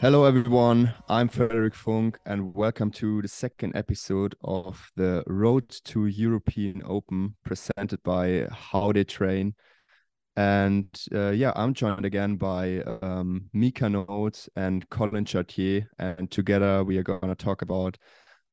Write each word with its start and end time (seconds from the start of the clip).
Hello, 0.00 0.24
everyone. 0.24 0.94
I'm 1.10 1.28
Frederic 1.28 1.74
Funk, 1.74 2.18
and 2.24 2.54
welcome 2.54 2.90
to 2.92 3.20
the 3.20 3.28
second 3.28 3.76
episode 3.76 4.34
of 4.42 4.90
the 4.96 5.22
Road 5.26 5.68
to 5.84 6.06
European 6.06 6.80
Open 6.86 7.36
presented 7.44 8.02
by 8.02 8.46
How 8.50 8.92
They 8.92 9.04
Train. 9.04 9.54
And 10.36 10.86
uh, 11.14 11.32
yeah, 11.32 11.52
I'm 11.54 11.74
joined 11.74 12.06
again 12.06 12.36
by 12.36 12.80
um, 13.02 13.50
Mika 13.52 13.90
Noodt 13.90 14.48
and 14.56 14.88
Collin 14.88 15.26
Chartier. 15.26 15.86
And 15.98 16.30
together 16.30 16.82
we 16.82 16.96
are 16.96 17.02
going 17.02 17.28
to 17.28 17.34
talk 17.34 17.60
about 17.60 17.98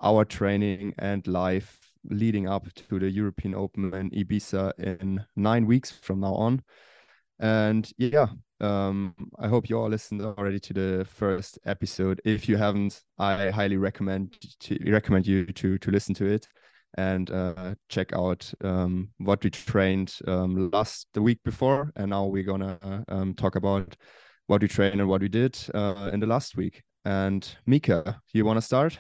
our 0.02 0.26
training 0.26 0.96
and 1.00 1.26
life 1.28 1.80
leading 2.10 2.50
up 2.50 2.68
to 2.90 3.00
the 3.00 3.10
European 3.10 3.56
Open 3.56 3.94
in 3.94 4.10
Ibiza 4.10 4.74
in 4.80 5.24
nine 5.38 5.66
weeks 5.66 5.92
from 5.92 6.20
now 6.20 6.34
on. 6.34 6.62
And 7.40 7.90
yeah, 7.98 8.28
um, 8.62 9.16
I 9.40 9.48
hope 9.48 9.70
you 9.70 9.78
all 9.78 9.90
listened 9.90 10.22
already 10.22 10.60
to 10.60 10.74
the 10.74 11.06
first 11.06 11.60
episode. 11.66 12.22
If 12.26 12.50
you 12.50 12.58
haven't, 12.58 13.02
I 13.18 13.50
highly 13.50 13.78
recommend 13.78 14.38
to 14.62 14.92
recommend 14.92 15.28
you 15.28 15.46
to 15.46 15.78
to 15.78 15.92
listen 15.92 16.14
to 16.16 16.26
it 16.26 16.48
and 16.98 17.30
uh, 17.30 17.76
check 17.90 18.14
out 18.14 18.52
um, 18.64 19.10
what 19.18 19.44
we 19.44 19.50
trained 19.50 20.18
um, 20.28 20.70
last 20.72 21.08
the 21.14 21.22
week 21.22 21.40
before, 21.44 21.92
and 21.96 22.10
now 22.10 22.26
we're 22.26 22.44
gonna 22.44 23.04
um, 23.08 23.34
talk 23.34 23.56
about 23.56 23.96
what 24.48 24.62
we 24.62 24.68
trained 24.68 25.00
and 25.00 25.10
what 25.10 25.22
we 25.22 25.30
did 25.30 25.58
uh, 25.74 26.10
in 26.14 26.20
the 26.20 26.28
last 26.28 26.58
week. 26.58 26.84
And 27.06 27.48
Mika, 27.66 28.22
you 28.34 28.46
want 28.46 28.58
to 28.58 28.62
start? 28.62 29.00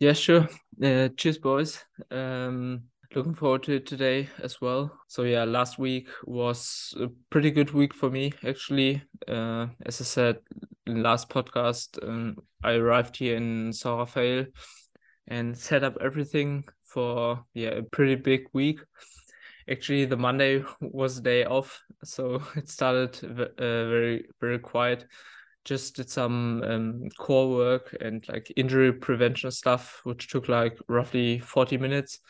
Yeah, 0.00 0.12
sure. 0.12 0.48
Uh, 0.82 1.08
cheers, 1.16 1.38
boys. 1.38 1.82
Um, 2.10 2.84
looking 3.14 3.34
forward 3.34 3.62
to 3.64 3.76
it 3.76 3.86
today 3.86 4.28
as 4.42 4.60
well. 4.60 4.92
So 5.06 5.22
yeah, 5.22 5.44
last 5.44 5.78
week 5.78 6.08
was 6.24 6.94
a 7.00 7.08
pretty 7.30 7.50
good 7.50 7.72
week 7.72 7.94
for 7.94 8.10
me 8.10 8.32
actually. 8.46 9.02
Uh, 9.26 9.68
as 9.86 10.00
I 10.00 10.04
said 10.04 10.38
last 10.86 11.28
podcast, 11.28 12.02
um, 12.06 12.36
I 12.62 12.72
arrived 12.72 13.16
here 13.16 13.36
in 13.36 13.72
Saint-Raphaël 13.72 14.46
and 15.26 15.56
set 15.56 15.84
up 15.84 15.96
everything 16.00 16.64
for 16.84 17.44
yeah 17.54 17.70
a 17.70 17.82
pretty 17.82 18.16
big 18.16 18.46
week. 18.52 18.80
Actually, 19.70 20.06
the 20.06 20.16
Monday 20.16 20.64
was 20.80 21.18
a 21.18 21.22
day 21.22 21.44
off, 21.44 21.82
so 22.04 22.42
it 22.56 22.68
started 22.68 23.18
uh, 23.24 23.48
very 23.58 24.26
very 24.40 24.58
quiet. 24.58 25.06
Just 25.64 25.96
did 25.96 26.08
some 26.08 26.62
um, 26.62 27.08
core 27.18 27.50
work 27.50 27.94
and 28.00 28.26
like 28.28 28.50
injury 28.56 28.92
prevention 28.92 29.50
stuff, 29.50 30.00
which 30.04 30.28
took 30.28 30.48
like 30.48 30.78
roughly 30.88 31.38
forty 31.38 31.76
minutes 31.76 32.20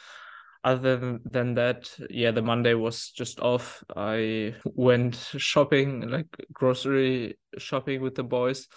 other 0.65 1.19
than 1.25 1.55
that, 1.55 1.91
yeah, 2.11 2.31
the 2.31 2.43
Monday 2.43 2.75
was 2.75 3.11
just 3.11 3.41
off. 3.41 3.83
I 3.97 4.55
went 4.65 5.15
shopping, 5.37 6.09
like 6.09 6.27
grocery 6.53 7.39
shopping 7.59 8.03
with 8.03 8.15
the 8.15 8.25
boys, 8.25 8.69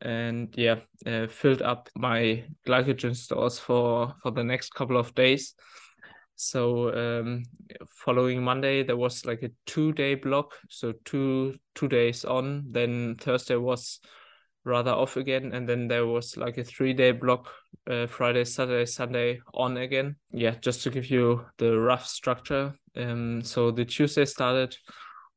and 0.00 0.52
yeah, 0.56 0.80
uh, 1.06 1.26
filled 1.26 1.62
up 1.62 1.88
my 1.94 2.44
glycogen 2.66 3.14
stores 3.16 3.58
for 3.58 4.14
for 4.22 4.30
the 4.30 4.44
next 4.44 4.74
couple 4.74 4.96
of 4.96 5.14
days. 5.14 5.54
So 6.36 6.92
um, 7.22 7.44
following 7.88 8.42
Monday, 8.42 8.82
there 8.82 8.96
was 8.96 9.24
like 9.24 9.42
a 9.42 9.50
two 9.66 9.92
day 9.92 10.14
block, 10.14 10.54
so 10.68 10.94
two 11.04 11.56
two 11.74 11.88
days 11.88 12.24
on. 12.24 12.64
Then 12.70 13.16
Thursday 13.20 13.56
was 13.56 14.00
rather 14.64 14.90
off 14.90 15.16
again 15.16 15.52
and 15.52 15.68
then 15.68 15.88
there 15.88 16.06
was 16.06 16.36
like 16.36 16.56
a 16.58 16.64
three 16.64 16.94
day 16.94 17.12
block 17.12 17.50
uh, 17.90 18.06
friday 18.06 18.44
saturday 18.44 18.86
sunday 18.86 19.40
on 19.54 19.76
again. 19.76 20.16
Yeah 20.32 20.54
just 20.60 20.82
to 20.82 20.90
give 20.90 21.10
you 21.10 21.44
the 21.58 21.78
rough 21.78 22.06
structure. 22.06 22.74
Um 22.96 23.42
so 23.42 23.70
the 23.70 23.84
tuesday 23.84 24.24
started 24.24 24.76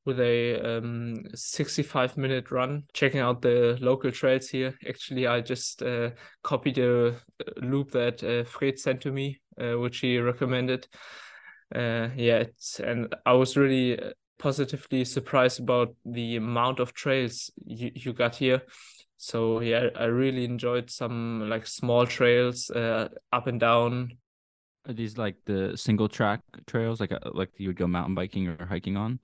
with 0.05 0.19
a 0.19 0.77
um 0.77 1.23
65 1.35 2.17
minute 2.17 2.49
run 2.51 2.83
checking 2.93 3.19
out 3.19 3.41
the 3.41 3.77
local 3.81 4.11
trails 4.11 4.49
here. 4.49 4.73
Actually 4.87 5.27
i 5.27 5.41
just 5.41 5.81
uh, 5.81 6.11
copied 6.43 6.77
a 6.77 7.15
loop 7.57 7.91
that 7.91 8.23
uh, 8.23 8.43
fred 8.45 8.79
sent 8.79 9.01
to 9.01 9.11
me 9.11 9.39
uh, 9.59 9.77
which 9.77 9.99
he 9.99 10.17
recommended. 10.19 10.87
Uh 11.75 12.07
yeah 12.15 12.45
and 12.81 13.13
i 13.25 13.33
was 13.33 13.57
really 13.57 13.99
positively 14.37 15.03
surprised 15.05 15.59
about 15.59 15.95
the 16.05 16.35
amount 16.35 16.79
of 16.79 16.93
trails 16.93 17.51
you, 17.65 17.91
you 17.95 18.13
got 18.13 18.35
here. 18.35 18.61
So 19.19 19.61
yeah 19.61 19.87
i 19.95 20.05
really 20.05 20.45
enjoyed 20.45 20.91
some 20.91 21.49
like 21.49 21.65
small 21.65 22.05
trails 22.05 22.69
uh, 22.69 23.09
up 23.33 23.47
and 23.47 23.59
down. 23.59 24.17
Are 24.87 24.93
these 24.93 25.17
like 25.17 25.35
the 25.45 25.75
single 25.75 26.07
track 26.07 26.41
trails 26.65 26.99
like 26.99 27.11
uh, 27.11 27.19
like 27.33 27.49
you 27.57 27.69
would 27.69 27.77
go 27.77 27.87
mountain 27.87 28.15
biking 28.15 28.47
or 28.47 28.65
hiking 28.65 28.95
on? 28.95 29.19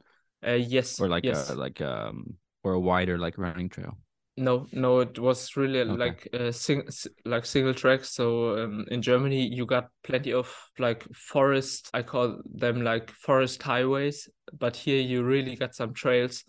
Uh, 0.45 0.53
yes 0.53 0.99
or 0.99 1.07
like 1.07 1.23
yes. 1.23 1.49
a, 1.49 1.55
like 1.55 1.79
um 1.79 2.35
or 2.63 2.73
a 2.73 2.79
wider 2.79 3.17
like 3.17 3.37
running 3.37 3.69
trail 3.69 3.97
no 4.35 4.65
no 4.71 4.99
it 5.01 5.19
was 5.19 5.55
really 5.55 5.81
okay. 5.81 5.93
like 5.93 6.27
a 6.33 6.51
sing 6.51 6.83
like 7.25 7.45
single 7.45 7.73
track. 7.73 8.03
So 8.03 8.57
um, 8.63 8.85
in 8.89 9.01
germany 9.01 9.45
you 9.47 9.65
got 9.65 9.89
plenty 10.03 10.33
of 10.33 10.53
like 10.79 11.03
forest 11.13 11.89
i 11.93 12.01
call 12.01 12.41
them 12.45 12.81
like 12.81 13.11
forest 13.11 13.61
highways 13.61 14.27
but 14.57 14.75
here 14.75 15.01
you 15.01 15.23
really 15.23 15.55
got 15.55 15.75
some 15.75 15.93
trails. 15.93 16.43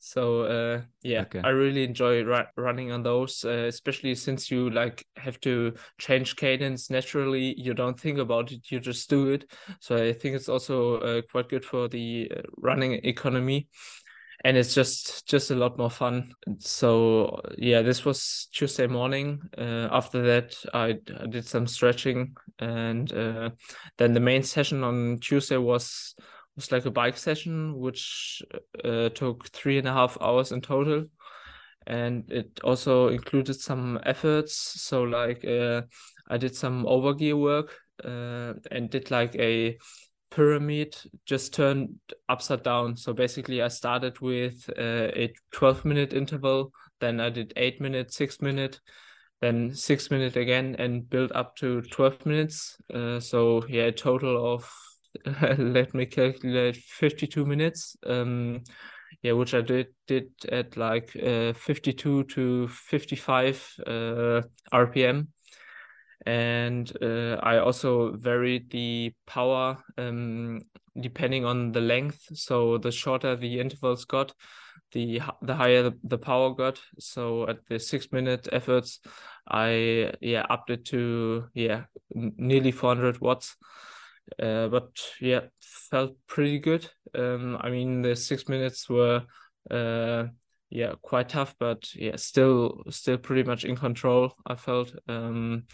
So 0.00 0.42
uh, 0.42 0.82
yeah 1.02 1.22
okay. 1.22 1.40
i 1.42 1.48
really 1.48 1.82
enjoy 1.82 2.22
running 2.56 2.92
on 2.92 3.02
those 3.02 3.44
uh, 3.44 3.66
especially 3.66 4.14
since 4.14 4.48
you 4.48 4.70
like 4.70 5.04
have 5.16 5.40
to 5.40 5.74
change 5.98 6.36
cadence 6.36 6.88
naturally. 6.90 7.54
You 7.58 7.74
don't 7.74 7.98
think 7.98 8.18
about 8.18 8.52
it 8.52 8.70
you 8.70 8.80
just 8.80 9.10
do 9.10 9.30
it. 9.32 9.50
So 9.80 9.96
i 9.96 10.12
think 10.12 10.34
it's 10.34 10.48
also 10.48 10.98
uh, 11.00 11.22
quite 11.30 11.48
good 11.48 11.64
for 11.64 11.88
the 11.88 12.30
uh, 12.36 12.42
running 12.58 12.94
economy 13.04 13.68
and 14.44 14.56
it's 14.56 14.74
just 14.74 15.26
just 15.26 15.50
a 15.50 15.54
lot 15.54 15.78
more 15.78 15.90
fun. 15.90 16.32
So 16.58 17.40
yeah 17.56 17.82
this 17.82 18.04
was 18.04 18.48
tuesday 18.52 18.86
morning. 18.86 19.40
Uh, 19.56 19.88
after 19.90 20.22
that 20.22 20.56
I, 20.72 20.98
I, 21.20 21.26
did 21.26 21.46
some 21.46 21.66
stretching 21.66 22.36
and 22.58 23.12
uh, 23.12 23.50
then 23.96 24.14
the 24.14 24.20
main 24.20 24.42
session 24.42 24.84
on 24.84 25.18
tuesday 25.20 25.56
was 25.56 26.14
was 26.56 26.70
like 26.70 26.86
a 26.86 26.90
bike 26.90 27.16
session 27.16 27.78
which 27.78 28.42
uh, 28.84 29.08
took 29.10 29.48
three 29.48 29.78
and 29.78 29.88
a 29.88 29.92
half 29.92 30.18
hours 30.20 30.52
in 30.52 30.60
total. 30.60 31.04
And 31.86 32.30
it 32.30 32.60
also 32.62 33.08
included 33.08 33.54
some 33.54 33.98
efforts. 34.04 34.54
So 34.54 35.02
like 35.02 35.44
uh, 35.44 35.82
i 36.30 36.36
did 36.36 36.54
some 36.54 36.84
overgear 36.84 37.36
work 37.36 37.74
uh, 38.04 38.52
and 38.70 38.90
did 38.90 39.10
like 39.10 39.34
a 39.36 39.78
pyramid 40.30 40.96
just 41.26 41.54
turned 41.54 41.96
upside 42.28 42.62
down. 42.62 42.96
So 42.96 43.12
basically 43.12 43.62
i 43.62 43.68
started 43.68 44.20
with 44.20 44.68
uh, 44.78 45.08
a 45.14 45.32
12 45.52 45.84
minute 45.84 46.12
interval 46.12 46.72
then 47.00 47.20
i 47.20 47.30
did 47.30 47.52
8 47.56 47.80
minutes 47.80 48.16
6 48.16 48.42
minute 48.42 48.80
then 49.40 49.72
6 49.74 50.10
minute 50.10 50.36
again 50.36 50.74
and 50.78 51.08
built 51.08 51.30
up 51.32 51.54
to 51.56 51.80
12 51.82 52.26
minutes. 52.26 52.76
Uh, 52.92 53.20
so 53.20 53.64
yeah 53.68 53.84
a 53.84 53.92
total 53.92 54.54
of 54.54 54.70
let 55.58 55.94
me 55.94 56.06
calculate 56.06 56.76
52 56.76 57.46
minutes. 57.46 57.96
Um 58.06 58.62
yeah 59.22 59.32
which 59.32 59.54
i 59.54 59.60
did 59.60 59.88
did 60.06 60.30
at 60.50 60.76
like 60.76 61.10
uh, 61.16 61.52
52 61.52 62.24
to 62.24 62.68
55 62.68 63.74
uh, 63.86 64.42
rpm 64.72 65.26
and 66.28 66.92
uh, 67.02 67.36
i 67.42 67.56
also 67.56 68.12
varied 68.16 68.70
the 68.70 69.10
power 69.26 69.78
um 69.96 70.60
depending 71.00 71.46
on 71.46 71.72
the 71.72 71.80
length 71.80 72.20
so 72.34 72.76
the 72.76 72.92
shorter 72.92 73.34
the 73.34 73.58
intervals 73.58 74.04
got 74.04 74.34
the 74.92 75.22
the 75.40 75.54
higher 75.54 75.90
the 76.04 76.18
power 76.18 76.54
got 76.54 76.78
so 76.98 77.48
at 77.48 77.64
the 77.68 77.78
six 77.78 78.12
minute 78.12 78.46
efforts 78.52 79.00
i 79.48 80.12
yeah 80.20 80.44
upped 80.50 80.68
it 80.68 80.84
to 80.84 81.46
yeah 81.54 81.84
nearly 82.10 82.72
400 82.72 83.20
watts 83.20 83.56
uh, 84.38 84.68
but 84.68 84.90
yeah, 85.20 85.40
felt 85.62 86.14
pretty 86.26 86.58
good. 86.58 86.86
Um, 87.14 87.56
I 87.60 87.70
mean, 87.70 88.02
the 88.02 88.14
six 88.14 88.46
minutes 88.46 88.86
were 88.86 89.22
uh, 89.70 90.24
yeah 90.68 90.92
quite 91.00 91.30
tough, 91.30 91.54
but 91.58 91.94
yeah, 91.94 92.16
still 92.16 92.82
still 92.90 93.16
pretty 93.16 93.42
much 93.42 93.64
in 93.64 93.74
control. 93.74 94.34
I 94.46 94.56
felt. 94.56 94.94
Um, 95.08 95.64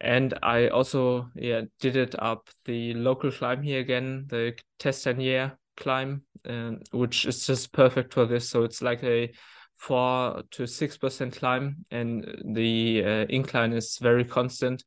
and 0.00 0.38
I 0.42 0.68
also 0.68 1.30
yeah 1.34 1.62
did 1.80 1.96
it 1.96 2.14
up 2.18 2.48
the 2.64 2.94
local 2.94 3.30
climb 3.30 3.62
here 3.62 3.80
again, 3.80 4.26
the 4.28 4.54
Testanier 4.78 5.56
climb, 5.76 6.22
um, 6.48 6.80
which 6.92 7.26
is 7.26 7.46
just 7.46 7.72
perfect 7.72 8.14
for 8.14 8.26
this. 8.26 8.48
So 8.48 8.64
it's 8.64 8.82
like 8.82 9.02
a 9.02 9.32
four 9.76 10.42
to 10.52 10.66
six 10.66 10.96
percent 10.96 11.36
climb, 11.36 11.84
and 11.90 12.26
the 12.54 13.04
uh, 13.04 13.26
incline 13.28 13.72
is 13.72 13.98
very 14.00 14.24
constant. 14.24 14.84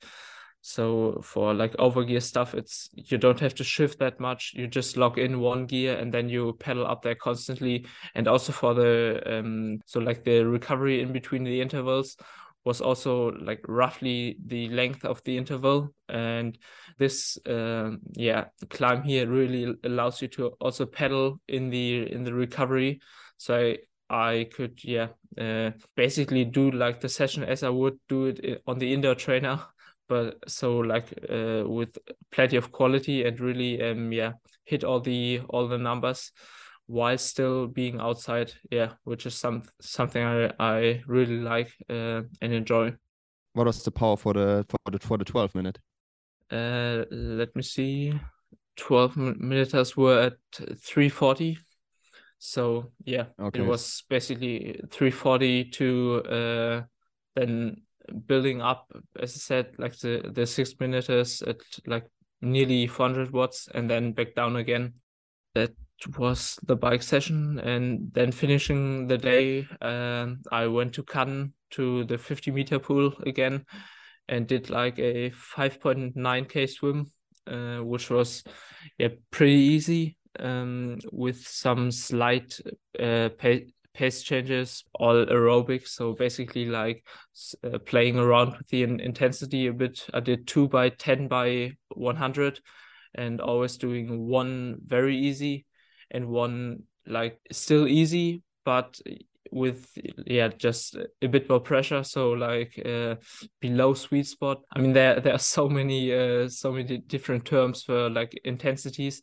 So 0.66 1.20
for 1.22 1.54
like 1.54 1.74
overgear 1.74 2.22
stuff, 2.22 2.54
it's 2.56 2.90
you 2.94 3.18
don't 3.18 3.40
have 3.42 3.54
to 3.56 3.66
shift 3.66 4.00
that 4.00 4.22
much. 4.22 4.54
You 4.56 4.66
just 4.68 4.96
lock 4.96 5.18
in 5.18 5.42
one 5.42 5.66
gear 5.66 5.98
and 5.98 6.14
then 6.14 6.30
you 6.30 6.54
pedal 6.54 6.88
up 6.88 7.02
there 7.02 7.16
constantly. 7.16 7.86
And 8.16 8.30
also 8.30 8.54
for 8.54 8.74
the 8.74 9.22
um 9.26 9.82
so 9.86 10.00
like 10.00 10.24
the 10.24 10.46
recovery 10.46 11.02
in 11.02 11.12
between 11.12 11.44
the 11.44 11.60
intervals 11.60 12.16
was 12.66 12.82
also 12.82 13.32
like 13.32 13.62
roughly 13.68 14.38
the 14.46 14.70
length 14.70 15.04
of 15.06 15.22
the 15.24 15.38
interval. 15.38 15.94
And 16.10 16.58
this 16.98 17.38
uh, 17.46 17.92
yeah 18.14 18.46
climb 18.70 19.04
here 19.04 19.28
really 19.28 19.76
allows 19.84 20.22
you 20.22 20.28
to 20.30 20.48
also 20.60 20.86
pedal 20.86 21.40
in 21.48 21.70
the 21.70 22.12
in 22.12 22.24
the 22.24 22.34
recovery. 22.34 23.02
So 23.38 23.76
I 24.10 24.48
could 24.56 24.84
yeah 24.84 25.10
uh, 25.38 25.72
basically 25.96 26.46
do 26.46 26.72
like 26.72 27.02
the 27.02 27.10
session 27.10 27.44
as 27.44 27.64
I 27.64 27.70
would 27.70 28.00
do 28.08 28.26
it 28.26 28.62
on 28.68 28.80
the 28.80 28.94
indoor 28.94 29.16
trainer, 29.16 29.60
but 30.08 30.38
so 30.48 30.78
like 30.78 31.14
uh, 31.30 31.64
with 31.66 31.98
plenty 32.32 32.56
of 32.58 32.72
quality 32.72 33.24
and 33.24 33.40
really 33.40 33.82
um 33.82 34.12
yeah 34.12 34.34
hit 34.66 34.84
all 34.84 35.02
the 35.02 35.42
all 35.50 35.68
the 35.68 35.78
numbers 35.78 36.32
while 36.88 37.18
still 37.18 37.68
being 37.68 38.00
outside 38.00 38.52
yeah 38.70 38.92
which 39.04 39.26
is 39.26 39.36
some 39.36 39.64
something 39.82 40.24
i 40.24 40.52
i 40.60 41.02
really 41.08 41.40
like 41.40 41.72
uh, 41.90 42.22
and 42.42 42.54
enjoy. 42.54 42.94
What 43.54 43.68
was 43.68 43.84
the 43.84 43.92
power 43.92 44.18
for 44.18 44.34
the 44.34 44.66
for 44.68 44.92
the 44.92 45.00
for 45.00 45.18
the 45.18 45.26
12 45.26 45.56
minute? 45.56 45.80
Uh 46.52 47.06
let 47.12 47.56
me 47.56 47.62
see. 47.62 48.14
12 48.76 49.18
minutes 49.18 49.96
were 49.96 50.20
at 50.20 50.34
340 50.52 51.60
so 52.40 52.92
yeah 53.06 53.26
okay. 53.40 53.62
it 53.62 53.66
was 53.66 54.04
basically 54.10 54.80
340 54.92 55.66
to 55.66 56.24
uh 56.30 56.82
then 57.36 57.78
building 58.26 58.62
up 58.62 58.92
as 59.20 59.36
i 59.36 59.38
said 59.38 59.68
like 59.78 59.98
the 60.00 60.30
the 60.34 60.46
six 60.46 60.74
minutes 60.80 61.42
at 61.44 61.58
like 61.86 62.06
nearly 62.42 62.88
400 62.88 63.32
watts 63.32 63.70
and 63.74 63.90
then 63.90 64.12
back 64.12 64.36
down 64.36 64.56
again 64.56 64.94
that 65.56 65.72
was 66.18 66.60
the 66.64 66.76
bike 66.76 67.04
session 67.04 67.60
and 67.60 68.12
then 68.14 68.32
finishing 68.32 69.08
the 69.08 69.18
day 69.18 69.68
uh, 69.82 70.28
i 70.52 70.68
went 70.68 70.94
to 70.94 71.04
cannes 71.04 71.52
to 71.70 72.04
the 72.06 72.18
50 72.18 72.52
meter 72.52 72.80
pool 72.80 73.14
again 73.26 73.66
and 74.28 74.48
did 74.48 74.70
like 74.70 75.00
a 75.00 75.32
5.9k 75.32 76.70
swim 76.70 77.12
uh, 77.48 77.84
which 77.84 78.10
was 78.10 78.44
yeah 78.98 79.10
pretty 79.32 79.54
easy 79.54 80.18
um, 80.40 81.00
with 81.12 81.46
some 81.46 81.92
slight 81.92 82.60
uh, 83.00 83.30
pace, 83.38 84.24
changes 84.24 84.84
all 84.96 85.26
aerobic 85.26 85.88
so 85.88 86.14
basically 86.14 86.66
like 86.66 87.06
uh, 87.64 87.78
playing 87.80 88.18
around 88.18 88.58
with 88.58 88.68
the 88.70 88.84
in 88.84 89.00
intensity 89.00 89.68
a 89.68 89.74
bit. 89.74 90.06
I 90.14 90.20
did 90.20 90.48
2 90.48 90.68
by 90.68 90.90
10 90.90 91.28
by 91.28 91.74
100 91.90 92.60
and 93.16 93.40
always 93.42 93.78
doing 93.78 94.28
one 94.28 94.78
very 94.86 95.18
easy 95.18 95.66
and 96.14 96.28
one 96.28 96.84
like 97.06 97.40
still 97.52 97.88
easy 97.88 98.42
but 98.64 99.00
with 99.54 99.92
yeah 100.26 100.48
just 100.48 100.98
a 101.22 101.28
bit 101.28 101.48
more 101.50 101.60
pressure. 101.60 102.04
So 102.04 102.32
like 102.32 102.82
uh, 102.86 103.16
below 103.62 103.94
sweet 103.94 104.28
spot. 104.28 104.62
I 104.76 104.80
mean 104.80 104.94
there 104.94 105.20
there 105.20 105.34
are 105.34 105.40
so 105.40 105.70
many 105.70 106.14
uh, 106.14 106.50
so 106.50 106.72
many 106.72 106.98
different 106.98 107.46
terms 107.46 107.84
for 107.84 108.10
like 108.10 108.40
intensities 108.44 109.22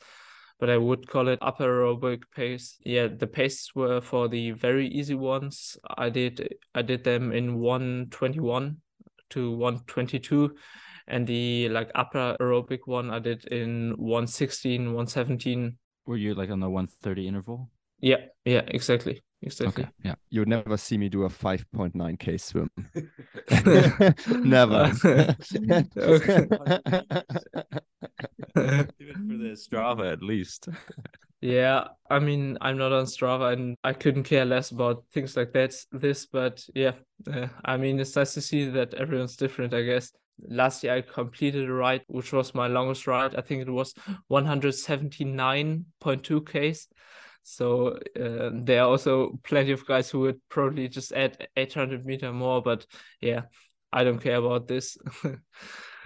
but 0.59 0.69
i 0.69 0.77
would 0.77 1.09
call 1.09 1.29
it 1.29 1.39
upper 1.43 1.65
aerobic 1.65 2.23
pace. 2.35 2.77
Yeah 2.85 3.09
the 3.09 3.27
paces 3.27 3.71
were 3.75 4.01
for 4.01 4.29
the 4.29 4.53
very 4.53 4.89
easy 4.89 5.15
ones. 5.15 5.77
I 5.97 6.11
did 6.11 6.55
i 6.75 6.83
did 6.83 7.05
them 7.05 7.33
in 7.33 7.59
121 7.59 8.77
to 9.31 9.51
122 9.53 10.55
and 11.07 11.27
the 11.27 11.69
like 11.71 11.91
upper 11.95 12.37
aerobic 12.41 12.81
one 12.85 13.11
i 13.11 13.19
did 13.19 13.45
in 13.47 13.91
116 13.97 14.87
117 14.87 15.77
were 16.11 16.17
you 16.17 16.35
like 16.35 16.51
on 16.51 16.59
the 16.59 16.69
130 16.69 17.29
interval? 17.29 17.71
Yeah, 18.01 18.17
yeah, 18.45 18.63
exactly. 18.67 19.23
Exactly. 19.43 19.85
Okay. 19.85 19.93
Yeah. 20.05 20.17
You 20.29 20.41
would 20.41 20.49
never 20.49 20.77
see 20.77 20.99
me 20.99 21.09
do 21.09 21.23
a 21.23 21.29
5.9k 21.29 22.41
swim. 22.41 22.69
never. 24.45 24.91
Even 28.99 29.29
for 29.29 29.37
the 29.39 29.57
Strava, 29.57 30.13
at 30.13 30.21
least. 30.21 30.69
yeah, 31.41 31.85
I 32.11 32.19
mean, 32.19 32.59
I'm 32.61 32.77
not 32.77 32.93
on 32.93 33.05
Strava, 33.05 33.53
and 33.53 33.77
I 33.85 33.93
couldn't 33.93 34.25
care 34.25 34.45
less 34.45 34.73
about 34.73 35.05
things 35.13 35.37
like 35.37 35.53
that. 35.53 35.75
This, 35.93 36.27
but 36.27 36.67
yeah, 36.75 36.93
uh, 37.33 37.47
I 37.65 37.77
mean, 37.77 38.01
it's 38.01 38.17
nice 38.17 38.35
to 38.35 38.41
see 38.41 38.69
that 38.71 38.95
everyone's 38.95 39.37
different. 39.37 39.73
I 39.73 39.83
guess 39.83 40.11
last 40.49 40.85
year 40.85 40.95
I 40.95 41.03
completed 41.03 41.69
a 41.69 41.73
ride, 41.73 42.03
which 42.09 42.33
was 42.33 42.55
my 42.55 42.67
longest 42.67 43.07
ride. 43.07 43.37
I 43.37 43.41
think 43.41 43.63
it 43.63 43.71
was 43.71 43.95
179.2 44.31 46.73
Ks. 46.73 46.89
So 47.43 47.99
uh, 48.21 48.51
there 48.53 48.83
are 48.83 48.89
also 48.89 49.39
plenty 49.45 49.73
of 49.73 49.87
guys 49.87 50.11
who 50.11 50.21
would 50.21 50.41
probably 50.49 50.89
just 50.89 51.13
add 51.13 51.49
800 51.57 52.05
meter 52.05 52.33
more, 52.33 52.63
but 52.63 52.87
yeah, 53.21 53.43
I 53.93 54.05
don't 54.05 54.21
care 54.21 54.37
about 54.37 54.69
this. 54.69 54.97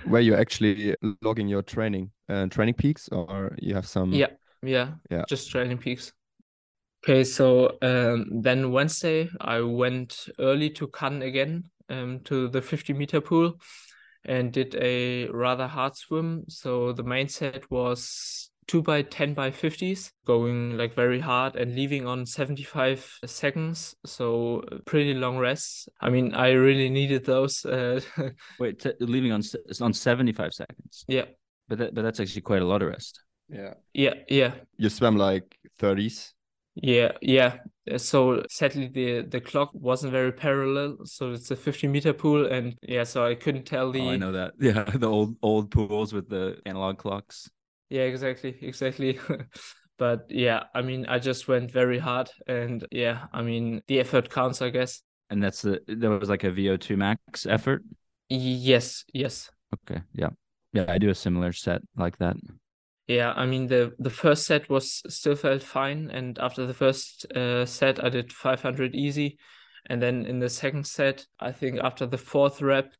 Where 0.04 0.20
you're 0.20 0.38
actually 0.38 0.94
logging 1.22 1.48
your 1.48 1.62
training, 1.62 2.10
uh, 2.28 2.46
TrainingPeaks, 2.46 3.12
or 3.12 3.56
you 3.58 3.74
have 3.74 3.86
some? 3.86 4.12
Yeah, 4.12 4.28
yeah, 4.62 4.92
yeah, 5.10 5.24
just 5.28 5.52
TrainingPeaks. 5.52 6.12
Okay, 7.04 7.24
so 7.24 7.76
um, 7.82 8.42
then 8.42 8.70
Wednesday 8.70 9.28
I 9.40 9.60
went 9.60 10.28
early 10.38 10.70
to 10.70 10.88
Cannes 10.88 11.22
again 11.22 11.64
um, 11.90 12.20
to 12.20 12.48
the 12.48 12.62
50 12.62 12.94
meter 12.94 13.20
pool 13.20 13.58
and 14.24 14.52
did 14.52 14.74
a 14.76 15.28
rather 15.28 15.66
hard 15.66 15.96
swim. 15.96 16.44
So 16.48 16.92
the 16.92 17.02
main 17.02 17.28
set 17.28 17.70
was 17.70 18.50
two 18.66 18.82
by 18.82 19.02
10 19.02 19.34
by 19.34 19.50
50s, 19.50 20.10
going 20.26 20.76
like 20.76 20.94
very 20.94 21.20
hard 21.20 21.56
and 21.56 21.74
leaving 21.74 22.06
on 22.06 22.26
75 22.26 23.18
seconds. 23.26 23.94
So 24.06 24.62
pretty 24.86 25.14
long 25.14 25.38
rests. 25.38 25.88
I 26.00 26.10
mean, 26.10 26.34
I 26.34 26.52
really 26.52 26.88
needed 26.88 27.24
those. 27.24 27.64
Uh, 27.64 28.00
Wait, 28.58 28.80
t- 28.80 28.92
leaving 29.00 29.32
on 29.32 29.42
on 29.80 29.92
75 29.92 30.54
seconds. 30.54 31.04
Yeah. 31.08 31.24
But 31.68 31.78
that, 31.78 31.94
but 31.94 32.02
that's 32.02 32.20
actually 32.20 32.42
quite 32.42 32.62
a 32.62 32.66
lot 32.66 32.82
of 32.82 32.88
rest. 32.88 33.22
Yeah. 33.48 33.74
Yeah. 33.92 34.14
Yeah. 34.28 34.54
You 34.76 34.90
swam 34.90 35.16
like 35.16 35.56
30s 35.78 36.33
yeah, 36.74 37.12
yeah. 37.20 37.58
Uh, 37.90 37.98
so 37.98 38.42
sadly, 38.50 38.88
the 38.88 39.22
the 39.22 39.40
clock 39.40 39.70
wasn't 39.74 40.12
very 40.12 40.32
parallel. 40.32 40.98
So 41.04 41.32
it's 41.32 41.50
a 41.50 41.56
50 41.56 41.88
meter 41.88 42.12
pool, 42.12 42.46
and 42.46 42.76
yeah, 42.82 43.04
so 43.04 43.24
I 43.26 43.34
couldn't 43.34 43.64
tell 43.64 43.92
the. 43.92 44.00
Oh, 44.00 44.10
I 44.10 44.16
know 44.16 44.32
that. 44.32 44.54
Yeah, 44.60 44.84
the 44.84 45.08
old 45.08 45.36
old 45.42 45.70
pools 45.70 46.12
with 46.12 46.28
the 46.28 46.58
analog 46.66 46.98
clocks. 46.98 47.48
Yeah, 47.90 48.02
exactly, 48.02 48.56
exactly. 48.60 49.20
but 49.98 50.26
yeah, 50.28 50.64
I 50.74 50.82
mean, 50.82 51.06
I 51.06 51.18
just 51.18 51.46
went 51.46 51.70
very 51.70 51.98
hard, 51.98 52.30
and 52.46 52.84
yeah, 52.90 53.26
I 53.32 53.42
mean, 53.42 53.82
the 53.86 54.00
effort 54.00 54.30
counts, 54.30 54.60
I 54.60 54.70
guess. 54.70 55.02
And 55.30 55.42
that's 55.42 55.62
the 55.62 55.80
that 55.86 56.10
was 56.10 56.28
like 56.28 56.44
a 56.44 56.50
VO2 56.50 56.96
max 56.96 57.46
effort. 57.46 57.84
Yes, 58.28 59.04
yes. 59.12 59.50
Okay, 59.74 60.02
yeah, 60.12 60.30
yeah. 60.72 60.86
I 60.88 60.98
do 60.98 61.10
a 61.10 61.14
similar 61.14 61.52
set 61.52 61.82
like 61.96 62.18
that 62.18 62.36
yeah 63.06 63.32
i 63.36 63.44
mean 63.44 63.66
the 63.66 63.92
the 63.98 64.10
first 64.10 64.46
set 64.46 64.68
was 64.70 65.02
still 65.08 65.36
felt 65.36 65.62
fine 65.62 66.10
and 66.10 66.38
after 66.38 66.66
the 66.66 66.74
first 66.74 67.26
uh, 67.36 67.66
set 67.66 68.02
i 68.02 68.08
did 68.08 68.32
500 68.32 68.94
easy. 68.94 69.38
And 69.86 70.00
then 70.00 70.24
in 70.24 70.38
the 70.38 70.48
second 70.48 70.86
set 70.86 71.26
i 71.38 71.52
think 71.52 71.78
after 71.80 72.06
the 72.06 72.18
fourth 72.18 72.62
rep 72.62 72.94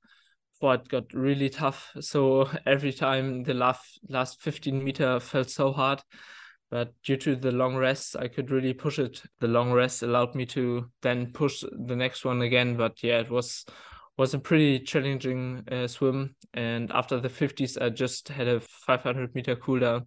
it 0.73 0.89
got 0.89 1.13
really 1.13 1.51
tough. 1.51 1.91
So 2.01 2.49
every 2.67 2.93
time 2.93 3.43
the 3.43 3.55
last 3.55 4.01
last 4.09 4.41
15 4.41 4.83
meter 4.83 5.21
felt 5.21 5.51
so 5.51 5.73
hard 5.73 6.03
but 6.71 6.95
due 7.05 7.19
to 7.19 7.37
the 7.37 7.53
long 7.53 7.77
rest 7.77 8.17
i 8.19 8.29
could 8.29 8.51
really 8.51 8.73
push 8.73 8.99
it. 8.99 9.23
The 9.41 9.49
long 9.49 9.73
rest 9.73 10.03
allowed 10.03 10.35
me 10.35 10.47
to 10.47 10.91
then 11.03 11.33
push 11.33 11.63
the 11.63 11.97
next 11.97 12.25
one 12.25 12.43
again 12.43 12.77
but 12.77 13.03
yeah 13.03 13.21
it 13.21 13.31
was 13.31 13.65
was 14.17 14.35
a 14.35 14.39
pretty 14.39 14.79
challenging 14.81 15.65
uh, 15.71 15.87
swim. 15.87 16.37
And 16.55 16.91
after 16.93 17.21
the 17.21 17.29
50s, 17.29 17.81
I 17.81 17.91
just 17.91 18.29
had 18.29 18.47
a 18.47 18.61
500 18.61 19.35
meter 19.35 19.57
cooldown. 19.57 20.07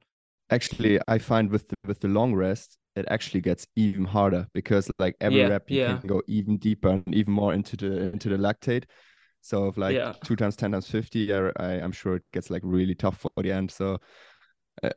Actually, 0.50 1.00
I 1.08 1.18
find 1.18 1.50
with 1.50 1.68
the, 1.68 1.76
with 1.86 2.00
the 2.00 2.08
long 2.08 2.34
rest, 2.34 2.78
it 2.96 3.06
actually 3.10 3.42
gets 3.42 3.68
even 3.76 4.06
harder 4.06 4.48
because 4.54 4.90
like 4.98 5.16
every 5.22 5.42
yeah, 5.42 5.48
rep 5.48 5.70
you 5.70 5.82
yeah. 5.82 5.98
can 5.98 6.08
go 6.08 6.22
even 6.28 6.58
deeper 6.58 6.90
and 6.90 7.14
even 7.14 7.34
more 7.34 7.54
into 7.54 7.78
the 7.78 8.12
into 8.12 8.30
the 8.30 8.38
lactate. 8.38 8.86
So 9.42 9.68
if 9.68 9.78
like 9.78 9.96
yeah. 9.96 10.14
two 10.24 10.36
times 10.36 10.56
ten 10.56 10.72
times 10.72 10.90
fifty, 10.90 11.32
I, 11.34 11.52
I 11.58 11.74
I'm 11.74 11.92
sure 11.92 12.16
it 12.16 12.24
gets 12.34 12.50
like 12.50 12.64
really 12.66 12.96
tough 12.96 13.20
for 13.20 13.30
the 13.44 13.52
end. 13.52 13.70
So 13.70 14.00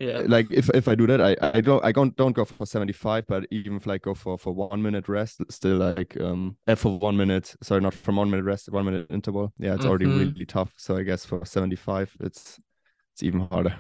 yeah. 0.01 0.23
like 0.27 0.47
if 0.51 0.69
if 0.71 0.89
I 0.89 0.95
do 0.95 1.07
that, 1.07 1.21
I 1.21 1.37
I 1.41 1.61
don't 1.61 1.85
I 1.85 1.93
don't 1.93 2.17
don't 2.17 2.33
go 2.33 2.45
for 2.45 2.67
seventy 2.67 2.93
five, 2.93 3.27
but 3.27 3.47
even 3.51 3.77
if 3.77 3.87
like 3.87 4.03
go 4.03 4.15
for 4.15 4.39
for 4.39 4.53
one 4.53 4.83
minute 4.83 5.09
rest, 5.09 5.41
still 5.51 5.79
like 5.79 6.21
um 6.21 6.57
uh, 6.67 6.75
for 6.75 6.99
one 6.99 7.17
minute, 7.17 7.55
sorry, 7.63 7.81
not 7.81 7.95
from 7.95 8.17
one 8.17 8.31
minute 8.31 8.45
rest, 8.45 8.69
one 8.71 8.85
minute 8.85 9.07
interval. 9.11 9.53
Yeah, 9.59 9.75
it's 9.75 9.81
mm-hmm. 9.81 9.89
already 9.89 10.07
really 10.07 10.47
tough. 10.47 10.73
So 10.77 10.97
I 10.97 11.03
guess 11.03 11.25
for 11.25 11.45
seventy 11.45 11.77
five, 11.77 12.15
it's 12.21 12.59
it's 13.13 13.23
even 13.23 13.41
harder. 13.41 13.77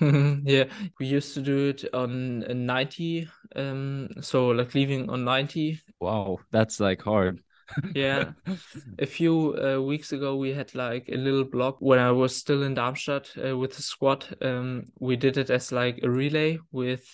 yeah, 0.00 0.64
we 1.00 1.06
used 1.06 1.34
to 1.34 1.42
do 1.42 1.68
it 1.68 1.84
on 1.92 2.44
90. 2.66 3.28
Um, 3.56 4.08
so 4.20 4.48
like 4.48 4.74
leaving 4.74 5.10
on 5.10 5.24
90. 5.24 5.80
Wow, 6.00 6.38
that's 6.52 6.78
like 6.78 7.02
hard 7.02 7.40
yeah. 7.94 8.32
A 8.98 9.06
few 9.06 9.56
uh, 9.56 9.80
weeks 9.80 10.12
ago 10.12 10.36
we 10.36 10.52
had 10.52 10.74
like 10.74 11.08
a 11.12 11.16
little 11.16 11.44
block 11.44 11.76
when 11.80 11.98
i 11.98 12.10
was 12.10 12.34
still 12.34 12.62
in 12.62 12.74
darmstadt 12.74 13.30
uh, 13.44 13.56
with 13.56 13.76
the 13.76 13.82
squad. 13.82 14.26
Um, 14.42 14.84
we 15.00 15.16
did 15.16 15.36
it 15.36 15.50
as 15.50 15.72
like 15.72 16.00
a 16.02 16.10
relay 16.10 16.58
with 16.72 17.04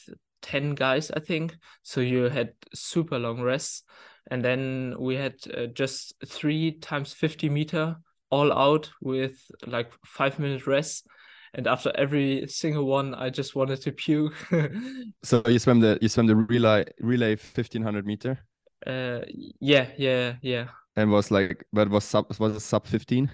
10 0.42 0.74
guys 0.74 1.10
i 1.10 1.20
think. 1.20 1.56
So 1.82 2.00
you 2.00 2.24
had 2.24 2.52
super 2.74 3.18
long 3.18 3.40
rests. 3.40 3.82
And 4.30 4.42
then 4.42 4.94
we 4.98 5.16
had 5.16 5.34
uh, 5.54 5.66
just 5.66 6.14
three 6.26 6.72
times 6.72 7.12
50 7.12 7.50
meter 7.50 7.96
all 8.30 8.52
out 8.52 8.90
with 9.02 9.38
like 9.66 9.92
five 10.04 10.38
minute 10.38 10.66
rest 10.66 11.06
and 11.54 11.66
after 11.66 11.92
every 11.94 12.46
single 12.48 12.84
one 12.84 13.14
i 13.14 13.30
just 13.30 13.54
wanted 13.54 13.80
to 13.82 13.92
puke. 13.92 14.34
So 15.22 15.42
you 15.46 15.58
swam 15.58 15.80
the 15.80 15.98
you 16.00 16.08
swam 16.08 16.26
the 16.26 16.36
relay 16.36 16.84
relay 17.00 17.36
1500 17.36 18.06
meter 18.06 18.38
Uh, 18.86 19.20
yeah, 19.60 19.88
yeah, 19.96 20.34
yeah. 20.42 20.66
And 20.96 21.10
was 21.10 21.30
like, 21.30 21.64
but 21.72 21.88
was 21.88 22.04
sub 22.04 22.26
was 22.38 22.56
it 22.56 22.60
sub 22.60 22.86
fifteen? 22.86 23.30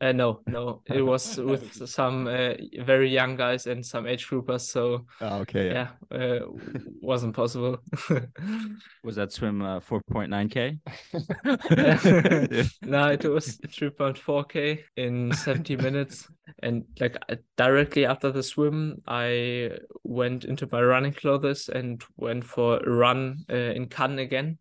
Uh, 0.00 0.12
no, 0.12 0.40
no, 0.46 0.82
it 0.86 1.00
was 1.06 1.38
with 1.38 1.88
some 1.88 2.26
uh, 2.26 2.52
very 2.80 3.08
young 3.08 3.36
guys 3.36 3.66
and 3.66 3.84
some 3.84 4.06
age 4.06 4.28
groupers. 4.28 4.62
So 4.62 5.06
oh, 5.20 5.38
okay, 5.38 5.68
yeah, 5.68 5.88
yeah 6.10 6.18
uh, 6.18 6.40
wasn't 7.00 7.34
possible. 7.34 7.78
was 9.04 9.16
that 9.16 9.32
swim 9.32 9.62
uh, 9.62 9.80
four 9.80 10.02
point 10.10 10.30
nine 10.30 10.48
k? 10.48 10.78
No, 12.82 13.08
it 13.10 13.24
was 13.24 13.58
three 13.70 13.90
point 13.90 14.18
four 14.18 14.44
k 14.44 14.84
in 14.96 15.32
seventy 15.32 15.76
minutes. 15.76 16.28
And 16.62 16.84
like 17.00 17.16
uh, 17.28 17.36
directly 17.56 18.04
after 18.04 18.30
the 18.30 18.42
swim, 18.42 19.00
I 19.06 19.70
went 20.02 20.44
into 20.44 20.68
my 20.70 20.82
running 20.82 21.12
clothes 21.12 21.68
and 21.68 22.02
went 22.16 22.44
for 22.44 22.78
a 22.78 22.90
run 22.90 23.44
uh, 23.50 23.54
in 23.54 23.86
Cannes 23.86 24.18
again 24.18 24.58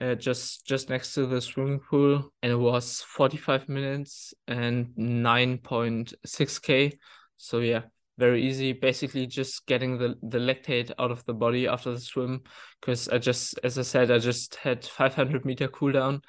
uh, 0.00 0.14
just 0.14 0.66
just 0.66 0.88
next 0.88 1.14
to 1.14 1.26
the 1.26 1.40
swimming 1.40 1.80
pool 1.80 2.32
and 2.42 2.52
it 2.52 2.56
was 2.56 3.02
45 3.02 3.68
minutes 3.68 4.32
and 4.48 4.86
9.6k 4.96 6.98
so 7.36 7.58
yeah 7.58 7.82
very 8.18 8.42
easy. 8.42 8.74
Basically 8.74 9.26
just 9.26 9.66
getting 9.66 9.98
the 9.98 10.14
the 10.22 10.38
lactate 10.38 10.92
out 10.98 11.10
of 11.10 11.24
the 11.24 11.32
body 11.32 11.66
after 11.66 11.92
the 11.92 11.98
swim 11.98 12.42
because 12.80 13.08
i 13.08 13.18
just 13.18 13.58
as 13.64 13.78
i 13.78 13.82
said 13.82 14.10
i 14.10 14.18
just 14.18 14.56
had 14.56 14.84
500 14.84 15.44
meter 15.44 15.66
cooldown 15.66 16.22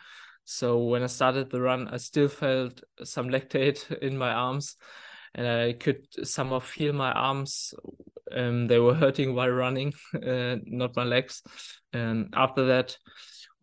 so 0.45 0.85
when 0.85 1.03
i 1.03 1.07
started 1.07 1.49
the 1.49 1.61
run 1.61 1.89
i 1.89 1.97
still 1.97 2.29
felt 2.29 2.81
some 3.03 3.27
lactate 3.27 3.91
in 4.01 4.17
my 4.17 4.31
arms 4.31 4.77
and 5.35 5.45
i 5.45 5.73
could 5.73 5.99
somehow 6.25 6.59
feel 6.59 6.93
my 6.93 7.11
arms 7.11 7.73
um, 8.35 8.67
they 8.67 8.79
were 8.79 8.93
hurting 8.93 9.35
while 9.35 9.49
running 9.49 9.93
uh, 10.15 10.57
not 10.65 10.95
my 10.95 11.03
legs. 11.03 11.41
And 11.91 12.33
after 12.33 12.65
that 12.65 12.97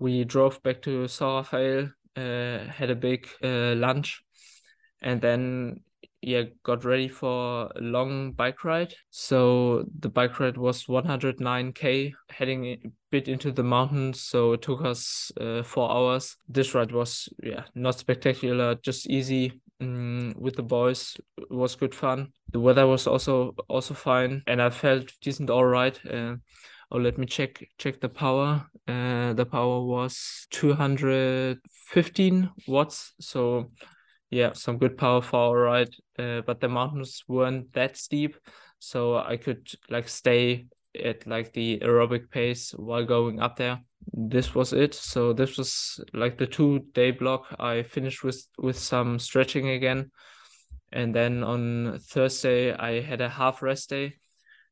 we 0.01 0.25
drove 0.25 0.61
back 0.63 0.83
to 0.83 1.03
Rafael, 1.03 1.91
uh, 2.17 2.59
had 2.73 2.91
a 2.91 2.97
big 2.97 3.29
uh, 3.45 3.75
lunch, 3.77 4.23
and 5.03 5.21
then 5.21 5.83
yeah 6.23 6.43
got 6.65 6.85
ready 6.85 7.09
for 7.09 7.71
a 7.77 7.81
long 7.81 8.33
bike 8.33 8.65
ride. 8.65 8.95
So 9.11 9.85
the 10.01 10.09
bike 10.09 10.41
ride 10.41 10.57
was 10.57 10.87
109k, 10.87 12.13
heading 12.31 12.65
a 12.67 12.81
bit 13.11 13.29
into 13.29 13.53
the 13.53 13.63
mountains. 13.63 14.23
So 14.23 14.55
it 14.55 14.63
took 14.63 14.85
us 14.85 15.31
uh, 15.41 15.63
four 15.63 15.91
hours. 15.91 16.37
This 16.49 16.75
ride 16.75 16.93
was 16.93 17.29
yeah 17.43 17.65
not 17.75 17.99
spectacular, 17.99 18.75
just 18.77 19.09
easy. 19.09 19.61
Mm, 19.81 20.37
with 20.37 20.57
the 20.57 20.63
boys 20.63 21.17
it 21.39 21.51
was 21.51 21.75
good 21.75 21.95
fun 21.95 22.35
the 22.53 22.61
weather 22.61 22.87
was 22.87 23.07
also 23.07 23.55
also 23.67 23.95
fine 23.95 24.43
and 24.47 24.61
i 24.61 24.69
felt 24.69 25.11
decent 25.23 25.49
all 25.49 25.65
right 25.65 25.99
uh, 26.05 26.35
oh 26.91 26.99
let 26.99 27.17
me 27.19 27.27
check 27.27 27.65
check 27.79 28.01
the 28.01 28.09
power. 28.09 28.67
Uh, 28.89 29.35
the 29.35 29.47
power 29.47 29.85
was 29.85 30.49
215 30.51 32.51
watts. 32.67 33.13
So 33.21 33.71
yeah 34.31 34.53
some 34.53 34.79
good 34.79 34.99
power 34.99 35.23
for 35.23 35.37
our 35.37 35.59
ride. 35.59 35.95
Uh, 36.19 36.41
but 36.47 36.61
the 36.61 36.69
mountains 36.69 37.23
weren't 37.29 37.73
that 37.75 37.97
steep. 37.97 38.37
So 38.79 39.17
i 39.17 39.37
could 39.37 39.69
like 39.89 40.09
stay 40.09 40.67
at 40.99 41.27
like 41.27 41.53
the 41.53 41.79
aerobic 41.81 42.31
pace 42.31 42.73
while 42.77 43.05
going 43.05 43.41
up 43.41 43.57
there. 43.57 43.81
This 44.13 44.55
was 44.55 44.73
it. 44.73 44.95
So 44.95 45.33
this 45.33 45.59
was 45.59 46.01
like 46.15 46.39
the 46.39 46.47
two 46.47 46.87
day 46.95 47.11
block. 47.11 47.47
I 47.59 47.83
finished 47.83 48.25
with 48.25 48.47
with 48.59 48.79
some 48.79 49.19
stretching 49.19 49.69
again. 49.69 50.11
And 50.93 51.15
then 51.15 51.45
on 51.45 52.01
thursday 52.01 52.73
i 52.73 53.01
had 53.01 53.21
a 53.21 53.29
half 53.29 53.63
rest 53.63 53.91
day 53.91 54.15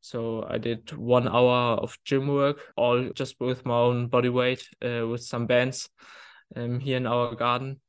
so 0.00 0.47
I 0.49 0.59
did 0.59 0.93
one 0.97 1.28
hour 1.28 1.76
of 1.76 1.99
gym 2.05 2.28
work, 2.28 2.59
all 2.76 3.11
just 3.11 3.37
with 3.40 3.67
my 3.67 3.75
own 3.75 4.09
body 4.09 4.28
weight, 4.28 4.69
uh, 4.85 5.07
with 5.07 5.23
some 5.23 5.47
bands 5.47 5.88
um, 6.57 6.81
here 6.81 6.97
in 6.97 7.07
our 7.07 7.35
garden. 7.35 7.81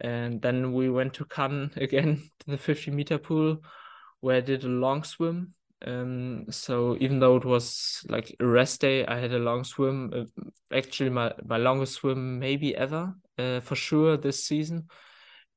And 0.00 0.40
then 0.42 0.72
we 0.72 0.90
went 0.90 1.14
to 1.14 1.24
Cannes 1.24 1.72
again 1.76 2.30
to 2.40 2.50
the 2.50 2.58
50 2.58 2.90
meter 2.90 3.18
pool, 3.18 3.58
where 4.20 4.36
I 4.36 4.40
did 4.40 4.64
a 4.64 4.68
long 4.68 5.04
swim. 5.04 5.54
Um, 5.86 6.46
so 6.50 6.96
even 7.00 7.20
though 7.20 7.36
it 7.36 7.44
was 7.44 8.04
like 8.08 8.34
a 8.40 8.46
rest 8.46 8.80
day, 8.80 9.04
I 9.06 9.18
had 9.18 9.32
a 9.32 9.38
long 9.38 9.62
swim. 9.62 10.12
Uh, 10.14 10.74
actually, 10.74 11.10
my 11.10 11.32
my 11.44 11.58
longest 11.58 11.94
swim 11.94 12.38
maybe 12.38 12.74
ever, 12.74 13.14
uh, 13.38 13.60
for 13.60 13.74
sure 13.76 14.16
this 14.16 14.44
season 14.44 14.88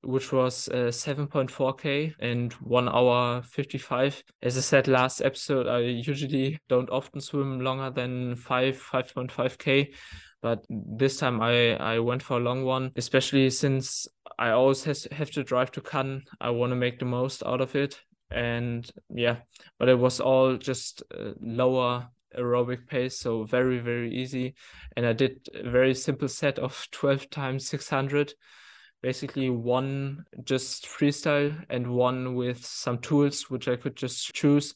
which 0.04 0.32
was 0.32 0.70
uh, 0.70 0.92
7.4k 0.92 2.14
and 2.20 2.54
1 2.54 2.90
hour 2.90 3.42
55 3.42 4.24
as 4.42 4.58
i 4.58 4.62
said 4.62 4.88
last 4.88 5.22
episode 5.22 5.68
i 5.68 5.80
usually 5.80 6.58
don't 6.70 6.90
often 6.90 7.20
swim 7.20 7.60
longer 7.60 7.90
than 7.90 8.36
5 8.36 8.82
5.5k 8.92 9.94
but 10.42 10.66
this 10.70 11.18
time 11.18 11.42
i 11.42 11.76
i 11.76 12.00
went 12.00 12.24
for 12.24 12.38
a 12.38 12.44
long 12.44 12.64
one 12.64 12.92
especially 12.96 13.50
since 13.50 14.08
i 14.38 14.52
always 14.52 14.84
has, 14.86 15.08
have 15.12 15.32
to 15.32 15.44
drive 15.44 15.72
to 15.72 15.82
cannes. 15.82 16.24
I 16.40 16.50
want 16.52 16.72
to 16.72 16.76
make 16.76 17.00
the 17.00 17.06
most 17.06 17.44
out 17.44 17.62
of 17.62 17.76
it. 17.76 18.00
And 18.32 18.90
yeah 19.10 19.38
but 19.80 19.90
it 19.90 19.98
was 19.98 20.20
all 20.20 20.56
just 20.56 21.04
uh, 21.18 21.32
lower 21.42 22.08
aerobic 22.38 22.86
pace 22.88 23.20
so 23.20 23.44
very 23.44 23.80
very 23.80 24.14
easy. 24.14 24.54
And 24.96 25.06
i 25.06 25.14
did 25.14 25.48
a 25.54 25.70
very 25.70 25.94
simple 25.96 26.28
set 26.28 26.60
of 26.60 26.88
12 26.92 27.30
times 27.30 27.68
600 27.68 28.34
basically 29.02 29.50
one 29.50 30.26
just 30.44 30.86
freestyle 30.86 31.64
and 31.70 31.88
one 31.88 32.36
with 32.36 32.66
some 32.66 32.98
tools 33.00 33.50
which 33.50 33.68
I 33.68 33.76
could 33.76 33.96
just 33.96 34.34
choose 34.34 34.76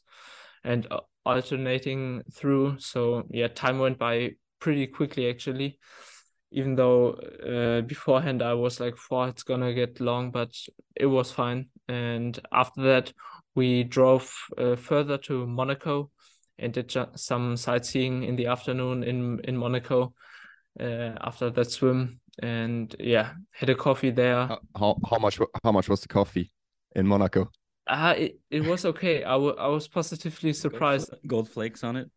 and 0.63 0.87
uh, 0.91 1.01
alternating 1.25 2.23
through. 2.33 2.79
So 2.79 3.23
yeah, 3.29 3.47
time 3.47 3.79
went 3.79 3.97
by 3.97 4.31
pretty 4.59 4.87
quickly 4.87 5.29
actually. 5.29 5.79
Even 6.51 6.75
though 6.75 7.13
uh, 7.13 7.81
beforehand 7.81 8.43
I 8.43 8.53
was 8.53 8.79
like, 8.79 8.93
"Oh, 9.09 9.23
it's 9.23 9.41
gonna 9.41 9.73
get 9.73 9.99
long," 9.99 10.29
but 10.29 10.51
it 10.95 11.07
was 11.07 11.31
fine. 11.31 11.69
And 11.87 12.39
after 12.51 12.83
that, 12.83 13.11
we 13.55 13.83
drove 13.83 14.31
uh, 14.55 14.75
further 14.75 15.17
to 15.19 15.47
Monaco 15.47 16.11
and 16.59 16.71
did 16.71 16.95
some 17.15 17.57
sightseeing 17.57 18.23
in 18.23 18.35
the 18.35 18.45
afternoon 18.45 19.03
in 19.03 19.39
in 19.45 19.57
Monaco 19.57 20.13
uh, 20.79 21.17
after 21.21 21.49
that 21.49 21.71
swim 21.71 22.19
and 22.41 22.95
yeah, 22.99 23.33
had 23.51 23.69
a 23.69 23.75
coffee 23.75 24.11
there. 24.11 24.47
How 24.75 24.97
how 25.09 25.17
much 25.19 25.39
how 25.63 25.71
much 25.71 25.89
was 25.89 26.01
the 26.01 26.07
coffee 26.07 26.51
in 26.95 27.07
Monaco? 27.07 27.49
Uh, 27.85 28.13
it, 28.17 28.39
it 28.49 28.61
was 28.61 28.85
okay. 28.85 29.23
I, 29.23 29.35
I 29.35 29.67
was 29.67 29.87
positively 29.87 30.53
surprised. 30.53 31.09
Gold, 31.09 31.21
gold 31.27 31.49
flakes 31.49 31.83
on 31.83 31.97
it. 31.97 32.09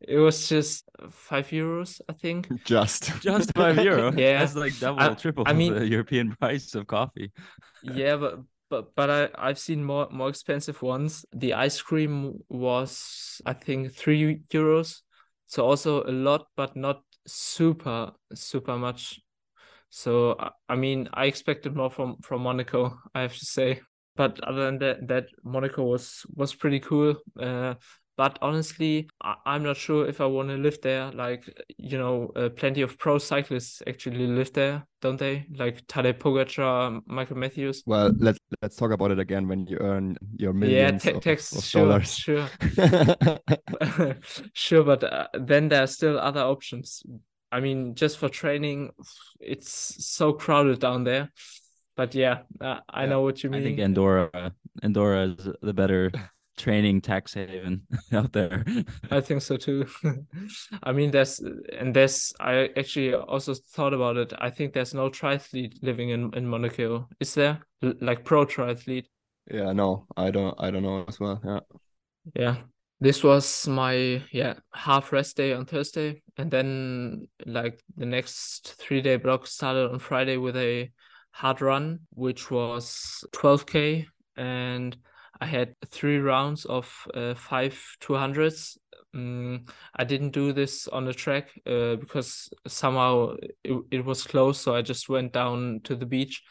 it 0.00 0.18
was 0.18 0.48
just 0.48 0.84
five 1.10 1.48
euros, 1.48 2.00
I 2.08 2.12
think. 2.12 2.48
Just 2.64 3.12
just 3.22 3.54
five 3.54 3.78
euro. 3.82 4.12
yeah, 4.16 4.40
that's 4.40 4.54
like 4.54 4.78
double, 4.78 5.00
I, 5.00 5.14
triple 5.14 5.44
I 5.46 5.52
mean, 5.52 5.74
the 5.74 5.86
European 5.86 6.36
price 6.36 6.74
of 6.74 6.86
coffee. 6.86 7.32
yeah, 7.82 8.16
but 8.16 8.40
but 8.68 8.94
but 8.94 9.10
I 9.10 9.28
I've 9.34 9.58
seen 9.58 9.84
more 9.84 10.08
more 10.10 10.28
expensive 10.28 10.82
ones. 10.82 11.24
The 11.32 11.54
ice 11.54 11.80
cream 11.80 12.42
was 12.48 13.40
I 13.46 13.54
think 13.54 13.92
three 13.94 14.40
euros, 14.50 15.00
so 15.46 15.64
also 15.66 16.04
a 16.04 16.12
lot, 16.12 16.46
but 16.56 16.76
not 16.76 17.02
super 17.26 18.12
super 18.34 18.76
much. 18.76 19.20
So 19.90 20.36
I 20.68 20.76
mean, 20.76 21.08
I 21.12 21.26
expected 21.26 21.76
more 21.76 21.90
from 21.90 22.16
from 22.22 22.42
Monaco, 22.42 22.98
I 23.14 23.22
have 23.22 23.36
to 23.36 23.44
say. 23.44 23.80
But 24.16 24.40
other 24.40 24.64
than 24.64 24.78
that, 24.78 25.08
that 25.08 25.26
Monaco 25.44 25.84
was 25.84 26.24
was 26.34 26.54
pretty 26.54 26.80
cool. 26.80 27.16
Uh, 27.38 27.74
but 28.20 28.38
honestly, 28.42 29.08
I, 29.22 29.36
am 29.46 29.62
not 29.62 29.78
sure 29.78 30.06
if 30.06 30.20
I 30.20 30.26
want 30.26 30.50
to 30.50 30.56
live 30.56 30.78
there. 30.82 31.10
Like 31.10 31.42
you 31.78 31.96
know, 31.96 32.30
uh, 32.36 32.50
plenty 32.50 32.82
of 32.82 32.98
pro 32.98 33.16
cyclists 33.16 33.82
actually 33.86 34.26
live 34.26 34.52
there, 34.52 34.86
don't 35.00 35.18
they? 35.18 35.46
Like 35.56 35.86
Tadej 35.86 36.18
Pogacar, 36.18 37.00
Michael 37.06 37.38
Matthews. 37.38 37.82
Well, 37.86 38.12
let's 38.18 38.38
let's 38.60 38.76
talk 38.76 38.90
about 38.90 39.10
it 39.10 39.18
again 39.18 39.48
when 39.48 39.66
you 39.66 39.78
earn 39.78 40.18
your 40.36 40.52
millions 40.52 41.02
yeah, 41.02 41.12
te- 41.12 41.30
of, 41.32 41.38
of 41.38 41.64
sure, 41.64 41.86
dollars. 41.86 42.14
Sure, 42.14 42.46
sure. 44.52 44.84
But 44.84 45.04
uh, 45.04 45.28
then 45.32 45.68
there 45.68 45.84
are 45.84 45.86
still 45.86 46.18
other 46.20 46.42
options. 46.42 47.02
I 47.52 47.60
mean, 47.60 47.94
just 47.94 48.18
for 48.18 48.28
training, 48.28 48.90
it's 49.40 50.06
so 50.06 50.32
crowded 50.32 50.80
down 50.80 51.04
there. 51.04 51.30
But 51.96 52.14
yeah, 52.14 52.42
uh, 52.60 52.80
I 52.88 53.02
yeah. 53.02 53.10
know 53.10 53.22
what 53.22 53.42
you 53.42 53.50
mean. 53.50 53.60
I 53.60 53.64
think 53.64 53.78
Andorra, 53.80 54.52
Andorra 54.82 55.28
is 55.28 55.48
the 55.60 55.74
better 55.74 56.10
training 56.56 57.00
tax 57.00 57.34
haven 57.34 57.82
out 58.12 58.32
there. 58.32 58.64
I 59.10 59.20
think 59.20 59.42
so 59.42 59.56
too. 59.56 59.86
I 60.82 60.92
mean, 60.92 61.10
there's 61.10 61.40
and 61.40 61.94
there's. 61.94 62.32
I 62.40 62.70
actually 62.76 63.14
also 63.14 63.54
thought 63.54 63.92
about 63.92 64.16
it. 64.16 64.32
I 64.38 64.50
think 64.50 64.72
there's 64.72 64.94
no 64.94 65.10
triathlete 65.10 65.82
living 65.82 66.10
in 66.10 66.32
in 66.34 66.46
Monaco. 66.46 67.08
Is 67.18 67.34
there 67.34 67.60
L- 67.82 67.94
like 68.00 68.24
pro 68.24 68.46
triathlete? 68.46 69.06
Yeah, 69.50 69.72
no, 69.72 70.06
I 70.16 70.30
don't. 70.30 70.54
I 70.58 70.70
don't 70.70 70.82
know 70.82 71.04
as 71.08 71.18
well. 71.18 71.40
Yeah. 71.44 71.60
Yeah, 72.34 72.56
this 73.00 73.24
was 73.24 73.66
my 73.66 74.22
yeah 74.30 74.54
half 74.74 75.12
rest 75.12 75.36
day 75.36 75.52
on 75.52 75.64
thursday 75.64 76.22
and 76.36 76.50
then 76.50 77.26
like 77.46 77.80
the 77.96 78.06
next 78.06 78.74
three 78.78 79.00
day 79.00 79.16
block 79.16 79.46
started 79.46 79.90
on 79.90 79.98
friday 79.98 80.36
with 80.36 80.56
a 80.56 80.90
hard 81.30 81.60
run 81.60 82.00
which 82.10 82.50
was 82.50 83.24
12k 83.32 84.06
and 84.36 84.96
i 85.40 85.46
had 85.46 85.74
three 85.86 86.18
rounds 86.18 86.64
of 86.66 87.06
uh, 87.14 87.34
five 87.34 87.78
200s 88.00 88.76
Um, 89.12 89.64
I 90.00 90.04
didn't 90.04 90.30
do 90.32 90.52
this 90.52 90.86
on 90.86 91.04
the 91.04 91.12
track 91.12 91.50
uh, 91.66 91.96
because 91.96 92.48
somehow 92.68 93.34
it, 93.64 93.74
it 93.90 94.04
was 94.04 94.22
closed. 94.22 94.60
So 94.60 94.76
I 94.76 94.82
just 94.82 95.08
went 95.08 95.32
down 95.32 95.80
to 95.82 95.96
the 95.96 96.06
beach 96.06 96.42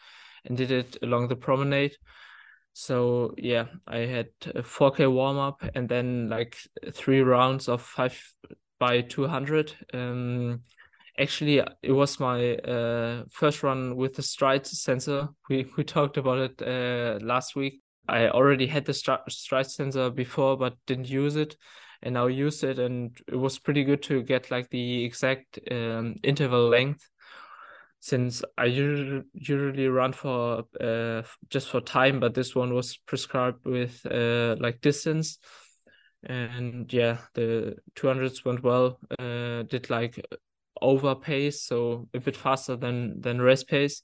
and 0.44 0.58
did 0.58 0.70
it 0.70 0.98
along 1.02 1.28
the 1.28 1.36
promenade. 1.36 1.96
So 2.72 3.34
yeah, 3.36 3.66
I 3.86 3.98
had 3.98 4.28
a 4.54 4.62
4K 4.62 5.06
warm 5.06 5.38
up 5.38 5.62
and 5.74 5.88
then 5.88 6.28
like 6.28 6.56
three 6.92 7.20
rounds 7.20 7.68
of 7.68 7.82
five 7.82 8.18
by 8.78 9.02
200. 9.02 9.74
Um, 9.92 10.62
actually, 11.18 11.62
it 11.82 11.92
was 11.92 12.18
my 12.20 12.54
uh, 12.56 13.24
first 13.30 13.62
run 13.62 13.96
with 13.96 14.14
the 14.14 14.22
stride 14.22 14.66
sensor. 14.66 15.28
We 15.48 15.66
we 15.76 15.84
talked 15.84 16.16
about 16.16 16.38
it 16.38 16.62
uh, 16.62 17.24
last 17.24 17.56
week. 17.56 17.82
I 18.08 18.28
already 18.28 18.66
had 18.66 18.86
the 18.86 18.94
stride 18.94 19.70
sensor 19.70 20.10
before, 20.10 20.56
but 20.56 20.74
didn't 20.86 21.10
use 21.10 21.36
it, 21.36 21.56
and 22.02 22.14
now 22.14 22.28
used 22.28 22.64
it, 22.64 22.78
and 22.78 23.16
it 23.28 23.36
was 23.36 23.58
pretty 23.58 23.84
good 23.84 24.02
to 24.04 24.22
get 24.22 24.50
like 24.50 24.70
the 24.70 25.04
exact 25.04 25.58
um, 25.70 26.16
interval 26.22 26.68
length. 26.68 27.09
Since 28.00 28.42
I 28.56 28.64
usually 28.64 29.22
usually 29.34 29.88
run 29.88 30.12
for 30.12 30.64
uh, 30.80 31.22
just 31.50 31.68
for 31.68 31.80
time, 31.82 32.18
but 32.18 32.34
this 32.34 32.54
one 32.54 32.74
was 32.74 32.96
prescribed 32.96 33.66
with 33.66 34.04
uh, 34.06 34.56
like 34.58 34.80
distance, 34.80 35.38
and 36.22 36.90
yeah, 36.92 37.18
the 37.34 37.76
200s 37.96 38.44
went 38.44 38.62
well. 38.62 38.98
Uh, 39.18 39.64
did 39.64 39.90
like 39.90 40.18
over 40.80 41.14
pace, 41.14 41.62
so 41.62 42.08
a 42.14 42.20
bit 42.20 42.36
faster 42.36 42.76
than 42.76 43.20
than 43.20 43.40
race 43.40 43.64
pace, 43.64 44.02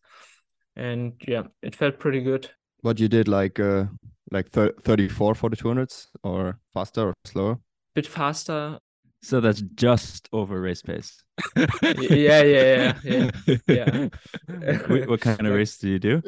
and 0.76 1.14
yeah, 1.26 1.44
it 1.62 1.74
felt 1.74 1.98
pretty 1.98 2.20
good. 2.20 2.50
What 2.82 3.00
you 3.00 3.08
did 3.08 3.28
like 3.28 3.58
uh 3.58 3.86
like 4.30 4.50
34 4.50 5.34
for 5.34 5.50
the 5.50 5.56
200s 5.56 6.08
or 6.22 6.58
faster 6.74 7.08
or 7.08 7.14
slower? 7.24 7.58
Bit 7.94 8.06
faster. 8.06 8.78
So 9.26 9.40
that's 9.40 9.61
just 9.61 10.28
over 10.33 10.61
race 10.61 10.83
pace. 10.83 11.21
yeah, 11.56 12.42
yeah, 12.42 12.95
yeah, 13.02 13.30
yeah. 13.45 13.59
yeah. 13.66 14.09
what, 14.87 15.09
what, 15.09 15.21
kind 15.21 15.45
of 15.45 15.52
race 15.52 15.78
do 15.78 15.88
you 15.88 15.99
do? 15.99 16.23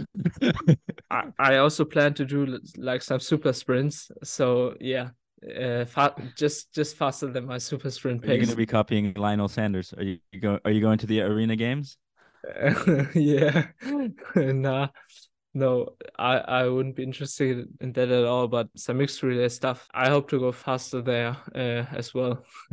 I, 1.10 1.26
I 1.38 1.56
also 1.58 1.84
plan 1.84 2.14
to 2.14 2.24
do 2.24 2.58
like 2.76 3.02
some 3.02 3.20
super 3.20 3.52
sprints. 3.52 4.10
So 4.24 4.74
yeah, 4.80 5.10
uh, 5.48 5.84
fa- 5.84 6.16
just 6.34 6.74
just 6.74 6.96
faster 6.96 7.28
than 7.28 7.46
my 7.46 7.58
super 7.58 7.88
sprint 7.88 8.22
pace. 8.22 8.30
Are 8.30 8.34
you 8.34 8.40
going 8.40 8.50
to 8.50 8.56
be 8.56 8.66
copying 8.66 9.14
Lionel 9.14 9.46
Sanders? 9.46 9.94
Are 9.96 10.02
you, 10.02 10.18
you 10.32 10.40
go? 10.40 10.58
Are 10.64 10.72
you 10.72 10.80
going 10.80 10.98
to 10.98 11.06
the 11.06 11.20
arena 11.20 11.54
games? 11.54 11.98
yeah, 13.14 13.68
nah, 14.34 14.88
no, 15.54 15.94
I 16.18 16.38
I 16.38 16.68
wouldn't 16.68 16.96
be 16.96 17.02
interested 17.02 17.68
in 17.80 17.92
that 17.92 18.10
at 18.10 18.24
all. 18.24 18.48
But 18.48 18.68
some 18.76 18.98
mixed 18.98 19.22
relay 19.22 19.48
stuff, 19.48 19.88
I 19.92 20.08
hope 20.08 20.28
to 20.30 20.38
go 20.38 20.52
faster 20.52 21.02
there 21.02 21.36
uh, 21.54 21.84
as 21.96 22.14
well. 22.14 22.44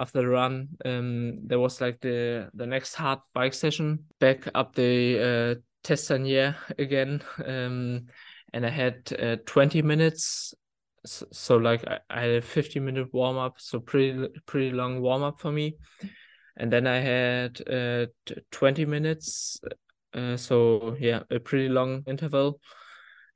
After 0.00 0.20
the 0.20 0.28
run, 0.28 0.68
um, 0.84 1.46
there 1.46 1.58
was 1.58 1.80
like 1.80 2.00
the 2.00 2.50
the 2.54 2.66
next 2.66 2.94
hard 2.94 3.20
bike 3.34 3.54
session 3.54 4.04
back 4.20 4.48
up 4.54 4.74
the 4.74 5.18
uh, 5.18 5.54
Testanier 5.82 6.54
again, 6.78 7.22
um, 7.44 8.06
and 8.52 8.64
I 8.64 8.70
had 8.70 9.12
uh, 9.20 9.36
20 9.44 9.82
minutes 9.82 10.54
so, 11.04 11.26
so 11.32 11.56
like 11.56 11.86
I, 11.86 11.98
I, 12.10 12.20
had 12.20 12.30
a 12.30 12.42
50 12.42 12.80
minute 12.80 13.12
warm 13.12 13.38
up 13.38 13.54
so 13.58 13.80
pretty 13.80 14.28
pretty 14.46 14.70
long 14.70 15.00
warm 15.00 15.22
up 15.22 15.40
for 15.40 15.52
me 15.52 15.76
and 16.56 16.72
then 16.72 16.86
i 16.86 16.98
had 16.98 17.60
uh 17.68 18.06
20 18.50 18.84
minutes 18.84 19.60
uh, 20.14 20.36
so 20.36 20.96
yeah, 20.98 21.22
a 21.30 21.38
pretty 21.38 21.68
long 21.68 22.02
interval 22.06 22.60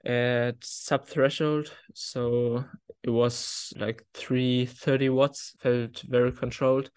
at 0.05 0.57
sub 0.63 1.07
threshold. 1.07 1.73
So 1.95 2.65
it 3.03 3.11
was 3.11 3.73
like 3.77 4.05
330 4.15 5.09
watts, 5.11 5.55
felt 5.61 6.03
very 6.09 6.33
controlled. 6.33 6.91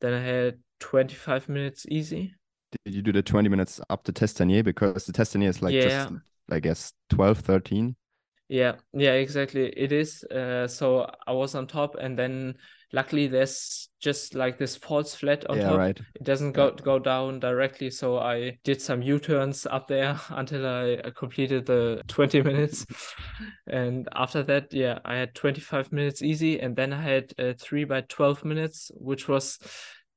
Then 0.00 0.14
I 0.14 0.20
had 0.20 0.58
25 0.80 1.48
minutes 1.48 1.86
easy. 1.88 2.34
Did 2.84 2.94
you 2.94 3.02
do 3.02 3.12
the 3.12 3.22
20 3.22 3.48
minutes 3.48 3.80
up 3.88 4.04
to 4.04 4.12
Testanier? 4.12 4.64
Because 4.64 5.06
the 5.06 5.12
Testanier 5.12 5.48
is 5.48 5.62
like 5.62 5.74
yeah. 5.74 6.06
just, 6.06 6.12
I 6.50 6.60
guess, 6.60 6.92
12, 7.10 7.38
13. 7.38 7.96
Yeah, 8.48 8.74
yeah, 8.92 9.12
exactly. 9.12 9.68
It 9.68 9.92
is. 9.92 10.22
Uh, 10.24 10.68
so 10.68 11.10
I 11.26 11.32
was 11.32 11.54
on 11.54 11.66
top, 11.66 11.96
and 11.96 12.18
then 12.18 12.56
luckily 12.94 13.26
there's 13.26 13.88
just 14.00 14.34
like 14.34 14.56
this 14.56 14.76
false 14.76 15.14
flat 15.14 15.44
on 15.50 15.58
yeah, 15.58 15.68
top. 15.68 15.78
Right. 15.78 15.98
It 16.14 16.22
doesn't 16.22 16.52
go 16.52 16.70
go 16.70 16.98
down 16.98 17.40
directly. 17.40 17.90
So 17.90 18.18
I 18.18 18.58
did 18.62 18.80
some 18.80 19.02
U 19.02 19.18
turns 19.18 19.66
up 19.66 19.88
there 19.88 20.18
until 20.30 20.66
I 20.66 21.10
completed 21.16 21.66
the 21.66 22.02
20 22.08 22.42
minutes, 22.42 22.86
and 23.66 24.08
after 24.14 24.42
that, 24.44 24.72
yeah, 24.72 24.98
I 25.04 25.16
had 25.16 25.34
25 25.34 25.92
minutes 25.92 26.22
easy, 26.22 26.60
and 26.60 26.76
then 26.76 26.92
I 26.92 27.02
had 27.02 27.32
uh, 27.38 27.52
three 27.58 27.84
by 27.84 28.02
12 28.02 28.44
minutes, 28.44 28.90
which 28.94 29.28
was 29.28 29.58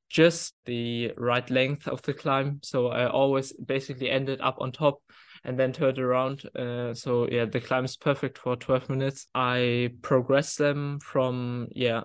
just 0.10 0.54
the 0.66 1.12
right 1.18 1.50
length 1.50 1.88
of 1.88 2.02
the 2.04 2.14
climb. 2.14 2.60
So 2.64 2.88
I 2.88 3.10
always 3.10 3.52
basically 3.54 4.10
ended 4.10 4.40
up 4.40 4.58
on 4.60 4.72
top 4.72 5.02
and 5.44 5.60
then 5.60 5.74
turned 5.74 6.00
around. 6.00 6.44
Uh, 6.56 6.94
so 6.94 7.28
yeah, 7.30 7.46
the 7.46 7.60
climb 7.60 7.86
is 7.86 7.98
perfect 7.98 8.38
for 8.38 8.56
12 8.56 8.90
minutes. 8.90 9.28
I 9.36 9.90
progressed 10.02 10.58
them 10.58 11.00
from 11.00 11.68
yeah, 11.72 12.04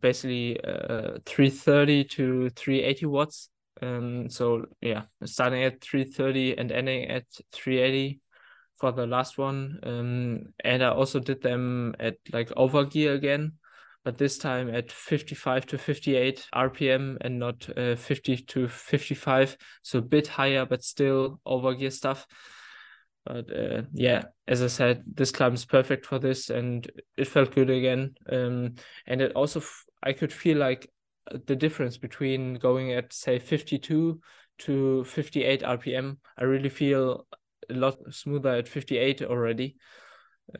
basically 0.00 0.60
uh, 0.62 1.18
330 1.24 2.04
to 2.04 2.50
380 2.50 3.06
watts. 3.06 3.48
Um, 3.82 4.28
so 4.30 4.66
yeah, 4.80 5.02
starting 5.24 5.62
at 5.64 5.80
330 5.80 6.58
and 6.58 6.72
ending 6.72 7.08
at 7.08 7.24
380 7.52 8.20
for 8.76 8.92
the 8.92 9.06
last 9.06 9.38
one. 9.38 9.78
Um, 9.82 10.52
and 10.64 10.82
I 10.82 10.90
also 10.90 11.20
did 11.20 11.42
them 11.42 11.94
at 11.98 12.16
like 12.32 12.52
over 12.56 12.84
gear 12.84 13.14
again, 13.14 13.52
but 14.04 14.18
this 14.18 14.38
time 14.38 14.74
at 14.74 14.92
55 14.92 15.66
to 15.66 15.78
58 15.78 16.46
RPM 16.54 17.16
and 17.20 17.38
not 17.38 17.68
uh, 17.76 17.96
50 17.96 18.36
to 18.38 18.68
55. 18.68 19.56
So 19.82 19.98
a 19.98 20.02
bit 20.02 20.26
higher, 20.26 20.64
but 20.66 20.84
still 20.84 21.40
over 21.44 21.74
gear 21.74 21.90
stuff. 21.90 22.26
But 23.26 23.50
uh, 23.50 23.82
yeah, 23.92 24.24
as 24.46 24.62
I 24.62 24.68
said, 24.68 25.02
this 25.12 25.32
climb 25.32 25.54
is 25.54 25.64
perfect 25.64 26.06
for 26.06 26.18
this, 26.18 26.48
and 26.48 26.88
it 27.16 27.26
felt 27.26 27.54
good 27.54 27.70
again. 27.70 28.14
Um, 28.30 28.74
and 29.06 29.20
it 29.20 29.32
also 29.32 29.62
I 30.02 30.12
could 30.12 30.32
feel 30.32 30.58
like 30.58 30.88
uh, 31.30 31.38
the 31.46 31.56
difference 31.56 31.98
between 31.98 32.54
going 32.54 32.92
at 32.92 33.12
say 33.12 33.38
52 33.40 34.20
to 34.58 35.04
58 35.04 35.62
RPM. 35.62 36.18
I 36.38 36.44
really 36.44 36.68
feel 36.68 37.26
a 37.68 37.74
lot 37.74 37.98
smoother 38.14 38.50
at 38.50 38.68
58 38.68 39.22
already. 39.22 39.76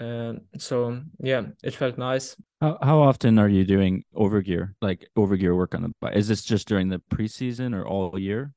Um, 0.00 0.40
so 0.59 1.00
yeah, 1.20 1.42
it 1.62 1.74
felt 1.74 1.96
nice. 1.96 2.37
How 2.61 2.79
how 2.83 2.98
often 3.00 3.38
are 3.38 3.48
you 3.48 3.64
doing 3.64 4.02
overgear, 4.12 4.74
like 4.83 5.07
overgear 5.16 5.55
work 5.57 5.76
on 5.76 5.83
the 5.83 5.92
bike? 6.00 6.16
Is 6.16 6.26
this 6.26 6.42
just 6.42 6.66
during 6.66 6.88
the 6.88 7.00
preseason 7.14 7.76
or 7.76 7.87
all 7.87 8.18
year? 8.18 8.52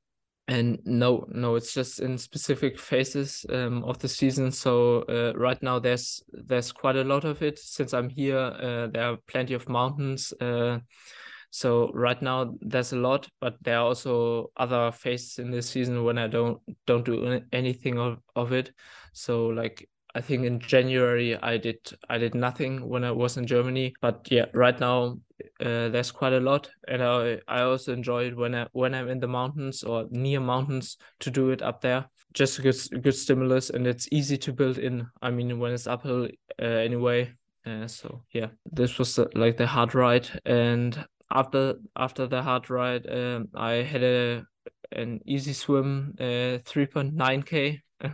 And 0.50 0.80
no 0.84 1.26
no 1.30 1.56
it's 1.56 1.74
just 1.74 2.00
in 2.00 2.18
specific 2.18 2.80
phases 2.80 3.46
um, 3.50 3.84
of 3.84 4.00
the 4.00 4.08
season. 4.08 4.52
So 4.52 5.04
uh, 5.04 5.34
right 5.38 5.62
now 5.62 5.78
there's 5.80 6.24
there's 6.34 6.72
quite 6.72 6.96
a 6.96 7.04
lot 7.04 7.24
of 7.24 7.42
it. 7.44 7.60
Since 7.60 7.94
i'm 7.94 8.10
here 8.10 8.40
uh, 8.40 8.88
there 8.88 9.12
are 9.12 9.18
plenty 9.28 9.54
of 9.54 9.70
mountains 9.70 10.34
uh, 10.42 10.80
so 11.52 11.92
right 11.94 12.22
now 12.22 12.54
there's 12.62 12.94
a 12.94 12.98
lot 12.98 13.28
but 13.40 13.56
there 13.62 13.78
are 13.78 13.86
also 13.86 14.52
other 14.58 14.92
phases 14.92 15.40
in 15.40 15.50
this 15.50 15.70
season 15.70 16.04
when 16.04 16.18
i 16.20 16.28
don't 16.28 16.60
don't 16.86 17.06
do 17.06 17.42
anything 17.52 18.00
of, 18.00 18.20
of 18.36 18.52
it. 18.52 18.72
So 19.14 19.48
like 19.48 19.88
I 20.16 20.22
think 20.22 20.46
in 20.46 20.60
January 20.60 21.38
I 21.38 21.58
did 21.58 21.78
I 22.10 22.18
did 22.18 22.34
nothing 22.34 22.88
when 22.88 23.04
I 23.04 23.12
was 23.12 23.38
in 23.38 23.46
Germany, 23.46 23.94
but 24.02 24.28
yeah, 24.32 24.46
right 24.54 24.80
now 24.80 25.20
uh, 25.62 25.90
there's 25.90 26.12
quite 26.12 26.34
a 26.34 26.40
lot, 26.40 26.70
and 26.88 27.04
I 27.04 27.40
I 27.48 27.62
also 27.62 27.94
enjoy 27.94 28.26
it 28.28 28.38
when 28.38 28.56
I 28.56 28.68
when 28.72 28.96
I'm 28.96 29.10
in 29.10 29.20
the 29.20 29.28
mountains 29.28 29.84
or 29.84 30.06
near 30.10 30.40
mountains 30.40 30.98
to 31.20 31.32
do 31.32 31.52
it 31.52 31.62
up 31.62 31.82
there. 31.82 32.06
Just 32.34 32.60
a 32.60 32.62
good 32.62 32.78
good 33.04 33.16
stimulus, 33.16 33.70
and 33.70 33.86
it's 33.86 34.08
easy 34.12 34.38
to 34.38 34.54
build 34.54 34.78
in. 34.78 35.08
I 35.22 35.30
mean, 35.32 35.60
when 35.60 35.74
it's 35.74 35.88
uphill 35.88 36.28
uh, 36.62 36.66
anyway. 36.66 37.34
Uh, 37.66 37.88
so 37.88 38.24
yeah, 38.32 38.48
this 38.72 38.98
was 38.98 39.20
like 39.36 39.58
the 39.58 39.68
hard 39.68 39.94
ride, 39.94 40.28
and 40.46 41.06
after 41.30 41.76
after 41.96 42.26
the 42.26 42.42
hard 42.42 42.70
ride, 42.70 43.06
um, 43.12 43.50
I 43.54 43.84
had 43.84 44.04
a 44.04 44.44
an 44.92 45.20
easy 45.26 45.54
swim, 45.54 46.16
uh, 46.20 46.60
3.9k. 46.66 47.82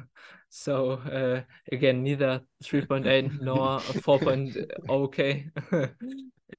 So 0.50 0.92
uh, 0.92 1.42
again, 1.72 2.04
neither 2.04 2.42
3.8 2.64 3.42
nor 3.42 3.80
4.0 3.80 4.66
okay. 4.90 5.48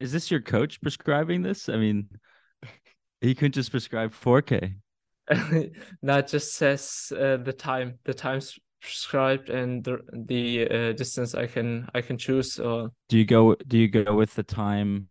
Is 0.01 0.13
this 0.13 0.31
your 0.31 0.41
coach 0.41 0.81
prescribing 0.81 1.43
this? 1.43 1.69
I 1.69 1.77
mean, 1.77 2.09
he 3.21 3.35
couldn't 3.35 3.53
just 3.55 3.71
prescribe 3.71 4.13
4k. 4.13 4.75
no, 6.03 6.19
it 6.19 6.29
just 6.29 6.55
says 6.55 7.13
uh, 7.19 7.39
the 7.39 7.53
time, 7.53 7.99
the 8.05 8.15
times 8.15 8.59
prescribed 8.81 9.51
and 9.51 9.83
the 9.83 9.99
the 10.13 10.69
uh, 10.71 10.93
distance 10.93 11.35
I 11.35 11.47
can 11.47 11.89
I 11.95 12.01
can 12.01 12.19
choose. 12.19 12.59
Or 12.59 12.91
do 13.09 13.19
you 13.19 13.25
go 13.25 13.57
do 13.67 13.79
you 13.79 13.89
go 13.89 14.15
with 14.15 14.35
the 14.35 14.43
time, 14.43 15.09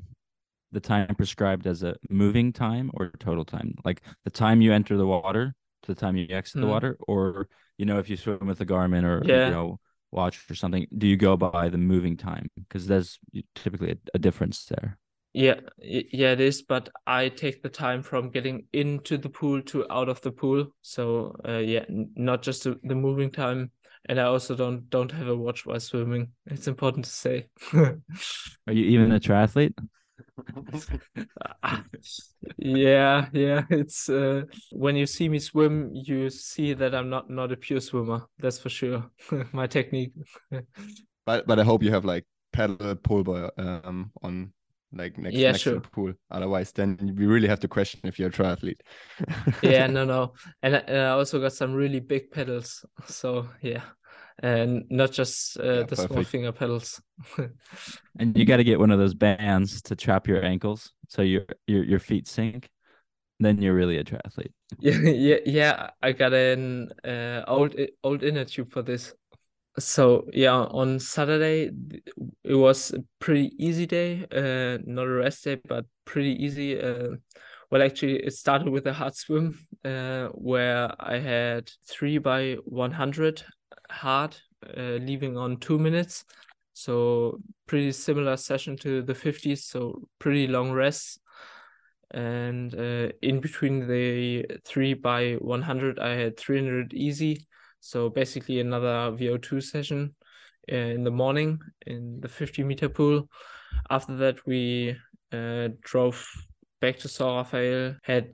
the 0.72 0.80
time 0.80 1.14
prescribed 1.16 1.68
as 1.68 1.84
a 1.84 1.96
moving 2.10 2.54
time 2.54 2.92
or 2.94 3.12
total 3.20 3.44
time? 3.44 3.76
Like 3.84 4.02
the 4.24 4.32
time 4.32 4.62
you 4.62 4.72
enter 4.72 4.96
the 4.96 5.08
water 5.08 5.54
to 5.84 5.94
the 5.94 6.00
time 6.00 6.16
you 6.16 6.28
exit 6.30 6.58
mm. 6.58 6.62
the 6.62 6.68
hmm. 6.68 6.74
water, 6.74 6.98
or 7.08 7.48
you 7.78 7.86
know, 7.86 8.00
if 8.00 8.10
you 8.10 8.18
swim 8.18 8.48
with 8.48 8.62
a 8.62 8.66
Garmin 8.66 9.04
or 9.04 9.24
yeah. 9.26 9.46
you 9.46 9.52
know 9.52 9.80
watch 10.12 10.50
or 10.50 10.56
something, 10.56 10.88
do 10.98 11.08
you 11.08 11.18
go 11.18 11.36
by 11.36 11.70
the 11.70 11.78
moving 11.78 12.18
time? 12.18 12.50
Because 12.56 12.88
there's 12.88 13.20
typically 13.54 13.92
a, 13.92 13.98
a, 14.14 14.20
difference 14.20 14.66
there. 14.66 14.98
Yeah, 15.34 15.60
yeah, 15.80 16.32
it 16.32 16.40
is. 16.40 16.62
But 16.62 16.90
I 17.06 17.30
take 17.30 17.62
the 17.62 17.70
time 17.70 18.02
from 18.02 18.30
getting 18.30 18.68
into 18.72 19.18
the 19.18 19.30
pool 19.30 19.62
to 19.64 19.92
out 19.92 20.08
of 20.08 20.22
the 20.22 20.32
pool. 20.32 20.68
So 20.82 21.36
uh, 21.48 21.58
yeah, 21.58 21.86
not 21.90 22.42
just 22.42 22.64
the, 22.64 22.80
the 22.84 22.96
moving 22.96 23.32
time. 23.32 23.72
And 24.08 24.20
I 24.20 24.26
also 24.26 24.56
don't 24.56 24.90
don't 24.90 25.12
have 25.12 25.28
a 25.28 25.36
watch 25.36 25.66
while 25.66 25.80
swimming. 25.80 26.30
It's 26.46 26.68
important 26.68 27.06
to 27.06 27.12
say. 27.12 27.48
Are 27.74 27.98
you 28.68 28.86
even 28.86 29.12
a 29.12 29.20
triathlete? 29.20 29.74
Yeah, 32.58 33.28
yeah. 33.34 33.64
It's 33.70 34.10
uh, 34.10 34.44
when 34.72 34.96
you 34.96 35.06
see 35.06 35.30
me 35.30 35.40
swim, 35.40 35.92
you 35.94 36.30
see 36.30 36.74
that 36.74 36.96
I'm 36.96 37.10
not 37.10 37.30
not 37.30 37.52
a 37.52 37.58
pure 37.58 37.82
swimmer. 37.82 38.26
That's 38.40 38.60
for 38.60 38.70
sure. 38.70 39.10
My 39.52 39.68
technique. 39.68 40.14
but 41.26 41.48
but 41.48 41.60
I 41.60 41.64
hope 41.64 41.84
you 41.84 41.92
have 41.92 42.06
like 42.06 42.26
paddle 42.54 42.96
pull 42.96 43.24
boy 43.24 43.50
um 43.58 44.12
on 44.22 44.54
like 44.94 45.18
next, 45.18 45.36
yeah, 45.36 45.52
next 45.52 45.62
sure. 45.62 45.74
to 45.74 45.80
the 45.80 45.90
pool. 45.90 46.14
Otherwise, 46.32 46.72
then 46.72 47.16
we 47.18 47.26
really 47.26 47.48
have 47.48 47.60
to 47.60 47.68
question 47.68 48.00
if 48.04 48.18
you're 48.18 48.30
a 48.30 48.32
triathlete. 48.32 48.80
yeah, 49.62 49.88
no, 49.96 50.06
no, 50.06 50.34
and, 50.62 50.76
and 50.76 50.98
I 50.98 51.10
also 51.10 51.40
got 51.40 51.54
some 51.54 51.74
really 51.74 52.00
big 52.00 52.32
pedals. 52.32 52.86
So 53.08 53.50
yeah, 53.62 53.82
and 54.42 54.84
not 54.90 55.12
just 55.12 55.60
uh, 55.60 55.64
yeah, 55.64 55.74
the 55.84 55.86
perfect. 55.96 56.12
small 56.12 56.24
finger 56.24 56.52
pedals. 56.52 57.02
and 58.20 58.38
you 58.38 58.46
got 58.46 58.58
to 58.58 58.64
get 58.64 58.80
one 58.80 58.92
of 58.92 59.00
those 59.00 59.14
bands 59.14 59.82
to 59.84 59.96
trap 59.96 60.28
your 60.28 60.44
ankles 60.44 60.92
so 61.08 61.22
your 61.22 61.46
your 61.68 61.84
your 61.84 62.00
feet 62.00 62.28
sink. 62.28 62.70
Then 63.40 63.62
you're 63.62 63.74
really 63.74 63.98
a 63.98 64.04
triathlete. 64.04 64.54
Yeah, 64.80 64.98
yeah, 64.98 65.38
yeah. 65.46 65.90
I 66.02 66.14
got 66.14 66.34
an 66.34 66.90
uh, 67.04 67.44
old 67.48 67.76
old 68.04 68.24
inner 68.24 68.46
tube 68.46 68.72
for 68.72 68.82
this 68.82 69.14
so 69.78 70.26
yeah 70.32 70.54
on 70.54 71.00
saturday 71.00 71.70
it 72.44 72.56
was 72.56 72.92
a 72.94 73.04
pretty 73.20 73.52
easy 73.60 73.86
day 73.86 74.26
uh 74.32 74.78
not 74.86 75.06
a 75.06 75.10
rest 75.10 75.44
day 75.44 75.58
but 75.68 75.86
pretty 76.06 76.32
easy 76.44 76.80
uh 76.80 77.10
well 77.72 77.82
actually 77.82 78.16
it 78.16 78.32
started 78.32 78.70
with 78.70 78.88
a 78.88 78.94
hard 78.94 79.14
swim 79.16 79.58
uh 79.84 80.28
where 80.28 80.94
i 81.00 81.18
had 81.18 81.70
three 81.90 82.18
by 82.18 82.54
100 82.66 83.44
hard 83.90 84.36
uh, 84.78 84.98
leaving 85.02 85.38
on 85.38 85.58
two 85.58 85.80
minutes. 85.80 86.26
So 86.74 87.40
pretty 87.68 87.92
similar 87.92 88.38
session 88.38 88.76
to 88.78 89.02
the 89.02 89.14
50s 89.14 89.60
so 89.60 90.08
pretty 90.20 90.48
long 90.48 90.72
rests 90.72 91.20
and 92.12 92.74
uh, 92.76 93.10
in 93.22 93.40
between 93.40 93.88
the 93.88 94.46
three 94.66 94.94
by 94.94 95.34
100 95.34 96.00
i 96.00 96.10
had 96.10 96.38
300 96.38 96.94
easy. 96.94 97.46
So 97.80 98.10
basically 98.10 98.60
another 98.60 99.16
VO2 99.16 99.62
session 99.62 100.16
uh, 100.72 100.76
in 100.76 101.04
the 101.04 101.12
morning 101.12 101.60
in 101.86 102.20
the 102.20 102.28
50 102.30 102.64
meter 102.64 102.90
pool. 102.90 103.30
After 103.90 104.16
that, 104.18 104.46
we 104.48 104.98
uh, 105.32 105.70
drove 105.82 106.28
back 106.82 106.98
to 107.00 107.08
Saint-Raphaël, 107.08 107.98
had 108.04 108.34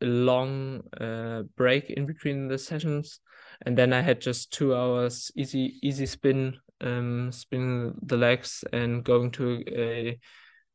a 0.00 0.06
long 0.06 0.82
uh, 1.00 1.42
break 1.56 1.90
in 1.90 2.06
between 2.06 2.48
the 2.48 2.58
sessions, 2.58 3.20
and 3.64 3.76
then 3.76 3.92
I 3.92 4.00
had 4.00 4.20
just 4.20 4.52
two 4.52 4.74
hours 4.74 5.30
easy 5.36 5.78
easy 5.82 6.06
spin, 6.06 6.56
um, 6.80 7.32
spinning 7.32 7.94
the 8.02 8.16
legs 8.16 8.64
and 8.72 9.04
going 9.04 9.30
to 9.32 9.62
a 9.68 10.18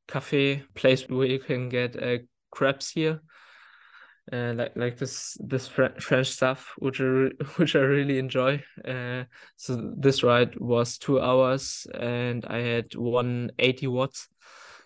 cafe 0.07 0.63
place 0.73 1.07
where 1.07 1.27
you 1.27 1.39
can 1.39 1.69
get 1.69 2.01
uh, 2.01 2.17
crabs 2.51 2.91
here 2.91 3.21
uh, 4.31 4.53
like 4.55 4.75
like 4.75 4.97
this 4.97 5.37
this 5.41 5.67
French 5.67 6.31
stuff, 6.31 6.73
which 6.77 7.01
I 7.01 7.03
which 7.57 7.75
I 7.75 7.79
really 7.79 8.19
enjoy. 8.19 8.63
Uh, 8.85 9.23
so 9.57 9.93
this 9.97 10.23
ride 10.23 10.55
was 10.59 10.97
two 10.97 11.19
hours, 11.19 11.85
and 11.93 12.45
I 12.45 12.59
had 12.59 12.95
one 12.95 13.51
eighty 13.59 13.87
watts. 13.87 14.29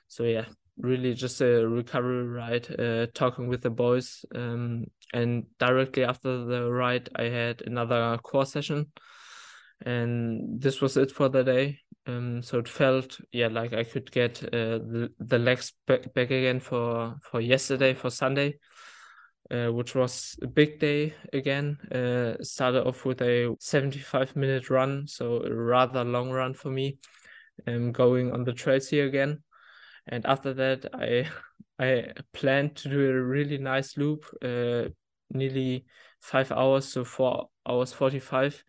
So 0.07 0.23
yeah, 0.23 0.45
really 0.77 1.13
just 1.13 1.41
a 1.41 1.67
recovery 1.67 2.27
ride. 2.27 2.67
Uh, 2.79 3.07
talking 3.13 3.47
with 3.47 3.61
the 3.61 3.69
boys, 3.69 4.25
um, 4.35 4.85
and 5.13 5.45
directly 5.59 6.03
after 6.03 6.45
the 6.45 6.69
ride, 6.71 7.09
I 7.15 7.23
had 7.23 7.61
another 7.65 8.17
core 8.23 8.45
session, 8.45 8.91
and 9.85 10.61
this 10.61 10.81
was 10.81 10.97
it 10.97 11.11
for 11.11 11.29
the 11.29 11.43
day. 11.43 11.79
Um, 12.05 12.41
so 12.41 12.59
it 12.59 12.69
felt 12.69 13.19
yeah 13.33 13.47
like 13.47 13.73
I 13.73 13.83
could 13.83 14.11
get 14.11 14.41
uh, 14.43 14.79
the 14.79 15.09
the 15.19 15.39
legs 15.39 15.73
back, 15.85 16.13
back 16.13 16.31
again 16.31 16.59
for 16.61 17.17
for 17.21 17.41
yesterday 17.41 17.93
for 17.93 18.09
Sunday 18.09 18.59
uh, 19.51 19.67
which 19.67 19.95
was 19.95 20.37
a 20.41 20.47
big 20.47 20.79
day 20.79 21.13
again. 21.33 21.77
Uh, 21.91 22.41
started 22.43 22.85
off 22.85 23.05
with 23.05 23.21
a 23.21 23.55
75 23.59 24.35
minute 24.35 24.69
run, 24.69 25.07
so 25.07 25.43
a 25.43 25.53
rather 25.53 26.03
long 26.03 26.31
run 26.31 26.53
for 26.53 26.69
me, 26.69 26.97
um, 27.65 27.91
going 27.91 28.31
on 28.31 28.43
the 28.43 28.53
trails 28.53 28.89
here 28.89 29.07
again. 29.07 29.41
And 30.07 30.25
after 30.25 30.53
that, 30.53 30.85
I 30.93 31.29
I 31.79 32.13
planned 32.33 32.75
to 32.77 32.89
do 32.89 33.09
a 33.09 33.21
really 33.21 33.59
nice 33.59 33.97
loop, 33.97 34.25
uh, 34.41 34.89
nearly 35.29 35.85
five 36.21 36.51
hours, 36.51 36.85
so 36.87 37.03
four 37.03 37.49
hours 37.67 37.93
45. 37.93 38.63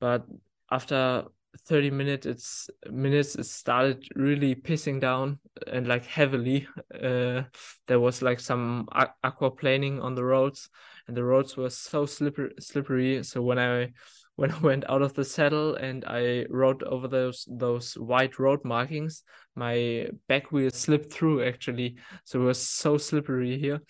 But 0.00 0.24
after 0.70 1.24
30 1.66 1.90
minutes 1.90 2.26
it's 2.26 2.68
minutes 2.90 3.36
it 3.36 3.44
started 3.44 4.04
really 4.16 4.56
pissing 4.56 5.00
down 5.00 5.38
and 5.68 5.86
like 5.86 6.04
heavily 6.04 6.66
uh 6.92 7.42
there 7.86 8.00
was 8.00 8.22
like 8.22 8.40
some 8.40 8.88
aquaplaning 9.24 10.02
on 10.02 10.16
the 10.16 10.24
roads 10.24 10.68
and 11.06 11.16
the 11.16 11.22
roads 11.22 11.56
were 11.56 11.70
so 11.70 12.06
slippery 12.06 12.52
slippery 12.58 13.22
so 13.22 13.40
when 13.40 13.58
i 13.58 13.88
when 14.36 14.50
i 14.50 14.58
went 14.58 14.88
out 14.90 15.02
of 15.02 15.14
the 15.14 15.24
saddle 15.24 15.74
and 15.76 16.04
i 16.06 16.44
rode 16.50 16.82
over 16.84 17.08
those 17.08 17.46
those 17.48 17.94
white 17.94 18.38
road 18.38 18.60
markings 18.64 19.22
my 19.56 20.08
back 20.28 20.50
wheel 20.50 20.70
slipped 20.70 21.12
through 21.12 21.44
actually. 21.44 21.96
So 22.24 22.42
it 22.42 22.44
was 22.44 22.58
so 22.58 22.98
slippery 22.98 23.58
here 23.58 23.80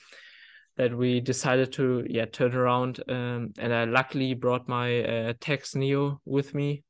that 0.76 0.96
we 0.96 1.20
decided 1.20 1.72
to 1.72 2.04
yeah 2.08 2.24
turn 2.24 2.54
around 2.54 3.00
um, 3.08 3.52
and 3.58 3.72
i 3.72 3.84
luckily 3.84 4.34
brought 4.34 4.68
my 4.68 5.02
uh, 5.04 5.32
Tacx 5.34 5.74
neo 5.74 6.20
with 6.24 6.54
me. 6.54 6.82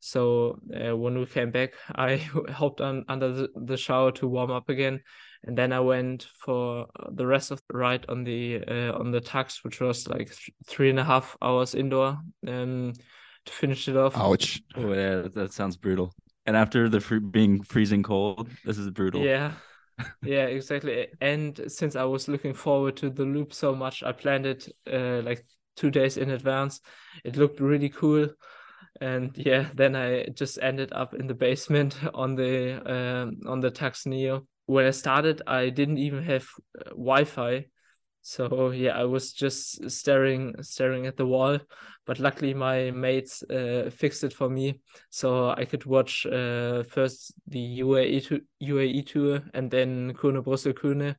So 0.00 0.58
uh, 0.74 0.96
when 0.96 1.16
we 1.16 1.26
came 1.26 1.52
back, 1.52 1.74
I 1.94 2.16
hopped 2.50 2.80
on 2.80 3.04
under 3.08 3.32
the, 3.32 3.48
the, 3.54 3.76
shower 3.76 4.10
to 4.12 4.26
warm 4.26 4.50
up 4.50 4.68
again, 4.68 5.00
and 5.44 5.58
then 5.58 5.72
I 5.72 5.80
went 5.80 6.28
for 6.38 6.86
the 7.10 7.26
rest 7.26 7.50
of 7.50 7.60
the 7.68 7.76
ride 7.76 8.06
on 8.08 8.24
the 8.24 8.62
uh, 8.66 8.92
on 8.98 9.10
the 9.10 9.20
Tacx, 9.20 9.64
which 9.64 9.80
was 9.80 10.08
like 10.08 10.28
th 10.28 10.50
three 10.66 10.90
and 10.90 11.00
a 11.00 11.04
half 11.04 11.36
hours 11.42 11.74
indoor, 11.74 12.18
um, 12.46 12.92
to 13.46 13.52
finish 13.52 13.88
it 13.88 13.96
off. 13.96 14.16
Ouch! 14.16 14.62
Oh 14.76 14.92
yeah, 14.92 15.28
that 15.34 15.52
sounds 15.52 15.76
brutal. 15.76 16.12
And 16.46 16.56
after 16.56 16.88
the 16.88 17.00
fr 17.00 17.16
being 17.16 17.62
freezing 17.62 18.02
cold, 18.02 18.48
this 18.64 18.78
is 18.78 18.88
brutal. 18.90 19.22
Yeah, 19.22 19.52
yeah, 20.22 20.46
exactly. 20.46 21.08
And 21.20 21.60
since 21.66 21.96
I 21.96 22.04
was 22.04 22.28
looking 22.28 22.54
forward 22.54 22.96
to 22.98 23.10
the 23.10 23.24
loop 23.24 23.52
so 23.52 23.74
much, 23.74 24.02
I 24.02 24.12
planned 24.12 24.46
it 24.46 24.68
uh, 24.90 25.22
like 25.22 25.44
two 25.74 25.90
days 25.90 26.16
in 26.16 26.30
advance. 26.30 26.80
It 27.24 27.36
looked 27.36 27.60
really 27.60 27.88
cool 27.88 28.28
and 29.00 29.36
yeah 29.38 29.70
then 29.74 29.96
i 29.96 30.26
just 30.34 30.58
ended 30.60 30.92
up 30.92 31.14
in 31.14 31.26
the 31.26 31.34
basement 31.34 31.96
on 32.14 32.34
the 32.34 32.76
um, 32.84 33.40
on 33.46 33.58
the 33.58 33.70
Tacx 33.70 34.04
neo 34.04 34.46
when 34.72 34.86
i 34.86 34.90
started 34.90 35.42
i 35.46 35.68
didn't 35.68 35.98
even 35.98 36.22
have 36.22 36.46
uh, 36.78 36.90
wi-fi. 36.90 37.66
So 38.24 38.70
yeah 38.70 38.96
i 38.96 39.04
was 39.04 39.32
just 39.32 39.90
staring 39.90 40.54
staring 40.62 41.06
at 41.06 41.16
the 41.16 41.26
wall. 41.26 41.58
But 42.06 42.18
luckily 42.18 42.54
my 42.54 42.90
mates 42.90 43.42
uh, 43.44 43.90
fixed 43.92 44.24
it 44.24 44.32
for 44.32 44.48
me. 44.48 44.80
So 45.10 45.50
i 45.50 45.64
could 45.64 45.84
watch 45.86 46.26
uh, 46.26 46.84
first 46.84 47.34
the 47.46 47.80
uae, 47.80 48.24
to, 48.26 48.40
UAE 48.62 49.06
tour 49.06 49.42
and 49.54 49.70
then 49.70 50.14
kuurne 50.14 50.42
brussel 50.42 50.72
kuurne 50.72 51.16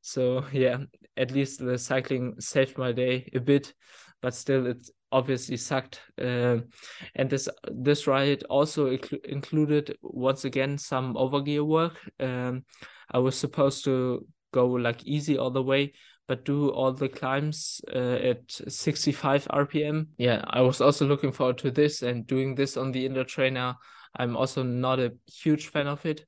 so 0.00 0.44
yeah 0.52 0.78
at 1.16 1.30
least 1.30 1.58
the 1.58 1.76
cycling 1.76 2.40
saved 2.40 2.78
my 2.78 2.92
day 2.92 3.28
a 3.34 3.40
bit 3.40 3.74
but 4.22 4.34
still 4.34 4.66
it 4.66 4.88
obviously 5.12 5.56
sucked. 5.56 6.00
Uh, 6.20 6.58
and 7.14 7.30
this 7.30 7.48
this 7.70 8.06
ride 8.06 8.44
also 8.44 8.96
included 9.24 9.96
once 10.02 10.44
again 10.44 10.78
some 10.78 11.14
overgear 11.14 11.64
work. 11.64 11.98
Um, 12.20 12.64
I 13.10 13.18
was 13.18 13.36
supposed 13.36 13.84
to 13.84 14.26
go 14.52 14.66
like 14.66 15.04
easy 15.04 15.38
all 15.38 15.50
the 15.50 15.62
way, 15.62 15.92
but 16.26 16.44
do 16.44 16.70
all 16.70 16.92
the 16.92 17.08
climbs 17.08 17.80
uh, 17.94 18.14
at 18.14 18.40
65 18.50 19.46
RPM. 19.46 20.08
Yeah, 20.18 20.44
I 20.46 20.60
was 20.60 20.80
also 20.80 21.06
looking 21.06 21.32
forward 21.32 21.58
to 21.58 21.70
this 21.70 22.02
and 22.02 22.26
doing 22.26 22.54
this 22.54 22.76
on 22.76 22.92
the 22.92 23.06
indoor 23.06 23.24
trainer. 23.24 23.74
I'm 24.16 24.36
also 24.36 24.62
not 24.62 25.00
a 25.00 25.12
huge 25.26 25.68
fan 25.68 25.86
of 25.86 26.04
it, 26.06 26.26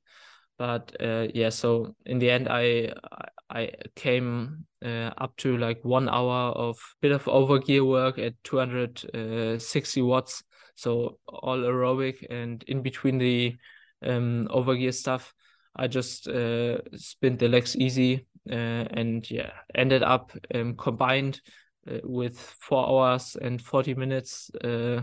but 0.61 0.95
uh, 1.01 1.27
yeah. 1.33 1.49
So 1.49 1.95
in 2.05 2.19
the 2.19 2.29
end, 2.29 2.47
I 2.47 2.93
I 3.49 3.71
came 3.95 4.67
uh, 4.85 5.09
up 5.17 5.35
to 5.37 5.57
like 5.57 5.83
one 5.83 6.07
hour 6.07 6.51
of 6.51 6.77
bit 7.01 7.11
of 7.11 7.25
overgear 7.25 7.83
work 7.83 8.19
at 8.19 8.35
260 8.43 10.03
watts. 10.03 10.43
So 10.75 11.17
all 11.27 11.57
aerobic 11.57 12.27
and 12.29 12.61
in 12.67 12.83
between 12.83 13.17
the 13.17 13.55
um, 14.05 14.47
overgear 14.51 14.93
stuff, 14.93 15.33
I 15.75 15.87
just 15.87 16.27
uh, 16.27 16.77
spin 16.95 17.37
the 17.37 17.47
legs 17.47 17.75
easy 17.75 18.27
uh, 18.47 18.85
and 18.93 19.29
yeah, 19.31 19.53
ended 19.73 20.03
up 20.03 20.31
um, 20.53 20.77
combined 20.77 21.41
uh, 21.89 22.01
with 22.03 22.39
four 22.39 22.87
hours 22.87 23.35
and 23.35 23.59
40 23.59 23.95
minutes 23.95 24.51
uh, 24.63 25.01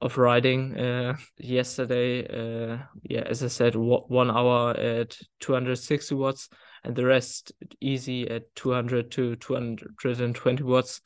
of 0.00 0.18
riding 0.18 0.78
uh, 0.78 1.16
yesterday. 1.38 2.26
Uh, 2.26 2.78
yeah, 3.02 3.22
as 3.22 3.42
I 3.42 3.48
said, 3.48 3.74
one 3.76 4.30
hour 4.30 4.70
at 4.70 5.16
260 5.40 6.14
watts, 6.14 6.48
and 6.84 6.94
the 6.94 7.06
rest 7.06 7.52
easy 7.80 8.28
at 8.28 8.54
200 8.54 9.10
to 9.12 9.36
220 9.36 10.62
watts. 10.62 11.00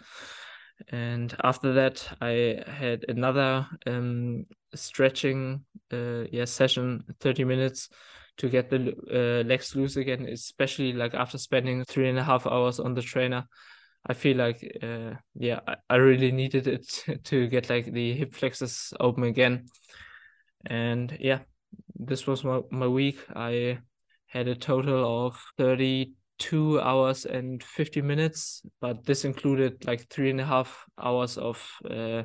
And 0.88 1.34
after 1.42 1.72
that, 1.74 2.06
I 2.20 2.62
had 2.66 3.04
another 3.08 3.66
um, 3.86 4.44
stretching 4.74 5.64
uh, 5.92 6.24
yeah 6.30 6.44
session, 6.44 7.04
30 7.20 7.44
minutes 7.44 7.88
to 8.36 8.48
get 8.48 8.70
the 8.70 8.92
uh, 9.12 9.46
legs 9.46 9.76
loose 9.76 9.96
again, 9.96 10.26
especially 10.26 10.92
like 10.92 11.14
after 11.14 11.38
spending 11.38 11.84
three 11.84 12.08
and 12.08 12.18
a 12.18 12.24
half 12.24 12.46
hours 12.46 12.80
on 12.80 12.94
the 12.94 13.02
trainer. 13.02 13.46
I 14.06 14.12
feel 14.14 14.36
like 14.36 14.78
uh, 14.82 15.14
yeah, 15.34 15.60
I, 15.66 15.76
I 15.88 15.96
really 15.96 16.30
needed 16.30 16.66
it 16.66 17.04
to 17.24 17.46
get 17.48 17.70
like 17.70 17.92
the 17.92 18.12
hip 18.14 18.34
flexors 18.34 18.92
open 19.00 19.24
again. 19.24 19.66
And 20.66 21.16
yeah, 21.20 21.40
this 21.94 22.26
was 22.26 22.44
my, 22.44 22.60
my 22.70 22.86
week. 22.86 23.18
I 23.34 23.78
had 24.26 24.48
a 24.48 24.54
total 24.54 25.26
of 25.26 25.40
32 25.58 26.80
hours 26.80 27.24
and 27.24 27.62
50 27.62 28.02
minutes, 28.02 28.62
but 28.80 29.04
this 29.04 29.24
included 29.24 29.84
like 29.86 30.08
three 30.08 30.30
and 30.30 30.40
a 30.40 30.44
half 30.46 30.84
hours 30.98 31.38
of 31.38 31.66
uh, 31.88 32.24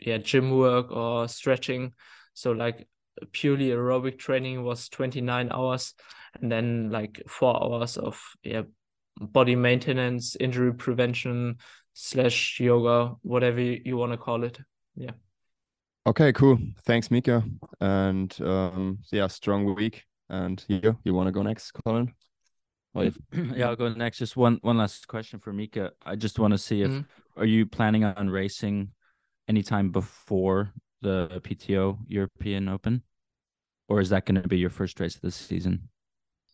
yeah, 0.00 0.18
gym 0.18 0.50
work 0.50 0.90
or 0.90 1.28
stretching. 1.28 1.92
So 2.34 2.52
like 2.52 2.88
purely 3.32 3.70
aerobic 3.70 4.18
training 4.18 4.62
was 4.62 4.88
29 4.88 5.50
hours 5.50 5.94
and 6.40 6.50
then 6.50 6.90
like 6.90 7.20
four 7.28 7.60
hours 7.62 7.96
of 7.96 8.20
yeah 8.44 8.62
body 9.20 9.56
maintenance 9.56 10.36
injury 10.36 10.72
prevention 10.74 11.56
slash 11.94 12.60
yoga 12.60 13.14
whatever 13.22 13.60
you, 13.60 13.80
you 13.84 13.96
want 13.96 14.12
to 14.12 14.18
call 14.18 14.44
it. 14.44 14.58
Yeah. 14.94 15.12
Okay 16.06 16.32
cool. 16.32 16.58
Thanks 16.84 17.10
mika. 17.10 17.42
And 17.80 18.36
um 18.40 18.98
yeah 19.12 19.26
strong 19.26 19.74
week. 19.74 20.04
And 20.30 20.62
you 20.68 20.96
you 21.04 21.14
want 21.14 21.26
to 21.26 21.32
go 21.32 21.42
next 21.42 21.72
collin? 21.72 22.12
Yeah 22.94 23.68
i'll 23.68 23.76
go 23.76 23.88
next. 23.92 24.18
Just 24.18 24.36
one 24.36 24.58
one 24.62 24.78
last 24.78 25.08
question 25.08 25.38
for 25.38 25.52
mika. 25.52 25.92
I 26.04 26.16
just 26.16 26.38
want 26.38 26.52
to 26.52 26.58
see 26.58 26.82
if 26.82 26.90
mm-hmm. 26.90 27.40
are 27.40 27.46
you 27.46 27.66
planning 27.66 28.04
on 28.04 28.30
racing 28.30 28.90
anytime 29.48 29.90
before 29.90 30.72
the 31.02 31.40
pto 31.44 31.98
european 32.06 32.68
open? 32.68 33.02
Or 33.88 34.00
is 34.00 34.10
that 34.10 34.26
going 34.26 34.42
to 34.42 34.48
be 34.48 34.58
your 34.58 34.70
first 34.70 35.00
race 35.00 35.14
of 35.14 35.22
the 35.22 35.30
season? 35.30 35.88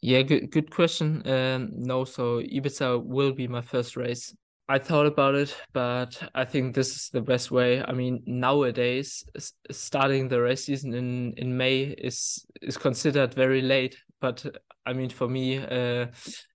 Yeah, 0.04 0.20
good 0.20 0.50
good 0.50 0.70
question. 0.70 1.26
Um, 1.26 1.70
no, 1.72 2.04
so 2.04 2.42
Ibiza 2.42 3.02
will 3.02 3.32
be 3.32 3.48
my 3.48 3.62
first 3.62 3.96
race. 3.96 4.36
I 4.68 4.78
thought 4.78 5.06
about 5.06 5.34
it, 5.34 5.56
but 5.72 6.30
I 6.34 6.44
think 6.44 6.74
this 6.74 6.94
is 6.94 7.08
the 7.08 7.22
best 7.22 7.50
way. 7.50 7.82
I 7.82 7.92
mean, 7.92 8.22
nowadays 8.26 9.24
starting 9.70 10.28
the 10.28 10.42
race 10.42 10.66
season 10.66 10.92
in 10.92 11.32
in 11.38 11.56
May 11.56 11.84
is 11.84 12.44
is 12.60 12.76
considered 12.76 13.32
very 13.32 13.62
late, 13.62 13.96
but 14.20 14.44
I 14.84 14.92
mean 14.92 15.08
for 15.08 15.26
me, 15.26 15.56
uh, 15.56 16.08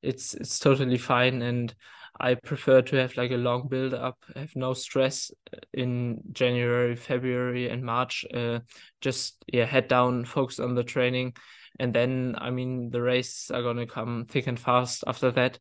it's 0.04 0.36
it's 0.36 0.60
totally 0.60 1.00
fine, 1.00 1.42
and 1.42 1.74
I 2.20 2.36
prefer 2.36 2.84
to 2.84 2.98
have 2.98 3.18
like 3.18 3.32
a 3.32 3.38
long 3.38 3.68
build 3.68 3.96
up, 3.96 4.20
have 4.36 4.56
no 4.56 4.76
stress 4.76 5.32
uh, 5.52 5.58
in 5.74 6.22
January, 6.34 6.96
February, 6.96 7.68
and 7.70 7.84
March. 7.84 8.26
Uh, 8.32 8.60
just 9.02 9.44
yeah, 9.52 9.66
head 9.66 9.88
down, 9.88 10.26
focus 10.26 10.60
on 10.60 10.76
the 10.76 10.84
training, 10.84 11.34
and 11.80 11.94
then 11.94 12.36
I 12.38 12.50
mean 12.50 12.90
the 12.90 13.02
races 13.02 13.52
are 13.52 13.62
gonna 13.62 13.86
come 13.86 14.26
thick 14.30 14.48
and 14.48 14.60
fast 14.60 15.04
after 15.08 15.32
that. 15.32 15.60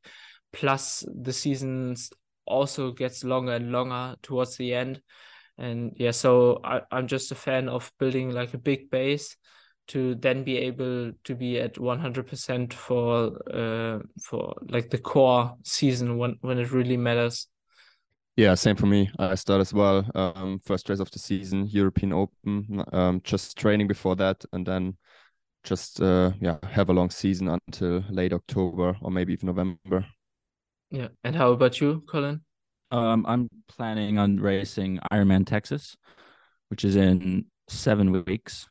Plus 0.52 1.04
the 1.14 1.32
seasons 1.32 2.10
also 2.46 2.92
gets 2.92 3.24
longer 3.24 3.52
and 3.52 3.72
longer 3.72 4.16
towards 4.22 4.56
the 4.56 4.74
end, 4.74 5.02
and 5.58 5.92
yeah, 5.96 6.12
so 6.12 6.60
I, 6.64 6.80
I'm 6.90 7.06
just 7.06 7.32
a 7.32 7.34
fan 7.34 7.68
of 7.68 7.92
building 7.98 8.30
like 8.30 8.54
a 8.54 8.58
big 8.58 8.90
base 8.90 9.36
to 9.88 10.14
then 10.16 10.44
be 10.44 10.58
able 10.58 11.12
to 11.24 11.34
be 11.34 11.58
at 11.58 11.78
100% 11.78 12.72
for 12.72 13.38
uh 13.52 13.98
for 14.22 14.54
like 14.68 14.90
the 14.90 14.98
core 14.98 15.54
season 15.64 16.18
when 16.18 16.36
when 16.40 16.58
it 16.58 16.70
really 16.72 16.96
matters. 16.96 17.48
Yeah 18.36 18.54
same 18.54 18.76
for 18.76 18.86
me. 18.86 19.10
I 19.18 19.34
start 19.34 19.60
as 19.60 19.74
well 19.74 20.08
um 20.14 20.60
first 20.64 20.88
race 20.88 21.00
of 21.00 21.10
the 21.10 21.18
season 21.18 21.66
european 21.66 22.12
open 22.12 22.84
um 22.92 23.20
just 23.24 23.58
training 23.58 23.88
before 23.88 24.14
that. 24.16 24.44
And 24.52 24.64
then 24.64 24.96
just 25.64 26.00
uh 26.00 26.30
yeah 26.40 26.56
have 26.62 26.88
a 26.88 26.92
long 26.92 27.10
season 27.10 27.48
until 27.48 28.02
late 28.10 28.32
october 28.32 28.96
or 29.02 29.10
maybe 29.10 29.32
even 29.32 29.46
november 29.46 30.06
yeah 30.90 31.08
and 31.24 31.36
how 31.36 31.50
about 31.50 31.80
you 31.80 32.02
collin 32.08 32.40
um 32.90 33.26
i'm 33.28 33.48
planning 33.68 34.18
on 34.18 34.38
racing 34.38 34.98
ironman 35.12 35.46
texas 35.46 35.96
which 36.68 36.84
is 36.84 36.96
in 36.96 37.44
seven 37.68 38.24
weeks 38.24 38.68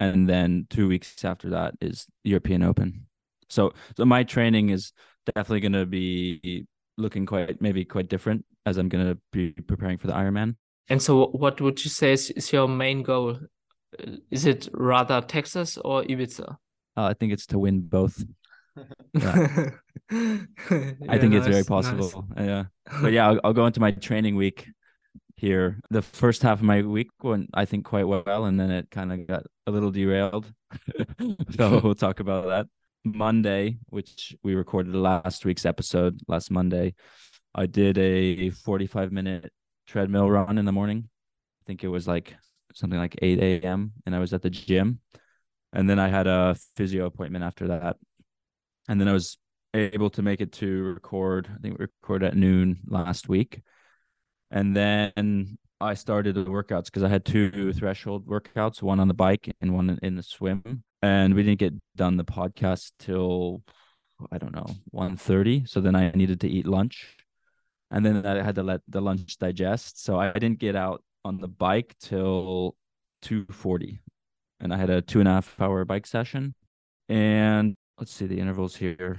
and 0.00 0.28
then 0.28 0.66
two 0.70 0.88
weeks 0.88 1.24
after 1.24 1.50
that 1.50 1.74
is 1.80 2.06
European 2.24 2.62
Open. 2.62 3.06
So 3.48 3.72
so 3.96 4.04
my 4.04 4.24
training 4.24 4.70
is 4.70 4.92
definitely 5.26 5.60
going 5.60 5.72
to 5.72 5.86
be 5.86 6.66
looking 6.96 7.26
quite 7.26 7.60
maybe 7.60 7.84
quite 7.84 8.08
different 8.08 8.44
as 8.66 8.78
I'm 8.78 8.88
going 8.88 9.06
to 9.06 9.18
be 9.32 9.50
preparing 9.52 9.98
for 9.98 10.06
the 10.06 10.14
Ironman. 10.14 10.56
And 10.88 11.00
so, 11.00 11.26
what 11.28 11.60
would 11.60 11.84
you 11.84 11.90
say 11.90 12.12
is, 12.12 12.30
is 12.30 12.52
your 12.52 12.66
main 12.66 13.02
goal? 13.02 13.38
Is 14.30 14.46
it 14.46 14.68
rather 14.72 15.20
Texas 15.20 15.78
or 15.78 16.02
Ibiza? 16.02 16.56
Uh, 16.96 17.04
I 17.04 17.14
think 17.14 17.32
it's 17.32 17.46
to 17.46 17.58
win 17.58 17.80
both. 17.80 18.24
yeah. 19.14 19.70
yeah, 20.10 20.36
I 21.08 21.18
think 21.18 21.32
nice, 21.32 21.38
it's 21.38 21.46
very 21.46 21.64
possible. 21.64 22.26
Nice. 22.36 22.46
Yeah, 22.46 22.64
but 23.02 23.12
yeah, 23.12 23.28
I'll, 23.28 23.40
I'll 23.44 23.52
go 23.52 23.66
into 23.66 23.80
my 23.80 23.90
training 23.90 24.36
week 24.36 24.68
here. 25.36 25.80
The 25.90 26.02
first 26.02 26.42
half 26.42 26.58
of 26.58 26.64
my 26.64 26.82
week 26.82 27.10
went, 27.22 27.50
I 27.54 27.64
think, 27.64 27.84
quite 27.84 28.06
well, 28.06 28.44
and 28.44 28.58
then 28.58 28.70
it 28.70 28.90
kind 28.90 29.12
of 29.12 29.26
got 29.26 29.44
a 29.66 29.70
little 29.70 29.90
derailed. 29.90 30.52
so 31.56 31.80
we'll 31.82 31.94
talk 31.94 32.20
about 32.20 32.46
that. 32.46 32.66
Monday, 33.04 33.78
which 33.88 34.36
we 34.42 34.54
recorded 34.54 34.94
last 34.94 35.44
week's 35.44 35.64
episode 35.64 36.20
last 36.28 36.50
Monday, 36.50 36.94
I 37.54 37.66
did 37.66 37.98
a 37.98 38.50
45 38.50 39.10
minute 39.10 39.52
treadmill 39.86 40.30
run 40.30 40.58
in 40.58 40.64
the 40.64 40.72
morning. 40.72 41.08
I 41.08 41.62
think 41.66 41.82
it 41.82 41.88
was 41.88 42.06
like 42.06 42.36
something 42.74 42.98
like 42.98 43.16
8 43.20 43.38
a.m. 43.38 43.92
and 44.06 44.14
I 44.14 44.18
was 44.18 44.32
at 44.32 44.42
the 44.42 44.50
gym. 44.50 45.00
And 45.72 45.88
then 45.88 45.98
I 45.98 46.08
had 46.08 46.26
a 46.26 46.56
physio 46.76 47.06
appointment 47.06 47.44
after 47.44 47.68
that. 47.68 47.96
And 48.88 49.00
then 49.00 49.08
I 49.08 49.12
was 49.12 49.38
able 49.72 50.10
to 50.10 50.22
make 50.22 50.40
it 50.40 50.52
to 50.52 50.82
record. 50.82 51.48
I 51.48 51.58
think 51.60 51.78
we 51.78 51.84
recorded 51.84 52.26
at 52.26 52.36
noon 52.36 52.80
last 52.86 53.28
week. 53.28 53.62
And 54.50 54.74
then 54.74 55.58
I 55.80 55.94
started 55.94 56.34
the 56.34 56.44
workouts 56.44 56.86
because 56.86 57.04
I 57.04 57.08
had 57.08 57.24
two 57.24 57.72
threshold 57.72 58.26
workouts, 58.26 58.82
one 58.82 58.98
on 58.98 59.08
the 59.08 59.14
bike 59.14 59.54
and 59.60 59.72
one 59.72 59.98
in 60.02 60.16
the 60.16 60.22
swim. 60.22 60.82
And 61.02 61.34
we 61.34 61.44
didn't 61.44 61.60
get 61.60 61.74
done 61.96 62.16
the 62.16 62.24
podcast 62.24 62.92
till 62.98 63.62
I 64.30 64.38
don't 64.38 64.54
know, 64.54 64.66
1.30. 64.92 65.68
So 65.68 65.80
then 65.80 65.94
I 65.94 66.10
needed 66.10 66.40
to 66.40 66.48
eat 66.48 66.66
lunch. 66.66 67.16
And 67.90 68.04
then 68.04 68.26
I 68.26 68.42
had 68.42 68.56
to 68.56 68.62
let 68.62 68.80
the 68.88 69.00
lunch 69.00 69.38
digest. 69.38 70.02
So 70.04 70.18
I 70.18 70.32
didn't 70.32 70.58
get 70.58 70.76
out 70.76 71.02
on 71.24 71.38
the 71.38 71.48
bike 71.48 71.94
till 72.00 72.76
2.40. 73.22 74.00
And 74.60 74.72
I 74.74 74.76
had 74.76 74.90
a 74.90 75.02
two 75.02 75.20
and 75.20 75.28
a 75.28 75.32
half 75.32 75.60
hour 75.60 75.84
bike 75.84 76.06
session. 76.06 76.54
And 77.08 77.74
let's 77.98 78.12
see 78.12 78.26
the 78.26 78.38
intervals 78.38 78.76
here. 78.76 79.18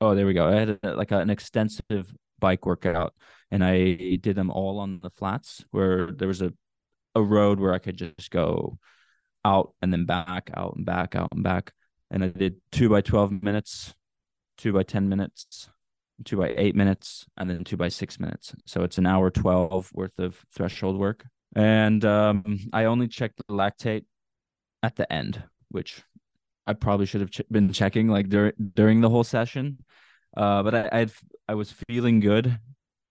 Oh, 0.00 0.14
there 0.14 0.26
we 0.26 0.34
go. 0.34 0.48
I 0.48 0.54
had 0.54 0.78
a, 0.82 0.94
like 0.94 1.12
a, 1.12 1.18
an 1.18 1.30
extensive 1.30 2.12
bike 2.40 2.66
workout 2.66 3.14
and 3.50 3.64
I 3.64 4.16
did 4.16 4.36
them 4.36 4.50
all 4.50 4.80
on 4.80 4.98
the 5.00 5.10
flats 5.10 5.64
where 5.70 6.10
there 6.10 6.28
was 6.28 6.42
a 6.42 6.52
a 7.14 7.22
road 7.22 7.60
where 7.60 7.72
I 7.72 7.78
could 7.78 7.96
just 7.96 8.30
go 8.30 8.78
out 9.44 9.74
and 9.82 9.92
then 9.92 10.04
back, 10.04 10.50
out 10.54 10.74
and 10.76 10.84
back, 10.84 11.14
out 11.14 11.30
and 11.32 11.42
back. 11.42 11.72
And 12.10 12.24
I 12.24 12.28
did 12.28 12.56
two 12.72 12.88
by 12.88 13.00
12 13.00 13.42
minutes, 13.42 13.94
two 14.58 14.72
by 14.72 14.82
10 14.82 15.08
minutes, 15.08 15.68
two 16.24 16.36
by 16.36 16.54
eight 16.56 16.76
minutes, 16.76 17.26
and 17.36 17.50
then 17.50 17.64
two 17.64 17.76
by 17.76 17.88
six 17.88 18.20
minutes. 18.20 18.54
So 18.66 18.82
it's 18.82 18.98
an 18.98 19.06
hour 19.06 19.30
12 19.30 19.90
worth 19.94 20.18
of 20.18 20.38
threshold 20.54 20.98
work. 20.98 21.26
And 21.56 22.04
um, 22.04 22.58
I 22.72 22.84
only 22.84 23.08
checked 23.08 23.38
the 23.38 23.54
lactate 23.54 24.04
at 24.82 24.96
the 24.96 25.10
end, 25.12 25.42
which 25.70 26.02
I 26.66 26.72
probably 26.72 27.06
should 27.06 27.20
have 27.20 27.30
ch- 27.30 27.42
been 27.50 27.72
checking 27.72 28.08
like 28.08 28.28
dur- 28.28 28.54
during 28.74 29.00
the 29.00 29.10
whole 29.10 29.24
session. 29.24 29.78
Uh, 30.36 30.62
but 30.62 30.74
I 30.74 30.88
I'd, 30.92 31.12
I 31.48 31.54
was 31.54 31.74
feeling 31.88 32.20
good, 32.20 32.58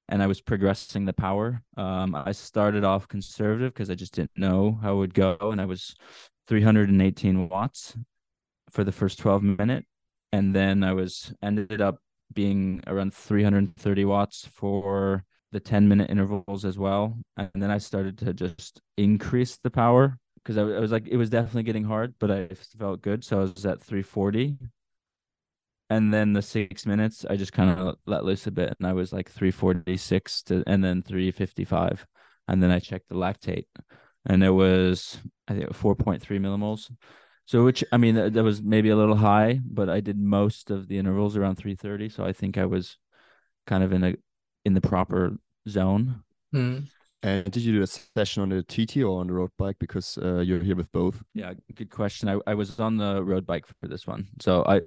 and 0.09 0.21
I 0.21 0.27
was 0.27 0.41
progressing 0.41 1.05
the 1.05 1.13
power. 1.13 1.61
Um, 1.77 2.15
I 2.15 2.31
started 2.33 2.83
off 2.83 3.07
conservative 3.07 3.73
because 3.73 3.89
I 3.89 3.95
just 3.95 4.13
didn't 4.13 4.37
know 4.37 4.77
how 4.81 4.93
it 4.93 4.97
would 4.97 5.13
go, 5.13 5.37
and 5.39 5.61
I 5.61 5.65
was 5.65 5.95
318 6.47 7.47
watts 7.47 7.95
for 8.71 8.83
the 8.83 8.91
first 8.91 9.19
12 9.19 9.43
minute, 9.43 9.85
and 10.31 10.53
then 10.53 10.83
I 10.83 10.93
was 10.93 11.33
ended 11.41 11.79
up 11.79 11.99
being 12.33 12.81
around 12.87 13.13
330 13.13 14.05
watts 14.05 14.49
for 14.53 15.23
the 15.51 15.59
10 15.59 15.87
minute 15.87 16.09
intervals 16.09 16.65
as 16.65 16.77
well, 16.77 17.17
and 17.37 17.49
then 17.55 17.71
I 17.71 17.77
started 17.77 18.17
to 18.19 18.33
just 18.33 18.81
increase 18.97 19.57
the 19.57 19.69
power 19.69 20.17
because 20.35 20.57
I, 20.57 20.61
I 20.61 20.79
was 20.79 20.91
like 20.91 21.07
it 21.07 21.17
was 21.17 21.29
definitely 21.29 21.63
getting 21.63 21.83
hard, 21.83 22.15
but 22.19 22.31
I 22.31 22.47
felt 22.77 23.01
good, 23.01 23.23
so 23.23 23.39
I 23.39 23.41
was 23.41 23.65
at 23.65 23.81
340 23.81 24.57
and 25.89 26.13
then 26.13 26.31
the 26.31 26.41
six 26.41 26.85
minutes 26.85 27.25
i 27.29 27.35
just 27.35 27.51
kind 27.51 27.69
of 27.69 27.95
let 28.05 28.23
loose 28.23 28.47
a 28.47 28.51
bit 28.51 28.73
and 28.79 28.87
i 28.87 28.93
was 28.93 29.11
like 29.11 29.29
346 29.29 30.43
to 30.43 30.63
and 30.65 30.81
then 30.81 31.01
355 31.01 32.07
and 32.47 32.63
then 32.63 32.71
i 32.71 32.79
checked 32.79 33.09
the 33.09 33.15
lactate 33.15 33.65
and 34.25 34.43
it 34.43 34.49
was 34.49 35.19
I 35.47 35.53
think 35.53 35.73
four 35.73 35.95
point 35.95 36.21
three 36.21 36.39
millimoles. 36.39 36.91
So 37.45 37.63
which 37.63 37.83
I 37.91 37.97
mean 37.97 38.15
that, 38.15 38.33
that 38.33 38.43
was 38.43 38.61
maybe 38.61 38.89
a 38.89 38.95
little 38.95 39.15
high, 39.15 39.59
but 39.65 39.89
I 39.89 39.99
did 39.99 40.17
most 40.17 40.71
of 40.71 40.87
the 40.87 40.97
intervals 40.97 41.35
around 41.35 41.55
three 41.55 41.75
thirty, 41.75 42.09
so 42.09 42.23
I 42.23 42.33
think 42.33 42.57
I 42.57 42.65
was 42.65 42.97
kind 43.67 43.83
of 43.83 43.91
in 43.91 44.03
a 44.03 44.15
in 44.65 44.73
the 44.73 44.81
proper 44.81 45.37
zone. 45.67 46.23
Mm. 46.53 46.87
And 47.23 47.49
did 47.49 47.63
you 47.63 47.71
do 47.71 47.81
a 47.81 47.87
session 47.87 48.43
on 48.43 48.49
the 48.49 48.63
TT 48.63 48.97
or 48.97 49.21
on 49.21 49.27
the 49.27 49.33
road 49.33 49.51
bike? 49.57 49.77
Because 49.79 50.17
uh, 50.17 50.39
you're 50.39 50.59
here 50.59 50.75
with 50.75 50.91
both. 50.91 51.23
Yeah, 51.33 51.53
good 51.73 51.89
question. 51.89 52.27
I, 52.27 52.37
I 52.45 52.53
was 52.53 52.77
on 52.81 52.97
the 52.97 53.23
road 53.23 53.45
bike 53.45 53.65
for 53.65 53.87
this 53.87 54.05
one, 54.05 54.27
so 54.41 54.65
I 54.65 54.81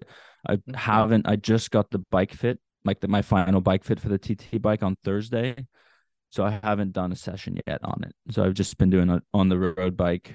I 0.46 0.58
haven't. 0.74 1.26
I 1.26 1.36
just 1.36 1.70
got 1.70 1.90
the 1.90 1.98
bike 2.10 2.34
fit, 2.34 2.58
like 2.84 3.00
the, 3.00 3.08
my 3.08 3.22
final 3.22 3.60
bike 3.60 3.84
fit 3.84 4.00
for 4.00 4.10
the 4.10 4.18
TT 4.18 4.60
bike 4.60 4.82
on 4.82 4.96
Thursday, 5.02 5.66
so 6.30 6.44
I 6.44 6.60
haven't 6.62 6.92
done 6.92 7.10
a 7.10 7.16
session 7.16 7.58
yet 7.66 7.80
on 7.82 8.02
it. 8.04 8.14
So 8.32 8.44
I've 8.44 8.54
just 8.54 8.76
been 8.76 8.90
doing 8.90 9.08
it 9.08 9.22
on 9.32 9.48
the 9.48 9.58
road 9.58 9.96
bike. 9.96 10.34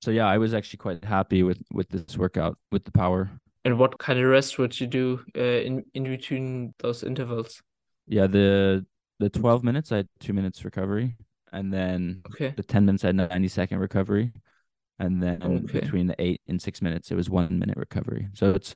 So 0.00 0.10
yeah, 0.10 0.26
I 0.26 0.38
was 0.38 0.54
actually 0.54 0.78
quite 0.78 1.04
happy 1.04 1.42
with 1.42 1.62
with 1.72 1.88
this 1.88 2.16
workout 2.16 2.58
with 2.72 2.84
the 2.84 2.92
power. 2.92 3.30
And 3.64 3.78
what 3.78 3.98
kind 3.98 4.18
of 4.18 4.24
rest 4.26 4.58
would 4.58 4.78
you 4.80 4.86
do 4.86 5.20
uh, 5.36 5.40
in 5.40 5.84
in 5.94 6.04
between 6.04 6.74
those 6.78 7.02
intervals? 7.02 7.60
Yeah, 8.06 8.26
the 8.26 8.86
the 9.18 9.28
twelve 9.30 9.62
minutes 9.62 9.92
I 9.92 9.96
had 9.98 10.08
two 10.18 10.32
minutes 10.32 10.64
recovery, 10.64 11.16
and 11.52 11.72
then 11.72 12.22
Okay. 12.32 12.54
the 12.56 12.62
10 12.62 12.86
minutes 12.86 13.04
I 13.04 13.08
had 13.08 13.16
90 13.16 13.48
second 13.48 13.78
recovery. 13.78 14.32
And 14.98 15.22
then 15.22 15.62
Okay. 15.64 15.80
between 15.80 16.06
the 16.08 16.16
eight 16.18 16.42
and 16.46 16.60
six 16.60 16.82
minutes, 16.82 17.10
it 17.10 17.14
was 17.14 17.30
one 17.30 17.58
minute 17.58 17.78
recovery. 17.78 18.28
So 18.34 18.50
it's, 18.50 18.74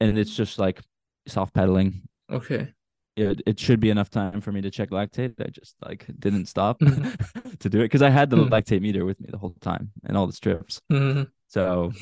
and 0.00 0.18
it's 0.18 0.34
just 0.34 0.58
like 0.58 0.80
soft 1.28 1.54
pedaling. 1.54 2.08
Okay. 2.30 2.74
It, 3.14 3.42
it 3.44 3.60
should 3.60 3.78
be 3.80 3.90
enough 3.90 4.08
time 4.08 4.40
for 4.40 4.52
me 4.52 4.62
to 4.62 4.70
check 4.70 4.90
lactate. 4.90 5.34
I 5.38 5.50
just 5.50 5.76
like 5.84 6.06
didn't 6.18 6.46
stop 6.46 6.78
to 7.60 7.68
do 7.68 7.80
it 7.80 7.84
because 7.84 8.02
I 8.02 8.10
had 8.10 8.30
the 8.30 8.36
Mhm. 8.36 8.48
lactate 8.50 8.80
meter 8.80 9.04
with 9.04 9.20
me 9.20 9.28
the 9.30 9.38
whole 9.38 9.54
time 9.60 9.90
and 10.04 10.16
all 10.16 10.26
the 10.26 10.32
strips. 10.32 10.80
Mhm. 10.90 11.28
So, 11.48 11.92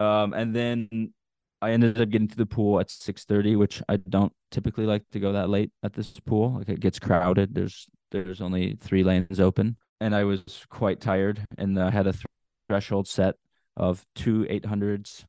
um, 0.00 0.32
and 0.34 0.54
then 0.54 1.12
I 1.60 1.70
ended 1.72 2.00
up 2.00 2.10
getting 2.10 2.28
to 2.28 2.36
the 2.36 2.46
pool 2.46 2.78
at 2.78 2.90
six 2.90 3.24
thirty, 3.24 3.56
which 3.56 3.82
I 3.88 3.96
don't 3.96 4.32
typically 4.50 4.86
like 4.86 5.02
to 5.12 5.20
go 5.20 5.32
that 5.32 5.48
late 5.48 5.70
at 5.82 5.94
this 5.94 6.10
pool. 6.20 6.56
Like 6.58 6.68
it 6.68 6.80
gets 6.80 6.98
crowded. 6.98 7.54
There's 7.54 7.86
there's 8.10 8.40
only 8.40 8.76
three 8.80 9.02
lanes 9.04 9.40
open, 9.40 9.76
and 10.00 10.14
I 10.14 10.24
was 10.24 10.42
quite 10.68 11.00
tired, 11.00 11.44
and 11.56 11.78
I 11.80 11.90
had 11.90 12.06
a 12.06 12.12
th- 12.12 12.24
threshold 12.68 13.08
set 13.08 13.36
of 13.76 14.04
two 14.14 14.46
eight 14.48 14.66
hundreds 14.66 15.24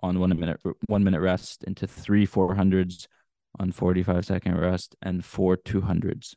on 0.00 0.18
one 0.18 0.30
minute 0.38 0.60
one 0.86 1.04
minute 1.04 1.20
rest 1.20 1.64
into 1.64 1.86
three 1.86 2.24
four 2.26 2.54
hundreds 2.54 3.06
on 3.58 3.72
forty 3.72 4.02
five 4.02 4.24
second 4.24 4.58
rest 4.58 4.96
and 5.02 5.24
four 5.24 5.56
two 5.56 5.80
hundreds 5.80 6.36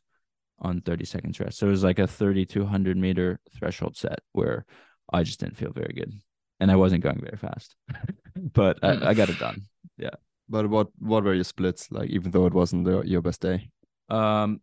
on 0.58 0.80
thirty 0.80 1.04
seconds 1.04 1.40
rest. 1.40 1.58
So 1.58 1.66
it 1.66 1.70
was 1.70 1.84
like 1.84 1.98
a 1.98 2.06
thirty 2.06 2.44
two 2.44 2.64
hundred 2.64 2.96
meter 2.96 3.40
threshold 3.56 3.96
set 3.96 4.20
where 4.32 4.64
I 5.12 5.22
just 5.22 5.40
didn't 5.40 5.56
feel 5.56 5.72
very 5.72 5.92
good, 5.92 6.12
and 6.60 6.70
I 6.70 6.76
wasn't 6.76 7.02
going 7.02 7.20
very 7.20 7.36
fast, 7.36 7.76
but 8.36 8.78
I, 8.82 9.10
I 9.10 9.14
got 9.14 9.30
it 9.30 9.38
done. 9.38 9.62
Yeah. 9.96 10.16
But 10.48 10.68
what 10.68 10.88
what 10.98 11.24
were 11.24 11.34
your 11.34 11.44
splits 11.44 11.90
like? 11.90 12.10
Even 12.10 12.30
though 12.30 12.46
it 12.46 12.54
wasn't 12.54 12.84
the, 12.84 13.02
your 13.02 13.22
best 13.22 13.40
day. 13.40 13.70
Um, 14.08 14.60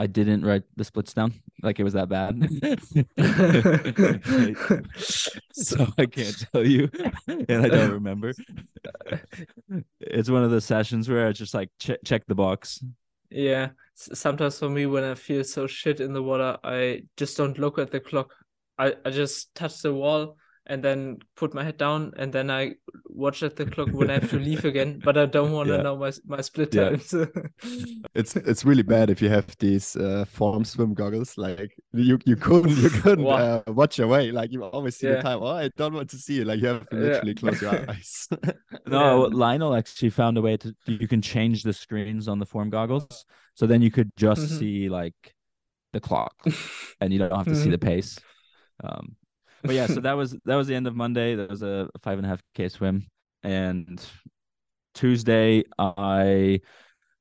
I 0.00 0.06
didn't 0.06 0.46
write 0.46 0.62
the 0.76 0.84
splits 0.84 1.12
down 1.12 1.34
like 1.62 1.78
it 1.78 1.84
was 1.84 1.92
that 1.92 2.08
bad, 2.08 2.40
so 5.52 5.86
I 5.98 6.06
can't 6.06 6.46
tell 6.50 6.66
you, 6.66 6.90
and 7.26 7.66
I 7.66 7.68
don't 7.68 7.92
remember. 7.92 8.32
It's 10.00 10.30
one 10.30 10.42
of 10.42 10.50
the 10.50 10.62
sessions 10.62 11.06
where 11.06 11.28
I 11.28 11.32
just 11.32 11.52
like 11.52 11.68
check 11.78 11.98
check 12.02 12.24
the 12.26 12.34
box. 12.34 12.82
Yeah. 13.28 13.72
Sometimes 13.94 14.58
for 14.58 14.70
me, 14.70 14.86
when 14.86 15.04
I 15.04 15.14
feel 15.14 15.44
so 15.44 15.66
shit 15.66 16.00
in 16.00 16.14
the 16.14 16.22
water, 16.22 16.56
I 16.64 17.02
just 17.18 17.36
don't 17.36 17.58
look 17.58 17.78
at 17.78 17.90
the 17.90 18.00
clock. 18.00 18.32
I, 18.78 18.94
I 19.04 19.10
just 19.10 19.54
touch 19.54 19.82
the 19.82 19.92
wall 19.92 20.38
and 20.70 20.82
then 20.82 21.18
put 21.36 21.52
my 21.54 21.64
head 21.64 21.76
down 21.78 22.12
and 22.16 22.32
then 22.32 22.50
I 22.50 22.74
watch 23.08 23.42
at 23.42 23.56
the 23.56 23.66
clock 23.66 23.88
when 23.92 24.08
I 24.10 24.14
have 24.14 24.30
to 24.30 24.38
leave 24.38 24.64
again. 24.64 25.00
But 25.04 25.18
I 25.18 25.26
don't 25.26 25.52
want 25.52 25.68
to 25.68 25.74
Yeah. 25.76 25.82
know 25.82 25.96
my 25.96 26.12
my 26.26 26.40
split 26.42 26.74
Yeah. 26.74 26.90
times. 26.90 27.14
It's 28.14 28.36
it's 28.36 28.64
really 28.64 28.82
bad 28.82 29.10
if 29.10 29.20
you 29.22 29.28
have 29.30 29.46
these 29.58 29.96
uh, 29.96 30.24
form 30.24 30.64
swim 30.64 30.94
goggles. 30.94 31.36
Like 31.36 31.72
you 31.92 32.18
you 32.24 32.36
couldn't 32.36 32.76
you 32.78 32.90
couldn't 33.02 33.24
Wow. 33.24 33.62
uh, 33.66 33.72
watch 33.72 33.98
away. 33.98 34.30
Like 34.32 34.52
you 34.52 34.64
always 34.64 34.96
see 34.96 35.06
Yeah. 35.08 35.16
the 35.16 35.22
time. 35.22 35.42
Oh, 35.42 35.56
I 35.64 35.70
don't 35.76 35.94
want 35.94 36.10
to 36.10 36.16
see 36.18 36.40
it. 36.40 36.46
Like 36.46 36.60
you 36.62 36.68
have 36.68 36.88
to 36.90 36.96
Yeah. 36.96 37.02
literally 37.08 37.34
close 37.34 37.60
your 37.62 37.74
eyes. 37.90 38.28
No, 38.86 39.26
Yeah. 39.28 39.36
Lionel 39.36 39.74
actually 39.74 40.10
found 40.10 40.38
a 40.38 40.42
way 40.42 40.56
to 40.56 40.74
you 40.86 41.08
can 41.08 41.20
change 41.22 41.62
the 41.62 41.72
screens 41.72 42.28
on 42.28 42.38
the 42.38 42.46
form 42.46 42.70
goggles, 42.70 43.24
so 43.54 43.66
then 43.66 43.82
you 43.82 43.90
could 43.90 44.10
just 44.16 44.42
Mhm. 44.42 44.58
see 44.58 44.88
like 44.88 45.34
the 45.92 46.00
clock, 46.00 46.34
and 47.00 47.12
you 47.12 47.18
don't 47.18 47.34
have 47.36 47.46
to 47.46 47.54
see 47.56 47.68
Mhm. 47.68 47.76
the 47.80 47.86
pace. 47.92 48.18
Um, 48.84 49.16
but 49.62 49.74
yeah, 49.74 49.86
so 49.86 50.00
that 50.00 50.12
was 50.14 50.36
that 50.44 50.56
was 50.56 50.66
the 50.66 50.74
end 50.74 50.86
of 50.86 50.96
Monday. 50.96 51.34
That 51.34 51.50
was 51.50 51.62
a 51.62 51.88
five 52.02 52.18
and 52.18 52.26
a 52.26 52.28
half 52.28 52.42
k 52.54 52.68
swim, 52.68 53.06
and 53.42 54.04
Tuesday 54.94 55.64
I 55.78 56.60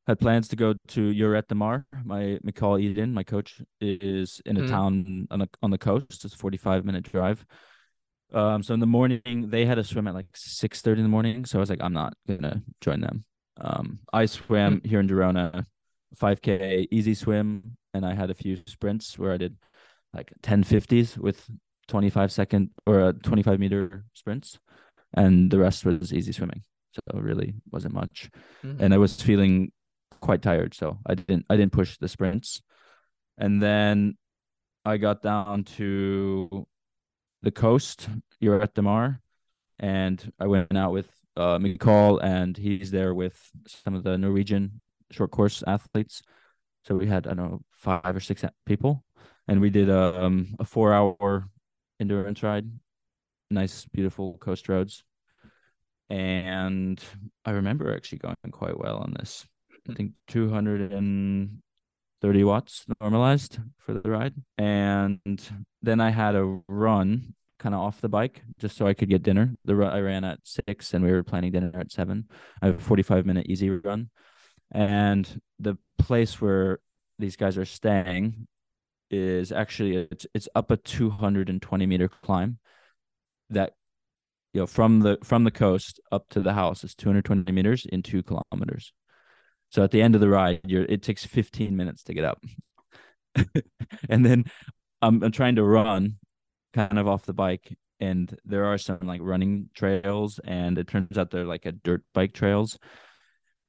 had 0.07 0.19
plans 0.19 0.47
to 0.49 0.55
go 0.55 0.73
to 0.89 1.13
de 1.13 1.55
Mar. 1.55 1.85
My 2.03 2.39
Mikal 2.45 2.83
Iden, 2.83 3.13
my 3.13 3.23
coach, 3.23 3.61
is 3.79 4.41
in 4.45 4.57
a 4.57 4.61
Mm. 4.61 4.69
town 4.69 5.27
on 5.31 5.39
the 5.39 5.49
on 5.61 5.71
the 5.71 5.77
coast. 5.77 6.25
It's 6.25 6.33
a 6.33 6.37
forty 6.37 6.57
five 6.57 6.85
minute 6.85 7.03
drive. 7.03 7.45
Um, 8.33 8.61
so 8.61 8.73
in 8.73 8.79
the 8.79 8.85
morning 8.85 9.49
they 9.49 9.65
had 9.65 9.79
a 9.79 9.83
swim 9.83 10.07
at 10.07 10.13
like 10.13 10.27
six 10.35 10.81
thirty 10.81 10.99
in 10.99 11.05
the 11.05 11.09
morning. 11.09 11.45
So 11.45 11.59
I 11.59 11.61
was 11.61 11.69
like, 11.69 11.81
I'm 11.81 11.93
not 11.93 12.13
gonna 12.27 12.61
join 12.81 13.01
them. 13.01 13.25
Um, 13.57 13.99
I 14.13 14.25
swam 14.25 14.81
here 14.83 14.99
in 14.99 15.07
Girona, 15.07 15.65
five 16.15 16.41
k 16.41 16.87
easy 16.91 17.13
swim, 17.13 17.75
and 17.93 18.05
I 18.05 18.13
had 18.13 18.29
a 18.29 18.33
few 18.35 18.57
sprints 18.67 19.17
where 19.19 19.33
I 19.33 19.37
did 19.37 19.55
like 20.13 20.31
10 20.41 20.63
50s 20.63 21.17
with 21.17 21.45
25 21.89 22.31
second 22.31 22.69
or 22.85 23.01
uh, 23.01 23.11
25 23.23 23.59
meter 23.59 24.05
sprints, 24.13 24.57
and 25.13 25.51
the 25.51 25.59
rest 25.59 25.85
was 25.85 26.13
easy 26.13 26.31
swimming. 26.31 26.63
So 26.93 27.01
it 27.17 27.21
really 27.23 27.53
wasn't 27.71 27.93
much 27.93 28.29
Mhm. 28.63 28.79
and 28.81 28.93
I 28.93 28.97
was 28.97 29.21
feeling 29.21 29.71
quite 30.21 30.41
tired, 30.41 30.73
so 30.73 30.97
I 31.05 31.15
didn't 31.15 31.45
I 31.49 31.57
didn't 31.57 31.71
push 31.73 31.97
the 31.97 32.07
sprints. 32.07 32.61
And 33.37 33.61
then 33.61 34.17
I 34.85 34.97
got 34.97 35.21
down 35.21 35.63
to 35.77 36.67
the 37.41 37.51
coast, 37.51 38.09
Lloret 38.41 38.73
de 38.73 38.81
Mar, 38.81 39.21
and 39.79 40.17
I 40.39 40.47
went 40.47 40.75
out 40.77 40.93
with 40.93 41.09
uh 41.37 41.57
Mikal 41.59 42.19
and 42.23 42.57
he's 42.57 42.91
there 42.91 43.13
with 43.13 43.37
some 43.67 43.95
of 43.95 44.03
the 44.03 44.17
Norwegian 44.17 44.81
short 45.11 45.31
course 45.31 45.63
athletes. 45.67 46.21
So 46.85 46.95
we 46.97 47.07
had 47.07 47.27
I 47.27 47.33
don't 47.33 47.49
know 47.51 47.61
five 47.71 48.15
or 48.15 48.19
six 48.19 48.43
people, 48.65 49.03
and 49.47 49.61
we 49.61 49.69
did 49.69 49.89
a 49.89 50.23
um 50.25 50.55
a 50.59 50.65
four 50.65 50.91
hour 50.93 51.47
endurance 51.99 52.43
ride, 52.43 52.69
nice 53.49 53.85
beautiful 53.85 54.37
coast 54.39 54.69
roads, 54.69 55.03
and 56.09 57.01
I 57.45 57.51
remember 57.51 57.95
actually 57.95 58.17
going 58.19 58.35
quite 58.51 58.77
well 58.77 58.97
on 58.97 59.13
this. 59.17 59.47
I 59.89 59.93
think 59.93 60.11
230 60.27 62.43
watts 62.43 62.85
normalized 62.99 63.59
for 63.77 63.93
the 63.93 64.09
ride. 64.09 64.33
And 64.57 65.41
then 65.81 66.01
I 66.01 66.09
had 66.09 66.35
a 66.35 66.59
run 66.67 67.33
kind 67.59 67.75
of 67.75 67.81
off 67.81 68.01
the 68.01 68.09
bike 68.09 68.41
just 68.57 68.75
so 68.77 68.87
I 68.87 68.93
could 68.93 69.09
get 69.09 69.23
dinner. 69.23 69.53
The 69.65 69.75
run 69.75 69.91
I 69.91 69.99
ran 69.99 70.23
at 70.23 70.39
six 70.43 70.93
and 70.93 71.03
we 71.03 71.11
were 71.11 71.23
planning 71.23 71.51
dinner 71.51 71.71
at 71.75 71.91
seven. 71.91 72.29
I 72.61 72.67
have 72.67 72.75
a 72.75 72.79
45 72.79 73.25
minute 73.25 73.47
easy 73.47 73.69
run. 73.69 74.09
And 74.71 75.41
the 75.59 75.77
place 75.97 76.39
where 76.41 76.79
these 77.17 77.35
guys 77.35 77.57
are 77.57 77.65
staying 77.65 78.47
is 79.09 79.51
actually 79.51 80.07
it's 80.11 80.25
it's 80.33 80.47
up 80.55 80.71
a 80.71 80.77
220 80.77 81.85
meter 81.85 82.09
climb 82.09 82.57
that 83.49 83.73
you 84.53 84.61
know 84.61 84.67
from 84.67 84.99
the 84.99 85.17
from 85.23 85.43
the 85.43 85.51
coast 85.51 85.99
up 86.11 86.25
to 86.29 86.41
the 86.41 86.53
house 86.53 86.83
is 86.83 86.95
220 86.95 87.51
meters 87.51 87.85
in 87.85 88.01
two 88.01 88.23
kilometers. 88.23 88.93
So 89.71 89.83
at 89.83 89.91
the 89.91 90.01
end 90.01 90.15
of 90.15 90.21
the 90.21 90.29
ride 90.29 90.61
you're 90.65 90.85
it 90.85 91.03
takes 91.03 91.25
15 91.25 91.75
minutes 91.75 92.03
to 92.03 92.13
get 92.13 92.23
up. 92.23 92.43
And 94.09 94.25
then 94.25 94.45
I'm, 95.01 95.23
I'm 95.23 95.31
trying 95.31 95.55
to 95.55 95.63
run 95.63 96.15
kind 96.73 96.97
of 96.97 97.07
off 97.07 97.25
the 97.25 97.33
bike 97.33 97.75
and 97.99 98.35
there 98.45 98.65
are 98.65 98.77
some 98.77 98.99
like 99.03 99.21
running 99.23 99.69
trails 99.75 100.39
and 100.43 100.77
it 100.77 100.87
turns 100.87 101.17
out 101.17 101.31
they're 101.31 101.45
like 101.45 101.65
a 101.65 101.71
dirt 101.71 102.03
bike 102.13 102.33
trails. 102.33 102.77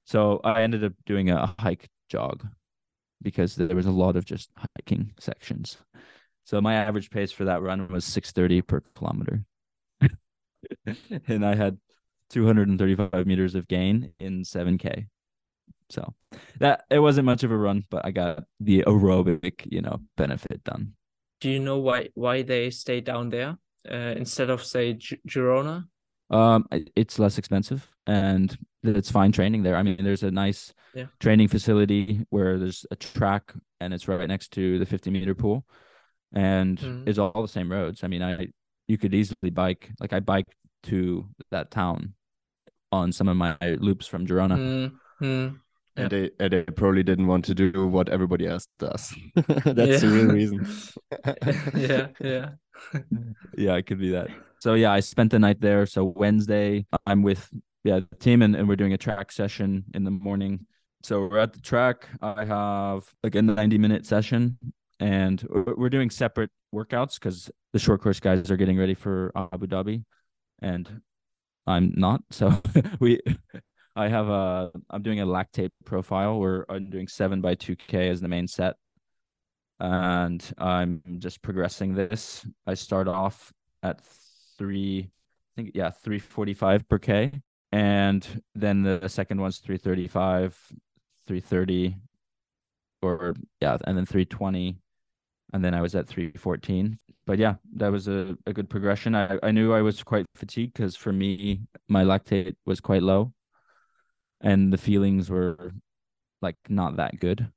So 0.05 0.41
i 0.43 0.63
ended 0.63 0.83
up 0.85 0.93
doing 1.07 1.31
a 1.31 1.55
hike 1.59 1.89
jog 2.09 2.45
because 3.23 3.55
there 3.55 3.77
was 3.77 3.87
a 3.87 3.91
lot 3.91 4.17
of 4.17 4.25
just 4.25 4.51
hiking 4.57 5.13
sections 5.19 5.79
so 6.45 6.61
my 6.61 6.75
average 6.75 7.11
pace 7.11 7.33
for 7.33 7.45
that 7.45 7.63
run 7.63 7.89
was 7.89 8.05
630 8.05 8.63
per 8.63 8.81
kilometer 8.95 9.45
and 11.29 11.45
I 11.45 11.55
had 11.55 11.79
235 12.31 13.27
meters 13.27 13.55
of 13.55 13.69
gain 13.69 14.13
in 14.19 14.43
7k. 14.43 15.07
So 15.91 16.15
that 16.61 16.85
it 16.89 17.01
wasn't 17.01 17.27
much 17.27 17.43
of 17.43 17.51
a 17.51 17.57
run, 17.57 17.85
but 17.91 18.05
I 18.05 18.13
got 18.13 18.45
the 18.61 18.85
aerobic, 18.87 19.67
you 19.71 19.83
know, 19.83 20.01
benefit 20.17 20.63
done. 20.63 20.93
Do 21.41 21.51
you 21.51 21.59
know 21.59 21.79
why 21.79 22.11
why 22.15 22.43
they 22.43 22.71
stay 22.71 23.01
down 23.01 23.31
there 23.31 23.59
uh, 23.91 24.15
instead 24.17 24.51
of 24.51 24.63
say 24.63 24.95
Gi- 24.95 25.21
Girona? 25.27 25.87
Um, 26.31 26.67
it's 26.97 27.19
less 27.19 27.39
expensive 27.39 27.89
and 28.07 28.57
it's 28.83 29.11
fine 29.11 29.33
training 29.33 29.63
there. 29.63 29.77
I 29.77 29.83
mean, 29.83 30.03
there's 30.03 30.23
a 30.23 30.31
nice 30.31 30.73
Yeah. 30.95 31.07
training 31.19 31.49
facility 31.49 32.25
where 32.31 32.59
there's 32.59 32.87
a 32.91 32.97
track 32.97 33.53
and 33.81 33.93
it's 33.95 34.09
right 34.09 34.29
next 34.29 34.53
to 34.53 34.79
the 34.79 34.87
50 34.87 35.11
meter 35.11 35.35
pool. 35.35 35.65
and 36.33 36.79
Mhm. 36.79 37.09
it's 37.09 37.19
all 37.19 37.43
the 37.43 37.49
same 37.49 37.73
roads. 37.73 38.05
I 38.05 38.07
mean, 38.07 38.23
I 38.23 38.47
you 38.87 38.97
could 38.99 39.13
easily 39.15 39.51
bike 39.51 39.91
like 39.99 40.13
I 40.13 40.21
biked 40.21 40.55
to 40.85 41.29
that 41.51 41.73
town 41.73 42.15
on 42.93 43.11
some 43.13 43.27
of 43.29 43.37
my 43.37 43.57
loops 43.81 44.07
from 44.07 44.27
Girona. 44.29 44.57
Mm, 44.57 44.93
mm. 45.21 45.61
Yeah. 45.97 46.03
And 46.03 46.11
they 46.11 46.31
and 46.39 46.53
they 46.53 46.63
probably 46.63 47.03
didn't 47.03 47.27
want 47.27 47.45
to 47.47 47.55
do 47.55 47.89
what 47.89 48.09
everybody 48.09 48.47
else 48.47 48.69
does. 48.79 49.13
That's 49.65 50.03
the 50.03 50.09
real 50.09 50.31
reason. 50.33 50.65
yeah, 51.75 52.09
yeah. 52.21 52.51
yeah, 53.59 53.75
it 53.77 53.87
could 53.87 53.99
be 53.99 54.11
that. 54.13 54.31
So 54.61 54.75
yeah, 54.75 54.93
I 54.93 55.01
spent 55.01 55.31
the 55.31 55.39
night 55.39 55.61
there. 55.61 55.87
So 55.87 56.05
Wednesday, 56.05 56.87
I'm 57.07 57.23
with 57.23 57.49
yeah 57.83 58.01
the 58.01 58.17
team, 58.17 58.43
and, 58.43 58.55
and 58.55 58.69
we're 58.69 58.77
doing 58.77 58.93
a 58.93 58.99
track 58.99 59.33
session 59.33 59.85
in 59.95 60.05
the 60.05 60.11
morning. 60.11 60.67
So 61.03 61.27
we're 61.27 61.39
at 61.39 61.55
the 61.55 61.61
track. 61.61 62.07
I 62.21 62.45
have 62.45 63.05
like 63.25 63.35
a 63.35 63.43
90 63.43 63.79
minute 63.79 64.05
session, 64.05 64.59
and 65.01 65.43
we're 65.49 65.89
doing 65.89 66.11
separate 66.11 66.51
workouts 66.75 67.15
because 67.15 67.51
the 67.73 67.79
short 67.79 68.03
course 68.03 68.21
guys 68.21 68.51
are 68.51 68.57
getting 68.59 68.79
ready 68.79 68.93
for 68.93 69.33
Abu 69.35 69.67
Dhabi, 69.67 70.05
and 70.61 71.01
I'm 71.67 71.95
not. 71.97 72.23
So 72.31 72.61
we. 73.01 73.21
I 73.97 74.09
have 74.09 74.29
a. 74.29 74.71
I'm 74.91 75.03
doing 75.03 75.21
a 75.21 75.27
lactate 75.27 75.71
profile 75.87 76.39
where 76.39 76.71
I'm 76.71 76.91
doing 76.91 77.09
seven 77.09 77.41
by 77.41 77.55
two 77.55 77.77
K 77.77 78.11
as 78.11 78.21
the 78.21 78.29
main 78.29 78.47
set, 78.47 78.77
and 79.81 80.45
I'm 80.59 81.03
just 81.19 81.41
progressing 81.41 81.95
this. 81.95 82.47
I 82.67 82.75
start 82.75 83.09
off 83.09 83.53
at 83.83 84.01
three, 84.61 85.11
I 85.11 85.53
think 85.57 85.73
yeah, 85.75 85.91
three 85.91 86.19
forty 86.19 86.53
five 86.53 86.87
per 86.87 86.99
K, 86.99 87.33
and 87.73 88.43
then 88.55 88.83
the 88.83 89.09
second 89.09 89.41
one's 89.41 89.59
three 89.59 89.79
thirty 89.79 90.07
five, 90.07 90.55
three 91.27 91.41
thirty, 91.41 91.97
or 93.01 93.35
yeah, 93.63 93.79
and 93.87 93.97
then 93.97 94.05
three 94.05 94.27
twenty, 94.27 94.77
and 95.55 95.65
then 95.65 95.75
I 95.75 95.81
was 95.81 95.95
at 95.95 96.07
three 96.07 96.33
fourteen. 96.33 96.99
But 97.27 97.39
yeah, 97.39 97.55
that 97.77 97.91
was 97.91 98.07
a, 98.07 98.37
a 98.47 98.53
good 98.53 98.69
progression. 98.69 99.15
I, 99.15 99.39
I 99.43 99.51
knew 99.51 99.73
I 99.73 99.81
was 99.83 100.03
quite 100.03 100.27
fatigued 100.37 100.75
because 100.75 100.95
for 100.95 101.13
me 101.13 101.63
my 101.89 102.05
lactate 102.05 102.57
was 102.67 102.81
quite 102.81 103.03
low, 103.03 103.33
and 104.43 104.71
the 104.73 104.79
feelings 104.79 105.31
were 105.31 105.73
like 106.43 106.57
not 106.69 106.97
that 106.97 107.19
good. 107.19 107.49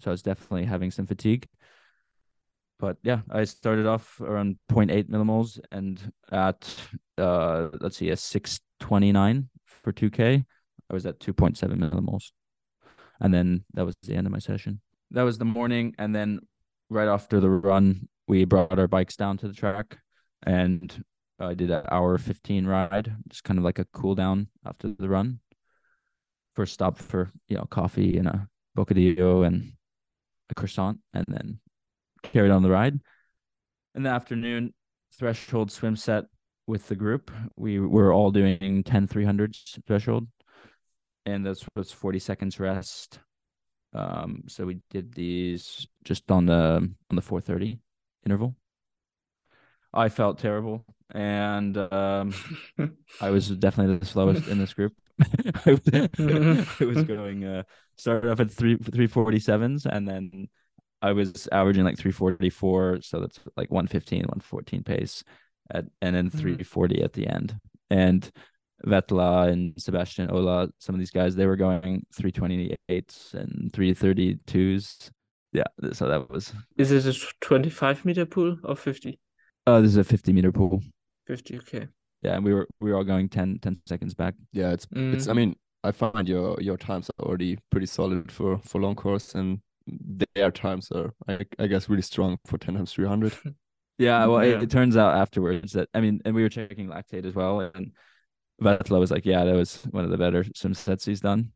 So 0.00 0.10
I 0.10 0.12
was 0.12 0.22
definitely 0.22 0.64
having 0.64 0.90
some 0.90 1.06
fatigue 1.06 1.46
but 2.84 2.98
yeah, 3.02 3.20
I 3.30 3.44
started 3.44 3.86
off 3.86 4.20
around 4.20 4.58
0.8 4.70 5.08
millimoles 5.08 5.58
and 5.72 5.98
at 6.30 6.62
uh 7.16 7.68
let's 7.80 7.96
see 7.96 8.10
a 8.10 8.16
629 8.16 9.48
for 9.82 9.90
2k, 9.90 10.44
I 10.90 10.92
was 10.92 11.06
at 11.06 11.18
2.7 11.18 11.56
millimoles. 11.78 12.32
And 13.22 13.32
then 13.32 13.64
that 13.72 13.86
was 13.86 13.94
the 14.02 14.14
end 14.14 14.26
of 14.26 14.32
my 14.34 14.38
session. 14.38 14.82
That 15.12 15.22
was 15.22 15.38
the 15.38 15.46
morning 15.46 15.94
and 15.98 16.14
then 16.14 16.40
right 16.90 17.08
after 17.08 17.40
the 17.40 17.48
run, 17.48 18.06
we 18.28 18.44
brought 18.44 18.78
our 18.78 18.86
bikes 18.86 19.16
down 19.16 19.38
to 19.38 19.48
the 19.48 19.54
track 19.54 19.96
and 20.42 21.02
I 21.40 21.54
did 21.54 21.70
an 21.70 21.86
hour 21.90 22.18
15 22.18 22.66
ride, 22.66 23.16
just 23.28 23.44
kind 23.44 23.58
of 23.58 23.64
like 23.64 23.78
a 23.78 23.86
cool 23.94 24.14
down 24.14 24.48
after 24.66 24.88
the 24.88 25.08
run. 25.08 25.40
First 26.54 26.74
stop 26.74 26.98
for, 26.98 27.32
you 27.48 27.56
know, 27.56 27.64
coffee 27.70 28.18
and 28.18 28.28
a 28.28 28.46
bocadillo 28.76 29.46
and 29.46 29.72
a 30.50 30.54
croissant 30.54 30.98
and 31.14 31.24
then 31.28 31.60
carried 32.32 32.50
on 32.50 32.62
the 32.62 32.70
ride. 32.70 33.00
In 33.94 34.02
the 34.02 34.10
afternoon, 34.10 34.74
threshold 35.18 35.70
swim 35.70 35.96
set 35.96 36.24
with 36.66 36.88
the 36.88 36.96
group. 36.96 37.30
We 37.56 37.78
were 37.78 38.12
all 38.12 38.30
doing 38.30 38.82
10 38.82 39.08
300s 39.08 39.80
threshold, 39.86 40.26
and 41.26 41.44
this 41.44 41.64
was 41.76 41.92
40 41.92 42.18
seconds 42.18 42.58
rest. 42.58 43.20
Um, 43.92 44.42
so 44.48 44.66
we 44.66 44.78
did 44.90 45.14
these 45.14 45.86
just 46.04 46.30
on 46.30 46.46
the 46.46 46.90
on 47.10 47.16
the 47.16 47.22
430 47.22 47.78
interval. 48.26 48.56
I 49.92 50.08
felt 50.08 50.38
terrible, 50.38 50.84
and 51.14 51.76
um, 51.76 52.34
I 53.20 53.30
was 53.30 53.48
definitely 53.50 53.98
the 53.98 54.06
slowest 54.06 54.48
in 54.48 54.58
this 54.58 54.74
group. 54.74 54.92
I, 55.64 55.70
was, 55.70 57.04
going 57.04 57.44
uh, 57.44 57.62
started 57.96 58.28
off 58.28 58.40
at 58.40 58.50
three 58.50 58.76
three 58.76 59.06
forty 59.06 59.38
sevens, 59.38 59.86
and 59.86 60.08
then 60.08 60.48
I 61.08 61.12
was 61.12 61.48
averaging 61.52 61.84
like 61.84 61.98
344, 61.98 63.00
so 63.02 63.20
that's 63.20 63.38
like 63.56 63.70
115, 63.70 64.20
114 64.20 64.82
pace, 64.82 65.22
at, 65.70 65.84
and 66.00 66.16
then 66.16 66.30
Mhm. 66.30 66.40
340 66.40 67.02
at 67.02 67.12
the 67.12 67.26
end. 67.26 67.56
And 67.90 68.30
Vetle 68.86 69.48
and 69.50 69.74
Sebastian 69.80 70.30
Ola, 70.30 70.68
some 70.78 70.94
of 70.94 70.98
these 70.98 71.10
guys, 71.10 71.36
they 71.36 71.46
were 71.46 71.56
going 71.56 72.04
328s 72.12 73.34
and 73.34 73.70
332s. 73.72 75.10
Yeah, 75.52 75.64
so 75.92 76.08
that 76.08 76.30
was. 76.30 76.52
Is 76.76 76.90
it 76.90 77.06
a 77.06 77.18
25 77.40 78.04
meter 78.04 78.26
pool 78.26 78.58
or 78.64 78.74
50? 78.76 79.18
Oh, 79.66 79.80
this 79.80 79.90
is 79.92 79.96
a 79.96 80.04
50 80.04 80.32
meter 80.32 80.52
pool. 80.52 80.82
50, 81.26 81.58
okay. 81.58 81.88
Yeah, 82.22 82.36
and 82.36 82.44
we 82.44 82.54
were 82.54 82.66
we 82.80 82.90
were 82.90 82.96
all 82.96 83.04
going 83.04 83.28
10, 83.28 83.58
10 83.60 83.80
seconds 83.86 84.14
back. 84.14 84.34
Yeah, 84.52 84.72
it's 84.72 84.86
it's. 84.92 85.26
Mm. 85.26 85.30
I 85.30 85.32
mean, 85.34 85.56
I 85.84 85.92
find 85.92 86.28
your 86.28 86.60
your 86.60 86.78
times 86.78 87.10
are 87.10 87.26
already 87.26 87.58
pretty 87.70 87.86
solid 87.86 88.32
for 88.32 88.58
for 88.58 88.80
long 88.80 88.94
course, 88.94 89.34
and 89.34 89.60
their 89.86 90.50
times 90.50 90.90
are, 90.92 91.14
I, 91.28 91.46
I 91.58 91.66
guess, 91.66 91.88
really 91.88 92.02
strong 92.02 92.38
for 92.46 92.58
ten 92.58 92.74
times 92.74 92.92
three 92.92 93.06
hundred. 93.06 93.34
Yeah, 93.96 94.22
mm, 94.24 94.32
well, 94.32 94.44
Yeah. 94.44 94.56
It, 94.56 94.64
it 94.64 94.70
turns 94.70 94.96
out 94.96 95.14
afterwards 95.16 95.74
that 95.74 95.88
I 95.94 96.00
mean, 96.00 96.20
and 96.24 96.34
we 96.34 96.42
were 96.42 96.48
checking 96.48 96.88
lactate 96.88 97.24
as 97.24 97.34
well, 97.34 97.60
and 97.60 97.92
Vetle 98.60 98.98
was 98.98 99.10
like, 99.12 99.24
"Yeah, 99.24 99.44
that 99.44 99.54
was 99.54 99.82
one 99.90 100.04
of 100.04 100.10
the 100.10 100.18
better 100.18 100.44
swim 100.56 100.74
sets 100.74 101.04
he's 101.04 101.20
done." 101.20 101.52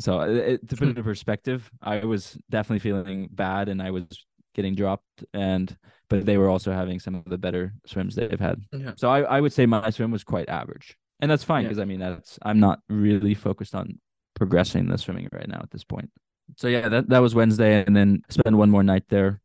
So 0.00 0.20
uh, 0.20 0.26
it, 0.26 0.36
it- 0.36 0.68
to 0.70 0.76
put 0.76 0.88
it 0.88 0.96
in 0.96 1.04
perspective, 1.04 1.70
I 1.82 2.04
was 2.06 2.38
definitely 2.50 2.78
feeling 2.80 3.28
bad, 3.30 3.68
and 3.68 3.82
I 3.82 3.90
was 3.90 4.06
getting 4.54 4.74
dropped, 4.74 5.24
and 5.34 5.76
but 6.08 6.24
they 6.24 6.38
were 6.38 6.48
also 6.48 6.72
having 6.72 6.98
some 6.98 7.14
of 7.14 7.24
the 7.26 7.36
better 7.38 7.74
swims 7.86 8.14
they've 8.14 8.40
had. 8.40 8.60
Yeah. 8.72 8.92
So 8.96 9.10
I, 9.10 9.20
I 9.22 9.40
would 9.42 9.52
say 9.52 9.66
my 9.66 9.90
swim 9.90 10.10
was 10.10 10.24
quite 10.24 10.48
average, 10.48 10.96
and 11.20 11.30
that's 11.30 11.44
fine 11.44 11.62
Yeah. 11.64 11.68
because 11.68 11.78
I 11.78 11.84
mean 11.84 12.00
that's 12.00 12.38
I'm 12.42 12.58
not 12.60 12.80
really 12.88 13.34
focused 13.34 13.74
on 13.74 13.98
progressing 14.34 14.88
the 14.88 14.96
swimming 14.96 15.28
right 15.30 15.46
now 15.48 15.60
at 15.62 15.70
this 15.70 15.84
point. 15.84 16.10
So 16.56 16.68
yeah, 16.68 16.88
that 16.88 17.08
that 17.08 17.18
was 17.20 17.34
Wednesday, 17.34 17.84
and 17.84 17.96
then 17.96 18.22
spent 18.28 18.56
one 18.56 18.70
more 18.70 18.82
night 18.82 19.04
there, 19.08 19.40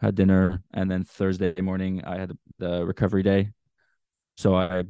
had 0.00 0.14
dinner, 0.14 0.62
and 0.72 0.90
then 0.90 1.04
Thursday 1.04 1.60
morning 1.60 2.04
I 2.04 2.18
had 2.18 2.36
the 2.58 2.84
recovery 2.86 3.22
day. 3.22 3.50
So 4.36 4.54
I 4.54 4.84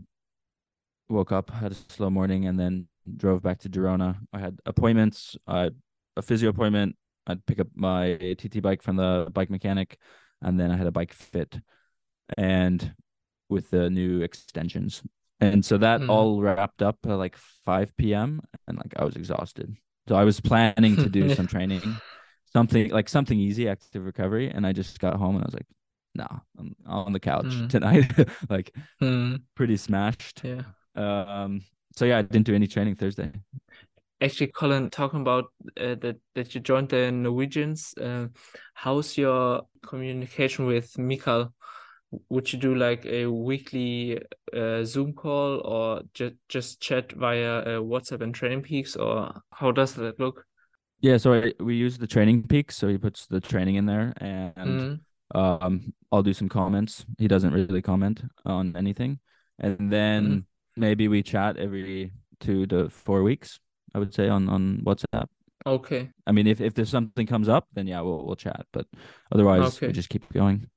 woke 1.09 1.33
up, 1.33 1.51
had 1.51 1.73
a 1.73 1.75
slow 1.75 2.11
morning, 2.11 2.47
and 2.47 2.59
then 2.59 2.89
drove 3.17 3.43
back 3.43 3.59
to 3.61 3.69
Girona. 3.69 4.17
I 4.33 4.39
had 4.41 4.59
appointments, 4.67 5.37
I 5.47 5.71
a 6.17 6.23
physio 6.23 6.51
appointment. 6.51 6.97
I'd 7.27 7.45
pick 7.47 7.61
up 7.61 7.69
my 7.75 8.17
TT 8.39 8.61
bike 8.63 8.83
from 8.83 8.97
the 8.97 9.29
bike 9.33 9.51
mechanic, 9.51 9.99
and 10.43 10.59
then 10.59 10.71
I 10.71 10.77
had 10.77 10.87
a 10.87 10.93
bike 10.93 11.13
fit, 11.13 11.61
and 12.37 12.95
with 13.49 13.71
the 13.71 13.91
new 13.91 14.23
extensions. 14.23 15.03
And 15.41 15.65
so 15.65 15.79
that 15.79 16.01
Mhm. 16.01 16.11
all 16.11 16.41
wrapped 16.41 16.83
up 16.83 16.99
at 17.05 17.15
like 17.17 17.37
5 17.37 18.15
p.m. 18.15 18.41
and 18.67 18.79
like 18.79 18.95
I 18.97 19.05
was 19.05 19.17
exhausted. 19.17 19.77
So 20.09 20.15
I 20.17 20.25
was 20.25 20.41
planning 20.41 20.97
to 20.99 21.09
do 21.09 21.29
some 21.29 21.47
training, 21.49 22.01
something 22.53 22.91
like 22.91 23.09
something 23.09 23.39
easy, 23.39 23.69
active 23.69 24.05
recovery, 24.05 24.51
and 24.51 24.67
I 24.67 24.73
just 24.73 24.99
got 25.01 25.17
home 25.17 25.37
and 25.37 25.45
I 25.45 25.47
was 25.47 25.55
like, 25.55 25.67
"Nah, 26.15 26.41
I'm 26.59 26.77
on 26.87 27.13
the 27.13 27.21
couch 27.21 27.47
Mhm. 27.47 27.69
tonight." 27.69 28.13
like 28.51 28.75
Mm, 29.01 29.37
pretty 29.55 29.77
smashed. 29.77 30.45
yeah. 30.45 30.63
Um. 30.95 31.63
So 31.97 32.05
yeah, 32.05 32.19
I 32.19 32.23
didn't 32.23 32.47
do 32.47 32.55
any 32.55 32.67
training 32.67 32.97
Thursday. 32.97 33.33
Actually, 34.21 34.47
Colin, 34.49 34.89
talking 34.91 35.21
about 35.21 35.53
uh, 35.79 35.95
that 36.01 36.17
that 36.35 36.55
you 36.55 36.61
joined 36.61 36.89
the 36.89 37.13
Norwegians, 37.13 37.93
uh, 38.01 38.29
how's 38.75 39.19
your 39.19 39.63
communication 39.87 40.67
with 40.67 40.91
Mikal? 40.95 41.53
Would 42.29 42.53
you 42.53 42.59
do 42.59 42.75
like 42.75 43.05
a 43.07 43.27
weekly 43.27 44.21
uh, 44.53 44.85
Zoom 44.85 45.13
call 45.13 45.61
or 45.65 46.03
just 46.15 46.35
just 46.49 46.81
chat 46.81 47.13
via 47.13 47.59
uh, 47.59 47.81
WhatsApp 47.81 48.23
and 48.23 48.35
TrainingPeaks, 48.35 48.97
or 48.99 49.43
how 49.53 49.73
does 49.73 49.95
that 49.95 50.19
look? 50.21 50.47
Yeah. 51.01 51.17
So 51.19 51.35
I, 51.35 51.53
we 51.61 51.77
use 51.77 51.99
the 51.99 52.07
TrainingPeaks, 52.07 52.73
So 52.73 52.89
he 52.89 52.99
puts 52.99 53.27
the 53.27 53.41
training 53.41 53.77
in 53.77 53.87
there, 53.87 54.13
and 54.17 54.83
Mm, 54.83 55.01
um, 55.35 55.93
I'll 56.11 56.23
do 56.23 56.33
some 56.33 56.49
comments. 56.49 57.05
He 57.19 57.29
doesn't 57.29 57.53
really 57.53 57.83
comment 57.83 58.23
on 58.45 58.77
anything, 58.77 59.21
and 59.59 59.93
then 59.93 60.47
maybe 60.77 61.09
we 61.09 61.23
chat 61.23 61.57
every 61.59 62.13
two 62.41 62.67
to 62.67 62.89
four 62.91 63.23
weeks. 63.23 63.61
I 63.95 63.99
would 63.99 64.15
say 64.15 64.29
on 64.29 64.49
on 64.49 64.83
WhatsApp. 64.85 65.29
okay. 65.65 66.11
I 66.27 66.33
mean, 66.33 66.47
if 66.47 66.61
if 66.61 66.75
there's 66.75 66.91
something 66.91 67.27
comes 67.27 67.49
up, 67.49 67.69
then 67.75 67.87
yeah, 67.87 68.01
we'll 68.01 68.25
we'll 68.27 68.37
chat. 68.37 68.67
But 68.73 68.87
otherwise, 69.33 69.83
we 69.87 69.93
Okay. 69.93 69.93
just 69.93 70.09
keep 70.09 70.31
going. 70.33 70.69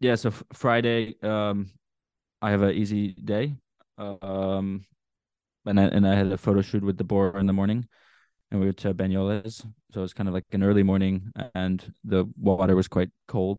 Yeah. 0.00 0.14
So 0.14 0.28
f- 0.28 0.42
Friday, 0.52 1.14
um, 1.22 1.70
I 2.42 2.50
have 2.50 2.62
an 2.62 2.74
easy 2.74 3.14
day. 3.14 3.56
Um, 3.98 4.84
and 5.66 5.80
I 5.80 5.84
and 5.84 6.06
I 6.08 6.14
had 6.16 6.28
a 6.32 6.38
photo 6.38 6.62
shoot 6.62 6.82
with 6.84 6.98
the 6.98 7.04
boar 7.04 7.38
in 7.38 7.46
the 7.46 7.52
morning, 7.52 7.88
and 8.50 8.60
we 8.60 8.66
went 8.66 8.78
to 8.78 8.94
Banyoles. 8.94 9.62
So 9.92 10.00
it 10.00 10.02
was 10.02 10.14
kind 10.14 10.28
of 10.28 10.34
like 10.34 10.44
an 10.52 10.62
early 10.64 10.82
morning, 10.82 11.32
and 11.54 11.94
the 12.04 12.26
water 12.38 12.76
was 12.76 12.88
quite 12.88 13.10
cold, 13.28 13.58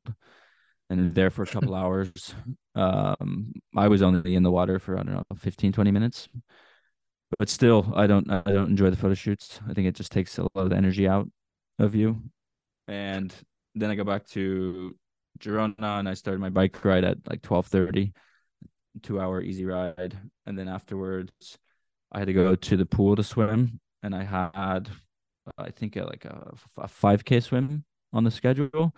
and 0.89 1.15
there 1.15 1.31
for 1.31 1.43
a 1.43 1.47
couple 1.47 1.75
hours. 1.75 2.35
Um, 2.75 3.53
I 3.77 3.87
was 3.89 4.01
only 4.01 4.35
in 4.35 4.43
the 4.43 4.51
water 4.51 4.79
for 4.79 4.99
I 4.99 5.03
don't 5.03 5.15
know 5.15 5.25
15, 5.37 5.73
20 5.73 5.91
minutes, 5.91 6.29
but 7.37 7.49
still, 7.49 7.91
I 7.95 8.07
don't 8.07 8.29
I 8.29 8.41
don't 8.41 8.69
enjoy 8.69 8.89
the 8.89 8.97
photo 8.97 9.13
shoots. 9.13 9.59
I 9.69 9.73
think 9.73 9.87
it 9.87 9.95
just 9.95 10.11
takes 10.11 10.37
a 10.37 10.43
lot 10.43 10.51
of 10.55 10.69
the 10.69 10.75
energy 10.75 11.07
out 11.07 11.29
of 11.77 11.95
you, 11.95 12.21
and 12.87 13.33
then 13.75 13.89
I 13.89 13.95
go 13.95 14.03
back 14.03 14.25
to 14.29 14.95
Girona 15.39 15.99
and 15.99 16.09
I 16.09 16.13
started 16.13 16.39
my 16.39 16.49
bike 16.49 16.83
ride 16.83 17.03
at 17.03 17.17
like 17.27 17.41
twelve 17.41 17.67
thirty, 17.67 18.13
two 19.01 19.19
hour 19.19 19.41
easy 19.41 19.65
ride, 19.65 20.17
and 20.45 20.57
then 20.57 20.67
afterwards 20.67 21.57
I 22.11 22.19
had 22.19 22.27
to 22.27 22.33
go 22.33 22.55
to 22.55 22.77
the 22.77 22.85
pool 22.85 23.15
to 23.15 23.23
swim, 23.23 23.79
and 24.03 24.15
I 24.15 24.23
had 24.23 24.89
I 25.57 25.71
think 25.71 25.95
a, 25.95 26.03
like 26.03 26.25
a, 26.25 26.53
a 26.77 26.87
five 26.87 27.25
k 27.25 27.39
swim 27.39 27.83
on 28.13 28.23
the 28.23 28.31
schedule, 28.31 28.93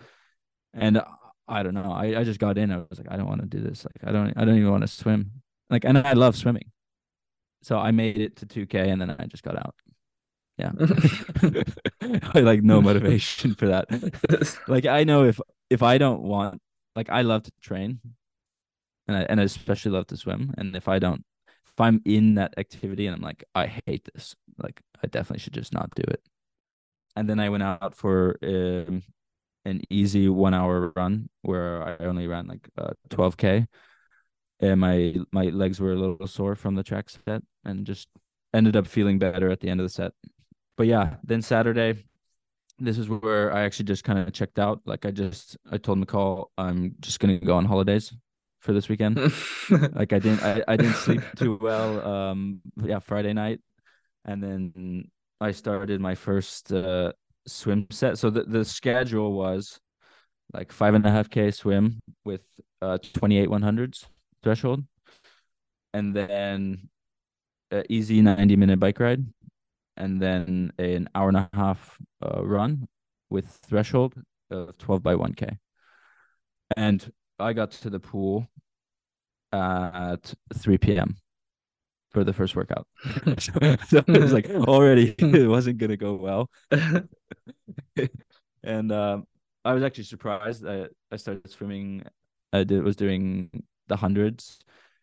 and 0.74 1.02
I 1.48 1.64
don't 1.64 1.74
know. 1.74 1.92
I, 1.92 2.20
I 2.20 2.24
just 2.24 2.40
got 2.40 2.58
in. 2.58 2.72
I 2.72 2.78
was 2.78 2.98
like, 2.98 3.12
I 3.12 3.18
don't 3.18 3.28
want 3.28 3.42
to 3.42 3.48
do 3.48 3.62
this. 3.62 3.86
Like, 3.86 4.10
I 4.10 4.12
don't 4.12 4.34
I 4.38 4.46
don't 4.46 4.58
even 4.58 4.72
want 4.72 4.84
to 4.84 4.88
swim. 4.88 5.32
Like, 5.70 5.86
and 5.86 5.98
I 5.98 6.14
love 6.14 6.36
swimming, 6.36 6.72
so 7.62 7.78
I 7.78 7.92
made 7.92 8.18
it 8.18 8.38
to 8.38 8.46
two 8.46 8.66
k, 8.66 8.90
and 8.90 9.02
then 9.02 9.16
I 9.18 9.26
just 9.26 9.44
got 9.44 9.58
out. 9.58 9.76
Yeah, 10.58 10.72
I 12.34 12.40
like 12.40 12.62
no 12.62 12.82
motivation 12.82 13.56
for 13.56 13.68
that. 13.68 14.60
like, 14.68 14.86
I 14.86 15.04
know 15.04 15.24
if 15.26 15.40
if 15.72 15.82
I 15.84 15.98
don't 15.98 16.22
want, 16.22 16.62
like, 16.96 17.10
I 17.10 17.22
love 17.24 17.44
to 17.44 17.52
train, 17.62 18.00
and 19.08 19.18
I 19.18 19.22
and 19.24 19.40
I 19.40 19.44
especially 19.44 19.92
love 19.92 20.08
to 20.08 20.18
swim, 20.18 20.54
and 20.58 20.76
if 20.76 20.88
I 20.88 21.00
don't 21.00 21.24
if 21.74 21.80
I'm 21.80 22.02
in 22.06 22.36
that 22.36 22.54
activity 22.58 23.08
and 23.08 23.16
I'm 23.16 23.22
like, 23.22 23.44
I 23.56 23.68
hate 23.86 24.08
this, 24.14 24.36
like 24.58 24.82
I 25.04 25.08
definitely 25.08 25.40
should 25.40 25.54
just 25.54 25.74
not 25.74 25.90
do 25.96 26.04
it. 26.08 26.22
And 27.16 27.30
then 27.30 27.40
I 27.40 27.50
went 27.50 27.64
out 27.64 27.96
for 27.96 28.38
um, 28.44 29.04
an 29.66 29.82
easy 29.90 30.28
one 30.30 30.54
hour 30.54 30.92
run 30.96 31.30
where 31.42 31.84
I 31.84 32.06
only 32.06 32.28
ran 32.28 32.48
like 32.48 32.68
uh, 32.78 32.94
12k. 33.10 33.68
And 34.60 34.80
my 34.80 35.16
my 35.32 35.46
legs 35.46 35.80
were 35.80 35.94
a 35.94 35.96
little 35.96 36.28
sore 36.28 36.56
from 36.56 36.76
the 36.76 36.84
track 36.84 37.10
set 37.10 37.42
and 37.66 37.86
just 37.86 38.08
ended 38.54 38.76
up 38.76 38.86
feeling 38.86 39.18
better 39.18 39.50
at 39.50 39.60
the 39.60 39.70
end 39.70 39.80
of 39.80 39.86
the 39.86 39.90
set. 39.90 40.12
But 40.78 40.88
yeah, 40.88 41.16
then 41.24 41.42
Saturday, 41.42 42.04
this 42.82 42.98
is 42.98 43.08
where 43.08 43.54
I 43.54 43.62
actually 43.64 43.86
just 43.86 44.04
kind 44.04 44.20
of 44.20 44.34
checked 44.34 44.60
out. 44.60 44.82
Like 44.86 45.06
I 45.06 45.12
just 45.12 45.58
I 45.72 45.78
told 45.78 46.00
Mikal 46.00 46.48
I'm 46.58 46.96
just 47.00 47.20
gonna 47.20 47.38
go 47.38 47.56
on 47.56 47.66
holidays 47.66 48.14
for 48.60 48.74
this 48.74 48.90
weekend. 48.90 49.18
like 49.94 50.14
I 50.14 50.20
didn't 50.20 50.44
I, 50.44 50.64
I 50.68 50.78
didn't 50.78 50.96
sleep 50.96 51.22
too 51.36 51.58
well. 51.62 52.06
Um 52.06 52.62
yeah, 52.84 53.00
Friday 53.00 53.34
night. 53.34 53.60
And 54.26 54.44
then 54.44 55.12
I 55.40 55.52
started 55.52 56.02
my 56.02 56.16
first 56.16 56.72
uh 56.74 57.14
swim 57.48 57.88
set. 57.92 58.18
So 58.18 58.30
the, 58.30 58.44
the 58.44 58.66
schedule 58.66 59.34
was 59.34 59.80
like 60.54 60.72
five 60.72 60.94
and 60.96 61.06
a 61.06 61.12
half 61.12 61.30
K 61.30 61.52
swim 61.52 62.00
with 62.26 62.42
uh 62.82 62.98
28 63.14 63.50
100s 63.50 64.06
threshold. 64.44 64.84
And 65.94 66.16
then 66.16 66.90
easy 67.90 68.22
90 68.22 68.56
minute 68.56 68.80
bike 68.80 69.00
ride. 69.00 69.24
And 69.98 70.22
then 70.22 70.72
an 70.78 71.10
hour 71.14 71.28
and 71.28 71.38
a 71.38 71.50
half 71.54 71.98
uh, 72.24 72.44
run 72.44 72.88
with 73.30 73.48
threshold 73.68 74.14
of 74.50 74.78
12 74.78 75.04
by 75.04 75.16
1K. 75.16 75.58
And 76.78 77.12
I 77.40 77.54
got 77.54 77.72
to 77.72 77.90
the 77.90 78.00
pool 78.00 78.48
at 79.52 80.34
3 80.56 80.78
p.m. 80.78 81.18
for 82.12 82.24
the 82.24 82.34
first 82.34 82.56
workout. 82.56 82.88
so, 83.40 83.54
so 83.88 84.04
it 84.08 84.22
was 84.22 84.34
like 84.34 84.50
already 84.68 85.16
it 85.18 85.50
wasn't 85.50 85.78
gonna 85.78 85.98
go 85.98 86.14
well. 86.14 86.50
and 88.64 88.92
um, 88.92 89.26
I 89.66 89.74
was 89.74 89.84
actually 89.84 90.06
surprised 90.06 90.64
that 90.64 90.92
I 91.12 91.18
started 91.18 91.50
swimming. 91.50 92.04
I 92.54 92.64
did 92.64 92.84
was 92.84 92.96
doing 92.96 93.64
the 93.88 93.96
hundreds. 93.96 94.60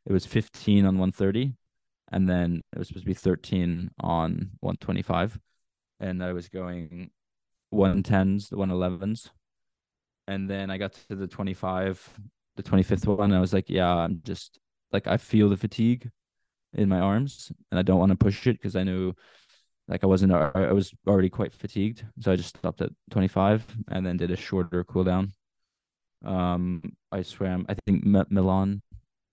It 0.07 0.13
was 0.13 0.25
15 0.27 0.87
on 0.87 0.99
130, 0.99 1.53
and 2.13 2.29
then 2.29 2.63
it 2.73 2.79
was 2.79 2.89
supposed 2.89 3.05
to 3.05 3.11
be 3.11 3.15
13 3.15 3.91
on 4.01 4.51
125, 4.61 5.39
and 6.01 6.23
I 6.23 6.33
was 6.33 6.49
going 6.49 7.11
110s, 7.73 8.49
the 8.49 8.57
111s, 8.57 9.31
and 10.27 10.49
then 10.49 10.71
I 10.71 10.79
got 10.79 10.93
to 11.09 11.17
the 11.17 11.27
25 11.27 12.21
the 12.59 12.63
25th 12.65 13.07
one 13.07 13.33
i 13.33 13.39
was 13.41 13.53
like 13.53 13.71
yeah 13.71 13.95
i'm 13.95 14.21
just 14.25 14.59
like 14.91 15.07
i 15.07 15.17
feel 15.17 15.49
the 15.49 15.57
fatigue 15.57 16.11
in 16.75 16.89
my 16.89 16.99
arms 16.99 17.53
and 17.71 17.79
i 17.79 17.83
don't 17.83 18.01
want 18.01 18.11
to 18.11 18.17
push 18.17 18.49
it 18.49 18.55
because 18.55 18.75
i 18.75 18.83
knew 18.83 19.15
like 19.87 20.03
i 20.03 20.07
wasn't 20.07 20.31
i 20.33 20.73
was 20.73 20.93
already 21.07 21.31
quite 21.31 21.55
fatigued. 21.55 22.05
So 22.21 22.33
i 22.33 22.37
just 22.37 22.57
stopped 22.57 22.83
at 22.83 22.91
25 23.11 23.65
and 23.89 24.05
then 24.05 24.17
did 24.19 24.31
a 24.31 24.37
shorter 24.37 24.85
cool 24.85 25.05
down. 25.05 25.33
Um 26.25 26.83
i 27.11 27.23
swam 27.23 27.65
i 27.69 27.75
think 27.87 28.05
Milan 28.05 28.83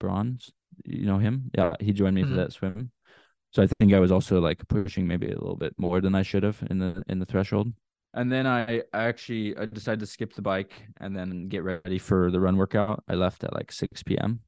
Brons 0.00 0.50
you 0.84 1.06
know 1.06 1.18
him 1.18 1.50
yeah 1.56 1.74
he 1.80 1.92
joined 1.92 2.14
me 2.14 2.22
mm-hmm. 2.22 2.32
for 2.32 2.36
that 2.36 2.52
swim 2.52 2.90
so 3.50 3.62
i 3.62 3.66
think 3.78 3.92
i 3.92 4.00
was 4.00 4.12
also 4.12 4.40
like 4.40 4.66
pushing 4.68 5.06
maybe 5.06 5.26
a 5.26 5.38
little 5.38 5.56
bit 5.56 5.74
more 5.78 6.00
than 6.00 6.14
i 6.14 6.22
should 6.22 6.42
have 6.42 6.62
in 6.70 6.78
the 6.78 7.02
in 7.08 7.18
the 7.18 7.26
threshold 7.26 7.72
and 8.16 8.32
then 8.32 8.46
I, 8.46 8.82
I 8.94 9.04
actually 9.04 9.56
I 9.58 9.66
decided 9.66 10.00
to 10.00 10.06
skip 10.06 10.32
the 10.34 10.42
bike 10.42 10.72
and 11.00 11.14
then 11.14 11.48
get 11.48 11.62
ready 11.62 11.98
for 11.98 12.30
the 12.30 12.40
run 12.40 12.56
workout. 12.56 13.04
I 13.08 13.14
left 13.14 13.44
at 13.44 13.54
like 13.54 13.70
6 13.70 14.02
p.m. 14.04 14.40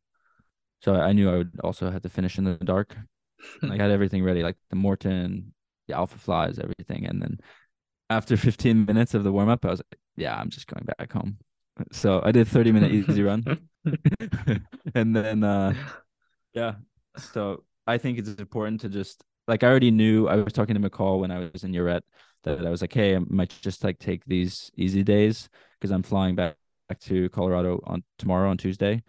So 0.80 0.94
I 0.94 1.12
knew 1.12 1.30
I 1.30 1.36
would 1.36 1.60
also 1.62 1.90
have 1.90 2.00
to 2.02 2.08
finish 2.08 2.38
in 2.38 2.44
the 2.44 2.54
dark. 2.54 2.96
I 3.62 3.76
had 3.76 3.90
everything 3.90 4.24
ready, 4.24 4.42
like 4.42 4.56
the 4.70 4.76
Maurten, 4.76 5.52
the 5.86 5.94
Alphaflys, 5.94 6.58
everything. 6.58 7.06
And 7.06 7.20
then 7.20 7.38
after 8.08 8.38
15 8.38 8.86
minutes 8.86 9.12
of 9.12 9.22
the 9.22 9.32
warm 9.32 9.50
up, 9.50 9.66
I 9.66 9.70
was 9.70 9.80
like, 9.80 10.00
yeah, 10.16 10.34
I'm 10.34 10.48
just 10.48 10.66
going 10.66 10.86
back 10.98 11.12
home. 11.12 11.38
So 11.92 12.20
I 12.24 12.32
did 12.32 12.48
30 12.48 12.72
minute 12.72 12.90
easy 12.90 13.22
run. 13.22 13.44
and 14.96 15.14
then 15.14 15.44
uh 15.44 15.74
yeah. 16.58 16.74
So 17.32 17.64
I 17.86 17.98
think 17.98 18.18
it's 18.18 18.34
important 18.34 18.80
to 18.82 18.88
just 18.88 19.24
like 19.46 19.62
I 19.62 19.68
already 19.68 19.90
knew 19.90 20.28
I 20.28 20.36
was 20.36 20.52
talking 20.52 20.80
to 20.80 20.90
Mikal 20.90 21.20
when 21.20 21.30
I 21.30 21.50
was 21.52 21.64
in 21.64 21.72
Lloret 21.72 22.02
that 22.44 22.66
I 22.66 22.70
was 22.70 22.80
like, 22.80 22.92
hey, 22.92 23.16
I 23.16 23.20
might 23.28 23.54
just 23.62 23.82
like 23.84 23.98
take 23.98 24.24
these 24.26 24.70
easy 24.76 25.02
days 25.02 25.48
because 25.78 25.90
I'm 25.90 26.02
flying 26.02 26.34
back, 26.34 26.56
back 26.88 27.00
to 27.00 27.28
Colorado 27.30 27.80
on 27.84 28.02
tomorrow 28.18 28.50
on 28.50 28.56
Tuesday, 28.56 29.02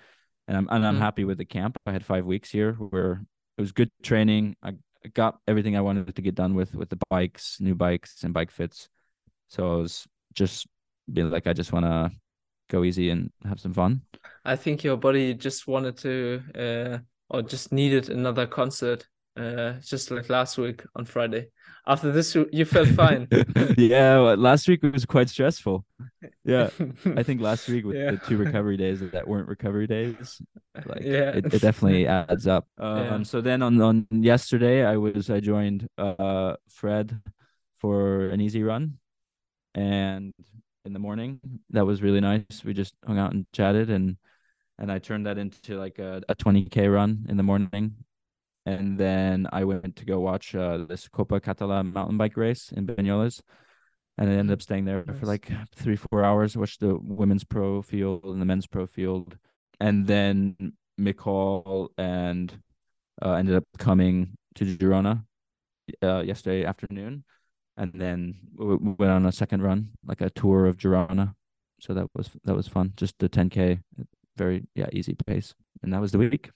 and 0.47 0.57
I'm 0.57 0.67
and 0.69 0.85
I'm 0.85 0.95
mm-hmm. 0.95 1.03
happy 1.03 1.25
with 1.25 1.37
the 1.37 1.45
camp. 1.45 1.77
I 1.85 1.91
had 1.91 2.05
five 2.05 2.25
weeks 2.25 2.49
here 2.49 2.73
where 2.73 3.21
it 3.57 3.61
was 3.61 3.71
good 3.71 3.91
training. 4.03 4.55
I 4.63 4.73
got 5.13 5.39
everything 5.47 5.75
I 5.75 5.81
wanted 5.81 6.15
to 6.15 6.21
get 6.21 6.35
done 6.35 6.55
with 6.55 6.73
with 6.75 6.89
the 6.89 6.99
bikes, 7.09 7.57
new 7.59 7.75
bikes 7.75 8.23
and 8.23 8.33
bike 8.33 8.51
fits. 8.51 8.89
So 9.49 9.71
I 9.71 9.75
was 9.81 10.07
just 10.33 10.67
being 11.11 11.31
like, 11.31 11.47
I 11.47 11.53
just 11.53 11.73
want 11.73 11.85
to 11.85 12.11
go 12.69 12.83
easy 12.83 13.09
and 13.09 13.31
have 13.47 13.59
some 13.59 13.73
fun. 13.73 14.01
I 14.45 14.55
think 14.55 14.83
your 14.83 14.97
body 14.97 15.33
just 15.33 15.67
wanted 15.67 15.97
to, 15.97 16.41
uh, 16.55 16.97
or 17.29 17.41
just 17.41 17.71
needed 17.71 18.09
another 18.09 18.47
concert, 18.47 19.07
uh, 19.37 19.73
just 19.85 20.11
like 20.11 20.29
last 20.29 20.57
week 20.57 20.83
on 20.95 21.05
Friday. 21.05 21.49
After 21.87 22.11
this 22.11 22.35
you 22.35 22.65
felt 22.65 22.89
fine? 22.89 23.27
Yeah 23.77 24.19
well, 24.19 24.37
last 24.37 24.67
week 24.67 24.83
was 24.83 25.05
quite 25.05 25.29
stressful. 25.29 25.85
Yeah 26.43 26.69
i 27.17 27.23
think 27.23 27.41
last 27.41 27.67
week 27.67 27.83
with 27.85 27.95
yeah. 27.95 28.11
the 28.11 28.17
two 28.17 28.37
recovery 28.37 28.77
days 28.77 28.99
that 28.99 29.27
weren't 29.27 29.47
recovery 29.47 29.87
days 29.87 30.41
like 30.85 31.01
yeah. 31.01 31.31
it, 31.31 31.51
it 31.51 31.61
definitely 31.61 32.05
adds 32.29 32.45
up. 32.45 32.67
Um 32.77 32.97
yeah. 32.97 33.23
so 33.23 33.41
then 33.41 33.63
on 33.63 33.81
on 33.81 34.07
yesterday 34.11 34.85
i 34.85 34.97
was 34.97 35.29
i 35.31 35.39
joined 35.39 35.87
uh 35.97 36.55
fred 36.67 37.19
for 37.79 38.29
an 38.29 38.41
easy 38.41 38.63
run. 38.63 38.99
And 39.73 40.33
in 40.85 40.93
the 40.93 40.99
morning 40.99 41.39
that 41.71 41.85
was 41.85 42.01
really 42.01 42.21
nice. 42.21 42.63
We 42.63 42.73
just 42.73 42.93
hung 43.05 43.17
out 43.17 43.33
and 43.33 43.45
chatted 43.53 43.89
and 43.89 44.17
and 44.79 44.91
i 44.91 44.97
turned 44.97 45.25
that 45.25 45.37
into 45.37 45.77
like 45.77 45.99
a, 45.99 46.21
a 46.27 46.35
20k 46.35 46.91
run 46.91 47.25
in 47.29 47.37
the 47.37 47.43
morning 47.43 47.93
and 48.65 48.97
then 48.97 49.47
I 49.51 49.63
went 49.63 49.95
to 49.95 50.05
go 50.05 50.19
watch 50.19 50.53
uh, 50.53 50.85
this 50.87 51.07
Copa 51.07 51.39
Català 51.39 51.91
mountain 51.91 52.17
bike 52.17 52.37
race 52.37 52.71
in 52.71 52.85
Banyoles, 52.85 53.41
and 54.17 54.29
I 54.29 54.33
ended 54.33 54.53
up 54.53 54.61
staying 54.61 54.85
there 54.85 55.03
nice. 55.07 55.17
for 55.17 55.25
like 55.25 55.51
three 55.75 55.95
four 55.95 56.23
hours. 56.23 56.57
Watched 56.57 56.81
the 56.81 56.97
women's 57.01 57.43
pro 57.43 57.81
field 57.81 58.25
and 58.25 58.41
the 58.41 58.45
men's 58.45 58.67
pro 58.67 58.85
field, 58.85 59.37
and 59.79 60.05
then 60.05 60.73
Mikal 60.99 61.89
and 61.97 62.53
uh, 63.21 63.33
ended 63.33 63.55
up 63.55 63.65
coming 63.77 64.37
to 64.55 64.65
Girona 64.65 65.23
uh, 66.03 66.21
yesterday 66.21 66.65
afternoon, 66.65 67.23
and 67.77 67.91
then 67.93 68.35
we 68.55 68.75
went 68.75 69.11
on 69.11 69.25
a 69.25 69.31
second 69.31 69.63
run, 69.63 69.89
like 70.05 70.21
a 70.21 70.29
tour 70.29 70.65
of 70.65 70.77
Girona. 70.77 71.33
So 71.81 71.93
that 71.93 72.07
was 72.13 72.29
that 72.43 72.55
was 72.55 72.67
fun. 72.67 72.93
Just 72.97 73.15
the 73.19 73.29
10k, 73.29 73.81
very 74.39 74.65
yeah 74.73 74.87
easy 74.91 75.15
pace, 75.27 75.53
and 75.83 75.93
that 75.93 76.01
was 76.01 76.11
the 76.11 76.17
week. 76.17 76.49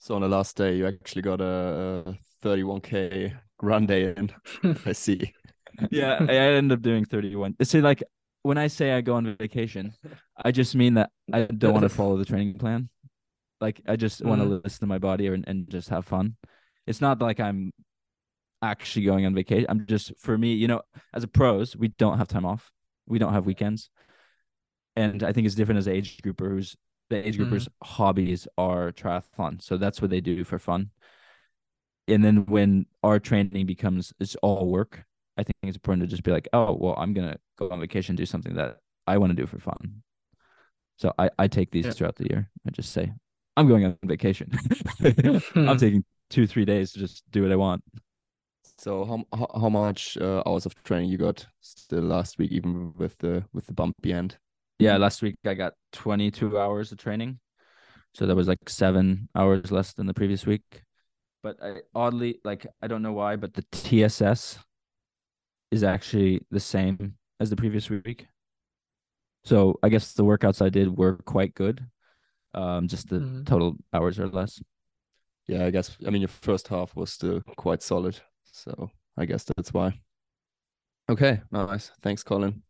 So 0.00 0.14
on 0.16 0.22
the 0.22 0.28
last 0.28 0.56
day, 0.56 0.76
you 0.76 0.86
actually 0.86 1.22
got 1.22 1.40
a, 1.40 2.02
a 2.06 2.18
31k 2.44 3.36
run 3.62 3.86
day 3.86 4.14
in. 4.16 4.30
I 4.86 4.92
see. 4.92 5.32
yeah, 5.90 6.18
I 6.20 6.32
ended 6.32 6.78
up 6.78 6.82
doing 6.82 7.04
31. 7.04 7.56
See, 7.62 7.80
like 7.80 8.02
when 8.42 8.58
I 8.58 8.68
say 8.68 8.92
I 8.92 9.00
go 9.00 9.14
on 9.14 9.36
vacation, 9.36 9.92
I 10.36 10.52
just 10.52 10.74
mean 10.74 10.94
that 10.94 11.10
I 11.32 11.42
don't 11.42 11.72
want 11.72 11.82
to 11.82 11.88
follow 11.88 12.16
the 12.16 12.24
training 12.24 12.58
plan. 12.58 12.88
Like 13.60 13.80
I 13.86 13.96
just 13.96 14.24
want 14.24 14.40
to 14.40 14.46
mm. 14.46 14.64
listen 14.64 14.80
to 14.80 14.86
my 14.86 14.98
body 14.98 15.26
and, 15.26 15.44
and 15.46 15.68
just 15.68 15.88
have 15.88 16.06
fun. 16.06 16.36
It's 16.86 17.00
not 17.00 17.20
like 17.20 17.40
I'm 17.40 17.72
actually 18.62 19.04
going 19.04 19.26
on 19.26 19.34
vacation. 19.34 19.66
I'm 19.68 19.84
just 19.86 20.12
for 20.18 20.38
me, 20.38 20.54
you 20.54 20.68
know, 20.68 20.82
as 21.12 21.24
a 21.24 21.28
pros, 21.28 21.76
we 21.76 21.88
don't 21.88 22.18
have 22.18 22.28
time 22.28 22.46
off. 22.46 22.70
We 23.06 23.18
don't 23.18 23.32
have 23.32 23.46
weekends. 23.46 23.90
And 24.96 25.22
I 25.22 25.32
think 25.32 25.46
it's 25.46 25.54
different 25.54 25.78
as 25.78 25.86
an 25.86 25.94
age 25.94 26.20
grouper 26.22 26.48
who's 26.48 26.76
the 27.10 27.26
age 27.26 27.38
groupers 27.38 27.68
mm. 27.68 27.72
hobbies 27.82 28.46
are 28.58 28.92
triathlon 28.92 29.60
so 29.62 29.76
that's 29.76 30.00
what 30.00 30.10
they 30.10 30.20
do 30.20 30.44
for 30.44 30.58
fun 30.58 30.90
and 32.06 32.24
then 32.24 32.46
when 32.46 32.86
our 33.02 33.18
training 33.18 33.66
becomes 33.66 34.12
it's 34.20 34.36
all 34.36 34.66
work 34.70 35.04
i 35.36 35.42
think 35.42 35.54
it's 35.62 35.76
important 35.76 36.02
to 36.02 36.06
just 36.06 36.22
be 36.22 36.30
like 36.30 36.48
oh 36.52 36.74
well 36.74 36.94
i'm 36.98 37.12
gonna 37.12 37.36
go 37.58 37.68
on 37.70 37.80
vacation 37.80 38.16
do 38.16 38.26
something 38.26 38.54
that 38.54 38.78
i 39.06 39.18
want 39.18 39.30
to 39.30 39.36
do 39.36 39.46
for 39.46 39.58
fun 39.58 40.02
So 40.98 41.12
I 41.18 41.30
I 41.38 41.48
take 41.48 41.70
these 41.70 41.86
Yeah. 41.86 41.92
throughout 41.94 42.16
the 42.16 42.28
year. 42.30 42.50
I 42.66 42.70
just 42.70 42.92
say 42.92 43.12
I'm 43.56 43.68
going 43.68 43.84
on 43.86 43.96
vacation. 44.04 44.50
I'm 45.68 45.78
taking 45.78 46.04
two 46.30 46.46
three 46.46 46.64
days 46.64 46.92
to 46.92 46.98
just 46.98 47.22
do 47.30 47.42
what 47.42 47.52
I 47.52 47.56
want. 47.56 47.82
So 48.78 49.04
how 49.04 49.24
how, 49.38 49.48
how 49.60 49.68
much 49.68 50.16
uh, 50.18 50.42
hours 50.46 50.66
of 50.66 50.74
training 50.84 51.10
you 51.10 51.18
got 51.18 51.46
still 51.60 52.02
last 52.02 52.38
week, 52.38 52.52
even 52.52 52.92
with 52.96 53.18
the 53.18 53.44
with 53.52 53.66
the 53.66 53.72
bumpy 53.74 54.12
end? 54.12 54.38
Yeah, 54.78 54.96
last 54.96 55.22
week 55.22 55.36
I 55.44 55.54
got 55.54 55.74
22 55.92 56.58
hours 56.58 56.92
of 56.92 56.98
training. 56.98 57.40
So 58.14 58.26
that 58.26 58.34
was 58.36 58.48
like 58.48 58.68
7 58.68 59.28
hours 59.34 59.70
less 59.70 59.92
than 59.92 60.06
the 60.06 60.14
previous 60.14 60.46
week. 60.46 60.82
But 61.42 61.56
I 61.62 61.82
oddly 61.94 62.40
like 62.44 62.66
I 62.82 62.86
don't 62.86 63.02
know 63.02 63.12
why, 63.12 63.36
but 63.36 63.54
the 63.54 63.64
TSS 63.72 64.58
is 65.70 65.82
actually 65.84 66.40
the 66.50 66.60
same 66.60 67.14
as 67.40 67.50
the 67.50 67.56
previous 67.56 67.90
week. 67.90 68.26
So 69.44 69.78
I 69.82 69.88
guess 69.88 70.12
the 70.12 70.24
workouts 70.24 70.64
I 70.64 70.68
did 70.68 70.96
were 70.96 71.16
quite 71.18 71.54
good. 71.54 71.84
Um 72.54 72.88
just 72.88 73.08
the 73.08 73.20
Mhm. 73.20 73.46
total 73.46 73.76
hours 73.92 74.18
are 74.18 74.28
less. 74.28 74.60
Yeah, 75.46 75.64
I 75.64 75.70
guess. 75.70 75.96
I 76.06 76.10
mean, 76.10 76.22
your 76.22 76.28
first 76.28 76.68
half 76.68 76.94
was 76.94 77.12
still 77.12 77.40
quite 77.56 77.82
solid, 77.82 78.20
so 78.44 78.90
I 79.16 79.24
guess 79.26 79.44
that's 79.44 79.72
why. 79.72 80.00
Okay, 81.08 81.40
nice. 81.50 81.90
Thanks, 82.02 82.22
Colin. 82.22 82.62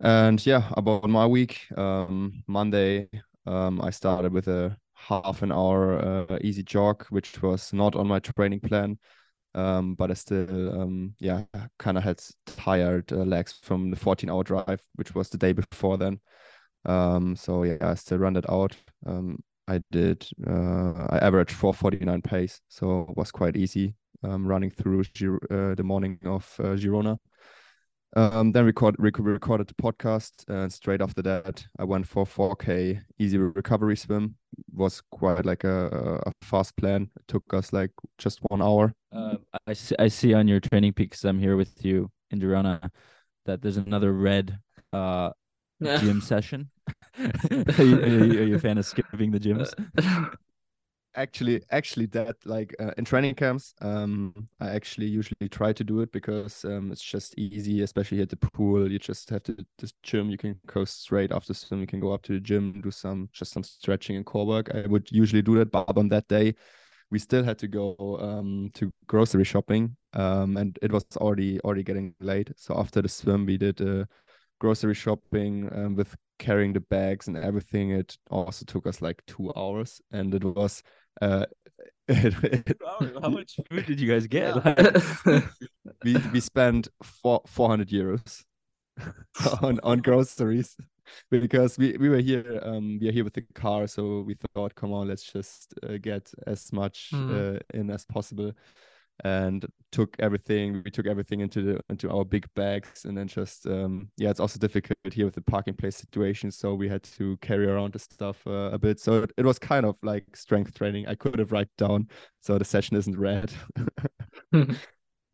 And 0.00 0.44
yeah, 0.46 0.70
about 0.76 1.08
my 1.08 1.26
week. 1.26 1.66
Um, 1.76 2.42
Monday, 2.46 3.08
um, 3.46 3.80
I 3.82 3.90
started 3.90 4.32
with 4.32 4.48
a 4.48 4.76
half 4.94 5.42
an 5.42 5.52
hour 5.52 6.26
uh, 6.30 6.38
easy 6.40 6.62
jog, 6.62 7.04
which 7.10 7.42
was 7.42 7.72
not 7.72 7.94
on 7.94 8.06
my 8.06 8.18
training 8.18 8.60
plan. 8.60 8.98
Um, 9.54 9.94
but 9.96 10.10
I 10.10 10.14
still, 10.14 10.80
um, 10.80 11.14
yeah, 11.18 11.44
kind 11.78 11.98
of 11.98 12.04
had 12.04 12.22
tired 12.46 13.12
uh, 13.12 13.16
legs 13.16 13.58
from 13.62 13.90
the 13.90 13.96
14 13.96 14.30
hour 14.30 14.44
drive, 14.44 14.80
which 14.94 15.14
was 15.14 15.28
the 15.28 15.38
day 15.38 15.52
before 15.52 15.98
then. 15.98 16.20
Um, 16.84 17.36
so 17.36 17.64
yeah, 17.64 17.76
I 17.80 17.94
still 17.94 18.18
ran 18.18 18.36
it 18.36 18.48
out. 18.48 18.76
Um, 19.04 19.42
I 19.68 19.80
did, 19.90 20.26
uh, 20.46 21.08
I 21.10 21.18
averaged 21.20 21.52
449 21.52 22.22
pace, 22.22 22.60
so 22.68 23.06
it 23.10 23.16
was 23.16 23.30
quite 23.30 23.56
easy 23.56 23.94
running 24.22 24.70
through 24.70 25.04
Gir- 25.14 25.40
uh, 25.50 25.74
the 25.74 25.82
morning 25.82 26.18
of 26.24 26.54
uh, 26.60 26.76
Girona. 26.76 27.18
Um, 28.16 28.50
then 28.50 28.64
record, 28.64 28.96
rec- 28.98 29.18
recorded 29.18 29.68
the 29.68 29.74
podcast, 29.74 30.32
and 30.48 30.72
straight 30.72 31.00
after 31.00 31.22
that, 31.22 31.66
I 31.78 31.84
went 31.84 32.08
for 32.08 32.24
4K 32.24 33.00
easy 33.18 33.38
recovery 33.38 33.96
swim. 33.96 34.34
Was 34.74 35.00
quite 35.12 35.46
like 35.46 35.64
a, 35.64 36.20
a 36.26 36.32
fast 36.42 36.76
plan. 36.76 37.08
It 37.16 37.28
took 37.28 37.44
us 37.54 37.72
like 37.72 37.92
just 38.18 38.40
one 38.48 38.60
hour. 38.60 38.92
Uh, 39.12 39.36
I 39.66 39.74
see, 39.74 39.94
I 39.98 40.08
see 40.08 40.34
on 40.34 40.48
your 40.48 40.60
TrainingPeaks 40.60 41.24
I'm 41.24 41.38
here 41.38 41.56
with 41.56 41.84
you 41.84 42.10
in 42.30 42.40
Girona 42.40 42.90
that 43.46 43.62
there's 43.62 43.76
another 43.76 44.12
red 44.12 44.58
uh 44.92 45.30
gym 45.82 46.20
session. 46.20 46.70
are, 47.18 47.84
you, 47.84 48.00
are, 48.00 48.08
you, 48.08 48.40
are 48.40 48.44
you 48.44 48.54
a 48.56 48.58
fan 48.58 48.78
of 48.78 48.86
skipping 48.86 49.30
the 49.30 49.40
gyms? 49.40 49.72
actually 51.16 51.60
actually 51.70 52.06
that 52.06 52.36
like 52.44 52.74
uh, 52.78 52.92
in 52.96 53.04
training 53.04 53.34
camps 53.34 53.74
um 53.80 54.32
i 54.60 54.68
actually 54.68 55.06
usually 55.06 55.48
try 55.48 55.72
to 55.72 55.82
do 55.82 56.00
it 56.00 56.12
because 56.12 56.64
um 56.64 56.92
it's 56.92 57.02
just 57.02 57.36
easy 57.36 57.82
especially 57.82 58.20
at 58.20 58.28
the 58.28 58.36
pool. 58.36 58.90
You 58.90 58.98
just 58.98 59.28
have 59.30 59.42
to 59.44 59.56
this 59.78 59.92
gym 60.02 60.30
you 60.30 60.38
can 60.38 60.58
go 60.66 60.84
straight 60.84 61.32
after 61.32 61.52
swim. 61.52 61.80
You 61.80 61.86
can 61.86 62.00
go 62.00 62.12
up 62.12 62.22
to 62.22 62.34
the 62.34 62.40
gym 62.40 62.80
do 62.80 62.90
some 62.90 63.28
just 63.32 63.52
some 63.52 63.64
stretching 63.64 64.16
and 64.16 64.24
core 64.26 64.46
work. 64.46 64.70
I 64.74 64.86
would 64.86 65.10
usually 65.10 65.42
do 65.42 65.56
that 65.58 65.72
but 65.72 65.96
on 65.96 66.08
that 66.10 66.28
day 66.28 66.54
we 67.10 67.18
still 67.18 67.42
had 67.42 67.58
to 67.58 67.68
go 67.68 67.96
um 68.20 68.70
to 68.74 68.92
grocery 69.08 69.44
shopping 69.44 69.96
um 70.14 70.56
and 70.56 70.78
it 70.80 70.92
was 70.92 71.04
already 71.16 71.60
already 71.60 71.82
getting 71.82 72.14
late. 72.20 72.52
So 72.56 72.78
after 72.78 73.02
the 73.02 73.08
swim 73.08 73.46
we 73.46 73.56
did 73.56 73.80
uh 73.80 74.04
grocery 74.60 74.94
shopping 74.94 75.68
um, 75.74 75.96
with 75.96 76.14
carrying 76.38 76.72
the 76.72 76.80
bags 76.80 77.28
and 77.28 77.36
everything. 77.36 77.90
It 77.90 78.16
also 78.30 78.64
took 78.64 78.86
us 78.86 79.02
like 79.02 79.22
two 79.26 79.52
hours 79.56 80.00
and 80.12 80.34
it 80.34 80.44
was 80.44 80.82
uh 81.20 81.46
it, 82.08 82.34
it- 82.44 82.78
How 83.22 83.28
much 83.30 83.56
food 83.70 83.86
did 83.86 84.00
you 84.00 84.08
guys 84.12 84.26
get? 84.26 84.54
we 86.04 86.14
we 86.32 86.40
spent 86.40 86.88
four 87.02 87.40
400 87.46 87.88
euros 87.88 88.44
on 89.62 89.80
on 89.82 89.98
groceries 90.00 90.76
because 91.30 91.78
we 91.78 91.96
we 91.98 92.08
were 92.08 92.20
here 92.20 92.60
um 92.64 92.98
we 93.00 93.08
are 93.08 93.12
here 93.12 93.24
with 93.24 93.34
the 93.34 93.42
car 93.54 93.86
so 93.86 94.20
we 94.22 94.34
thought 94.54 94.74
come 94.74 94.92
on 94.92 95.08
let's 95.08 95.24
just 95.24 95.74
uh, 95.82 95.96
get 96.00 96.32
as 96.46 96.72
much 96.72 97.10
Mhm. 97.12 97.56
uh, 97.56 97.58
in 97.74 97.90
as 97.90 98.04
possible 98.04 98.52
and 99.24 99.66
took 99.92 100.16
everything 100.18 100.82
we 100.84 100.90
took 100.90 101.06
everything 101.06 101.40
into 101.40 101.62
the 101.62 101.80
into 101.90 102.10
our 102.10 102.24
big 102.24 102.46
bags 102.54 103.04
and 103.04 103.16
then 103.16 103.26
just 103.26 103.66
um 103.66 104.08
yeah 104.16 104.30
it's 104.30 104.40
also 104.40 104.58
difficult 104.58 104.96
here 105.12 105.24
with 105.26 105.34
the 105.34 105.42
parking 105.42 105.74
place 105.74 105.96
situation 105.96 106.50
so 106.50 106.74
we 106.74 106.88
had 106.88 107.02
to 107.02 107.36
carry 107.38 107.66
around 107.66 107.92
the 107.92 107.98
stuff 107.98 108.46
uh, 108.46 108.70
a 108.72 108.78
bit. 108.78 109.00
So 109.00 109.22
it, 109.24 109.32
it 109.36 109.44
was 109.44 109.58
kind 109.58 109.84
of 109.84 109.96
like 110.02 110.24
strength 110.36 110.74
training. 110.74 111.06
I 111.06 111.14
could 111.14 111.38
have 111.38 111.52
write 111.52 111.68
down 111.76 112.08
so 112.40 112.58
the 112.58 112.64
session 112.64 112.96
isn't 112.96 113.18
red. 113.18 113.52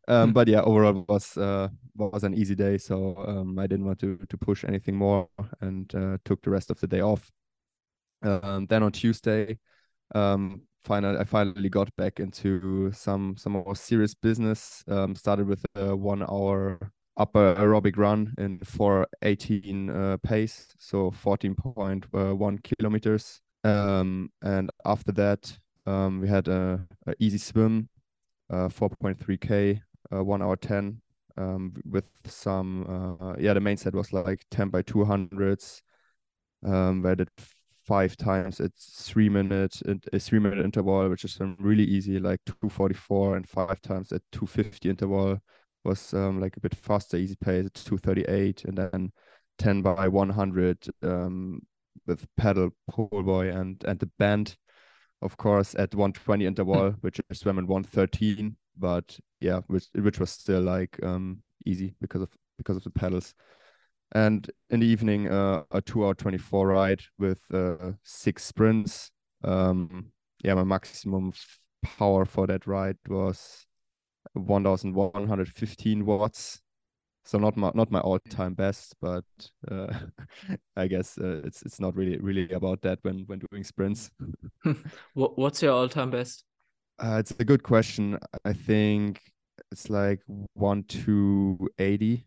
Um 0.07 0.31
Hmm. 0.31 0.31
but 0.31 0.47
yeah 0.47 0.61
overall 0.61 0.99
it 1.01 1.09
was 1.09 1.37
uh 1.37 1.69
was 1.95 2.23
an 2.23 2.33
easy 2.33 2.55
day 2.55 2.77
so 2.77 3.15
um 3.27 3.59
i 3.59 3.67
didn't 3.67 3.85
want 3.85 3.99
to 3.99 4.17
to 4.29 4.37
push 4.37 4.63
anything 4.63 4.95
more 4.95 5.27
and 5.61 5.93
uh, 5.95 6.17
took 6.25 6.41
the 6.43 6.49
rest 6.49 6.71
of 6.71 6.79
the 6.79 6.87
day 6.87 7.01
off. 7.01 7.29
Um 8.23 8.67
then 8.67 8.83
on 8.83 8.91
tuesday 8.91 9.59
um 10.15 10.61
finally 10.83 11.17
i 11.17 11.23
finally 11.23 11.69
got 11.69 11.93
back 11.97 12.19
into 12.19 12.91
some 12.93 13.35
some 13.37 13.53
more 13.53 13.75
serious 13.75 14.13
business 14.13 14.83
um 14.87 15.15
started 15.15 15.47
with 15.47 15.65
a 15.75 15.95
one 15.95 16.23
hour 16.23 16.91
upper 17.17 17.55
aerobic 17.55 17.97
run 17.97 18.33
in 18.37 18.59
418 18.59 19.89
uh, 19.89 20.17
pace 20.17 20.67
so 20.77 21.11
14.1 21.11 22.63
kilometers. 22.63 23.41
Um 23.63 24.29
and 24.43 24.69
after 24.85 25.11
that 25.13 25.57
um 25.85 26.21
we 26.21 26.27
had 26.27 26.47
a, 26.47 26.85
a 27.07 27.13
easy 27.19 27.39
swim 27.39 27.89
uh 28.51 28.69
4.3k 28.69 29.81
uh, 30.15 30.23
1 30.23 30.41
hour 30.41 30.55
10 30.55 31.01
um 31.37 31.73
with 31.85 32.05
some 32.25 32.85
uh 32.87 33.33
yeah 33.39 33.53
the 33.53 33.59
main 33.59 33.77
set 33.77 33.95
was 33.95 34.13
like 34.13 34.45
10 34.51 34.69
by 34.69 34.81
200s 34.83 35.81
um 36.63 37.01
where 37.01 37.13
I 37.13 37.15
did 37.15 37.29
five 37.87 38.17
times 38.17 38.59
at 38.59 38.71
three 38.77 39.29
minute 39.29 39.81
a 40.11 40.19
three 40.19 40.39
minute 40.39 40.59
interval 40.59 41.07
which 41.09 41.23
is 41.23 41.39
um, 41.39 41.55
really 41.57 41.85
easy 41.85 42.19
like 42.19 42.41
244 42.45 43.37
and 43.37 43.47
five 43.47 43.81
times 43.81 44.11
at 44.11 44.21
250 44.33 44.89
interval 44.89 45.39
was 45.85 46.13
um 46.13 46.41
like 46.41 46.57
a 46.57 46.59
bit 46.59 46.75
faster 46.75 47.15
easy 47.15 47.37
pace 47.39 47.65
at 47.65 47.73
238 47.73 48.65
and 48.65 48.77
then 48.77 49.11
10 49.57 49.81
by 49.81 50.07
100 50.07 50.85
um 51.03 51.61
with 52.05 52.27
pedal 52.35 52.71
pull 52.89 53.07
boy 53.23 53.49
and 53.49 53.81
and 53.85 53.99
the 53.99 54.09
band 54.19 54.57
of 55.21 55.37
course 55.37 55.73
at 55.75 55.95
120 55.95 56.45
interval 56.45 56.91
which 57.01 57.21
I 57.31 57.33
swam 57.33 57.57
in 57.57 57.67
113 57.67 58.57
but 58.77 59.17
yeah 59.39 59.61
which 59.67 59.85
which 59.95 60.19
was 60.19 60.29
still 60.29 60.61
like 60.61 60.99
um 61.03 61.41
easy 61.65 61.95
because 62.01 62.21
of 62.21 62.29
because 62.57 62.75
of 62.75 62.83
the 62.83 62.91
pedals 62.91 63.33
and 64.13 64.49
in 64.69 64.79
the 64.79 64.85
evening 64.85 65.27
uh, 65.29 65.63
a 65.71 65.81
2 65.81 66.05
hour 66.05 66.13
24 66.13 66.67
ride 66.67 67.01
with 67.19 67.39
uh, 67.53 67.91
six 68.03 68.43
sprints. 68.45 69.11
Um 69.43 70.11
yeah 70.43 70.53
my 70.55 70.63
maximum 70.63 71.33
power 71.83 72.25
for 72.25 72.47
that 72.47 72.67
ride 72.67 72.97
was 73.07 73.65
1115 74.33 76.05
watts. 76.05 76.61
So 77.25 77.37
not 77.37 77.57
my 77.57 77.71
not 77.75 77.91
my 77.91 77.99
all-time 77.99 78.53
best 78.53 78.95
but 79.01 79.25
uh, 79.69 79.87
i 80.77 80.87
guess 80.87 81.17
uh, 81.17 81.41
it's 81.43 81.61
it's 81.63 81.79
not 81.79 81.93
really 81.95 82.17
really 82.19 82.49
about 82.51 82.81
that 82.83 82.99
when 83.01 83.25
when 83.27 83.39
doing 83.51 83.63
sprints. 83.63 84.09
What's 85.13 85.61
your 85.61 85.73
all-time 85.73 86.11
best? 86.11 86.43
uh, 86.99 87.17
it's 87.19 87.31
a 87.39 87.45
good 87.45 87.63
question. 87.63 88.17
I 88.45 88.53
think 88.53 89.21
it's 89.71 89.89
like 89.89 90.21
1 90.53 90.83
to 90.83 91.69
80 91.77 92.26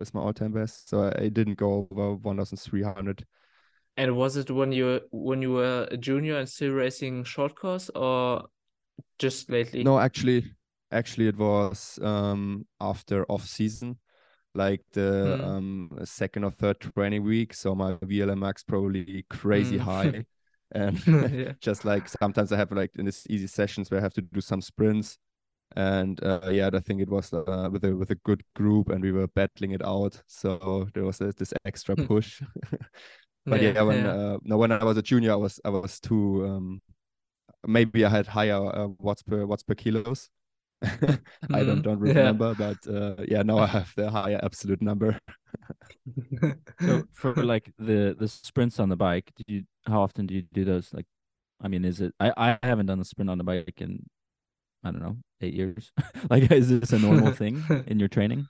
was 0.00 0.14
my 0.14 0.20
all-time 0.20 0.52
best 0.52 0.88
so 0.88 1.04
i, 1.04 1.24
I 1.24 1.28
didn't 1.28 1.54
go 1.56 1.88
over 1.90 2.14
1300 2.14 3.26
And 3.96 4.16
was 4.16 4.36
it 4.36 4.50
when 4.50 4.72
you 4.72 5.00
when 5.10 5.42
you 5.42 5.52
were 5.52 5.88
a 5.90 5.96
junior 5.96 6.38
and 6.38 6.48
still 6.48 6.72
racing 6.72 7.24
short 7.24 7.54
course 7.56 7.90
or 7.90 8.46
just 9.18 9.50
lately? 9.50 9.84
No, 9.84 9.98
actually, 9.98 10.52
actually, 10.90 11.28
it 11.28 11.36
was 11.36 11.98
um 12.02 12.66
after 12.80 13.24
off 13.30 13.46
season, 13.46 13.98
like 14.54 14.82
the 14.92 15.36
Mm. 15.40 15.44
um 15.44 15.90
second 16.04 16.44
or 16.44 16.50
third 16.50 16.80
training 16.80 17.24
week. 17.24 17.54
So 17.54 17.74
my 17.74 17.96
VLM 18.02 18.40
VLamax 18.40 18.66
probably 18.66 19.24
crazy 19.30 19.78
Mm. 19.78 19.84
high, 19.84 20.24
and 20.72 20.98
Yeah. 21.06 21.52
just 21.60 21.84
like 21.84 22.08
sometimes 22.08 22.52
I 22.52 22.56
have 22.56 22.72
like 22.72 22.92
in 22.96 23.06
this 23.06 23.26
easy 23.28 23.46
sessions 23.46 23.90
where 23.90 24.00
I 24.00 24.02
have 24.04 24.14
to 24.14 24.22
do 24.22 24.40
some 24.40 24.60
sprints, 24.62 25.18
and 25.74 26.22
uh, 26.24 26.40
yeah, 26.50 26.70
I 26.72 26.80
think 26.80 27.00
it 27.02 27.08
was 27.10 27.32
uh, 27.32 27.68
with 27.72 27.84
a 27.84 27.94
with 27.96 28.10
a 28.10 28.16
good 28.16 28.42
group, 28.54 28.90
and 28.90 29.02
we 29.02 29.12
were 29.12 29.28
battling 29.28 29.72
it 29.72 29.84
out. 29.84 30.22
So 30.26 30.88
there 30.94 31.04
was 31.04 31.18
this, 31.18 31.34
this 31.36 31.54
extra 31.64 31.96
Hmm. 31.96 32.06
push. 32.06 32.42
but 33.50 33.60
yeah, 33.60 33.80
Yeah, 33.80 33.82
when 33.82 34.06
yeah. 34.06 34.06
uh, 34.06 34.38
no, 34.44 34.56
when 34.58 34.72
I 34.72 34.84
was 34.84 34.96
a 34.98 35.02
junior, 35.02 35.32
I 35.32 35.36
was 35.36 35.60
I 35.64 35.70
was 35.70 36.00
too 36.00 36.46
um 36.46 36.82
maybe 37.66 38.04
I 38.04 38.08
had 38.10 38.26
higher 38.28 38.56
uh, 38.56 38.88
watts 38.98 39.22
per 39.22 39.46
watts 39.46 39.62
per 39.64 39.74
kilos, 39.74 40.30
I 41.52 41.64
don't 41.64 41.82
Mhm. 41.82 41.82
don't 41.82 42.00
Yeah. 42.04 42.32
remember, 42.32 42.54
but 42.54 42.78
uh, 42.88 43.16
yeah, 43.28 43.42
now 43.42 43.60
I 43.60 43.66
have 43.68 43.92
the 43.96 44.10
higher 44.10 44.40
absolute 44.42 44.82
number. 44.82 45.18
So 46.80 47.06
for 47.12 47.34
like 47.42 47.72
the 47.78 48.14
the 48.18 48.28
sprints 48.28 48.78
on 48.80 48.88
the 48.88 48.96
bike, 48.96 49.32
do 49.36 49.44
you 49.48 49.64
how 49.86 50.02
often 50.02 50.26
do 50.26 50.34
you 50.34 50.42
do 50.42 50.64
those? 50.64 50.92
Like, 50.92 51.06
I 51.60 51.68
mean, 51.68 51.84
is 51.84 52.00
it? 52.00 52.14
I 52.20 52.32
I 52.36 52.58
haven't 52.66 52.86
done 52.86 53.00
a 53.00 53.04
sprint 53.04 53.30
on 53.30 53.38
the 53.38 53.44
bike 53.44 53.80
in 53.80 54.04
I 54.84 54.90
don't 54.90 55.02
know 55.02 55.16
eight 55.40 55.54
years. 55.54 55.92
like, 56.30 56.50
is 56.50 56.68
this 56.68 56.92
a 56.92 56.98
normal 56.98 57.32
thing 57.40 57.64
in 57.86 57.98
your 57.98 58.08
training? 58.08 58.46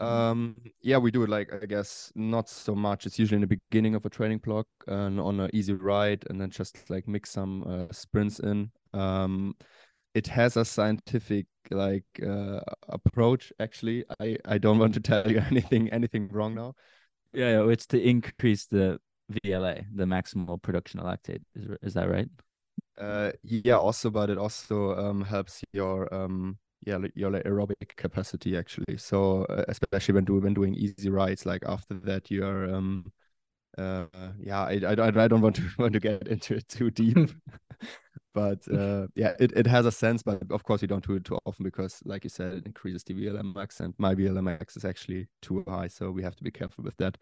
Um, 0.00 0.56
yeah, 0.82 0.98
we 0.98 1.10
do 1.10 1.22
it 1.22 1.28
like 1.28 1.52
I 1.52 1.66
guess 1.66 2.12
not 2.14 2.48
so 2.48 2.74
much. 2.74 3.06
It's 3.06 3.18
usually 3.18 3.36
in 3.36 3.48
the 3.48 3.58
beginning 3.70 3.94
of 3.94 4.04
a 4.04 4.10
training 4.10 4.38
block 4.38 4.66
and 4.88 5.20
on 5.20 5.40
an 5.40 5.50
easy 5.52 5.72
ride, 5.72 6.24
and 6.28 6.40
then 6.40 6.50
just 6.50 6.90
like 6.90 7.06
mix 7.06 7.30
some 7.30 7.64
uh, 7.64 7.92
sprints 7.92 8.40
in. 8.40 8.70
Um, 8.92 9.54
it 10.14 10.26
has 10.28 10.56
a 10.56 10.64
scientific 10.64 11.46
like 11.70 12.04
uh, 12.26 12.60
approach. 12.88 13.52
Actually, 13.60 14.04
I 14.20 14.36
I 14.44 14.58
don't 14.58 14.78
want 14.78 14.94
to 14.94 15.00
tell 15.00 15.30
you 15.30 15.38
anything 15.50 15.90
anything 15.90 16.28
wrong 16.28 16.54
now. 16.54 16.74
Yeah, 17.32 17.62
yeah, 17.62 17.70
it's 17.70 17.86
to 17.86 18.00
increase 18.00 18.66
the 18.66 19.00
VLA, 19.32 19.86
the 19.94 20.04
maximal 20.04 20.60
production 20.60 21.00
of 21.00 21.06
lactate. 21.06 21.42
Is 21.54 21.76
is 21.82 21.94
that 21.94 22.10
right? 22.10 22.28
Uh, 22.98 23.32
yeah, 23.42 23.76
also, 23.76 24.10
but 24.10 24.30
it 24.30 24.38
also 24.38 24.96
um 24.96 25.22
helps 25.22 25.62
your 25.72 26.12
um 26.14 26.58
yeah 26.86 26.98
your 27.14 27.30
like, 27.30 27.42
aerobic 27.44 27.96
capacity 27.96 28.56
actually. 28.56 28.96
So 28.98 29.44
uh, 29.46 29.64
especially 29.68 30.14
when 30.14 30.24
do 30.24 30.38
when 30.40 30.54
doing 30.54 30.74
easy 30.74 31.10
rides, 31.10 31.44
like 31.44 31.62
after 31.66 31.94
that 32.04 32.30
you 32.30 32.44
are 32.44 32.66
um 32.72 33.12
uh 33.78 34.06
yeah 34.40 34.62
I 34.64 34.72
I, 34.72 34.78
don't- 34.96 35.18
I 35.18 35.28
don't 35.28 35.42
want 35.42 35.56
to 35.56 35.62
want 35.78 35.94
to 35.94 36.00
get 36.00 36.28
into 36.28 36.56
it 36.56 36.68
too 36.68 36.90
deep. 36.90 37.16
But 38.34 38.66
uh, 38.68 39.06
yeah, 39.14 39.34
it, 39.40 39.52
it 39.56 39.66
has 39.66 39.86
a 39.86 39.92
sense, 39.92 40.22
but 40.22 40.42
of 40.50 40.64
course 40.64 40.82
you 40.82 40.88
don't 40.88 41.06
do 41.06 41.14
it 41.14 41.24
too 41.24 41.38
often 41.46 41.64
because, 41.64 42.00
like 42.04 42.24
you 42.24 42.30
said, 42.30 42.52
it 42.54 42.66
increases 42.66 43.04
the 43.04 43.14
VLamax, 43.14 43.80
and 43.80 43.94
my 43.98 44.14
VLamax 44.14 44.76
is 44.76 44.84
actually 44.84 45.28
too 45.42 45.64
high, 45.68 45.86
so 45.88 46.10
we 46.10 46.22
have 46.22 46.36
to 46.36 46.44
be 46.44 46.50
careful 46.50 46.84
with 46.84 46.96
that. 46.98 47.16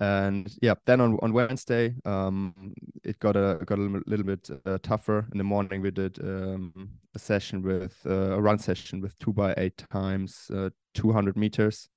And 0.00 0.50
yeah, 0.62 0.74
then 0.86 1.02
on 1.02 1.18
on 1.20 1.34
Wednesday, 1.34 1.94
um, 2.06 2.72
it 3.04 3.18
got 3.18 3.36
a 3.36 3.62
got 3.66 3.78
a 3.78 4.02
little, 4.06 4.24
bit 4.24 4.48
uh, 4.64 4.78
tougher. 4.82 5.26
In 5.32 5.36
the 5.36 5.44
morning, 5.44 5.82
we 5.82 5.90
did 5.90 6.18
um, 6.22 6.72
a 7.14 7.18
session 7.18 7.60
with 7.60 7.94
uh, 8.06 8.32
a 8.32 8.40
run 8.40 8.58
session 8.58 9.02
with 9.02 9.18
two 9.18 9.34
by 9.34 9.52
eight 9.58 9.84
times 9.92 10.50
uh, 10.54 10.70
200 10.94 11.36
meters, 11.36 11.90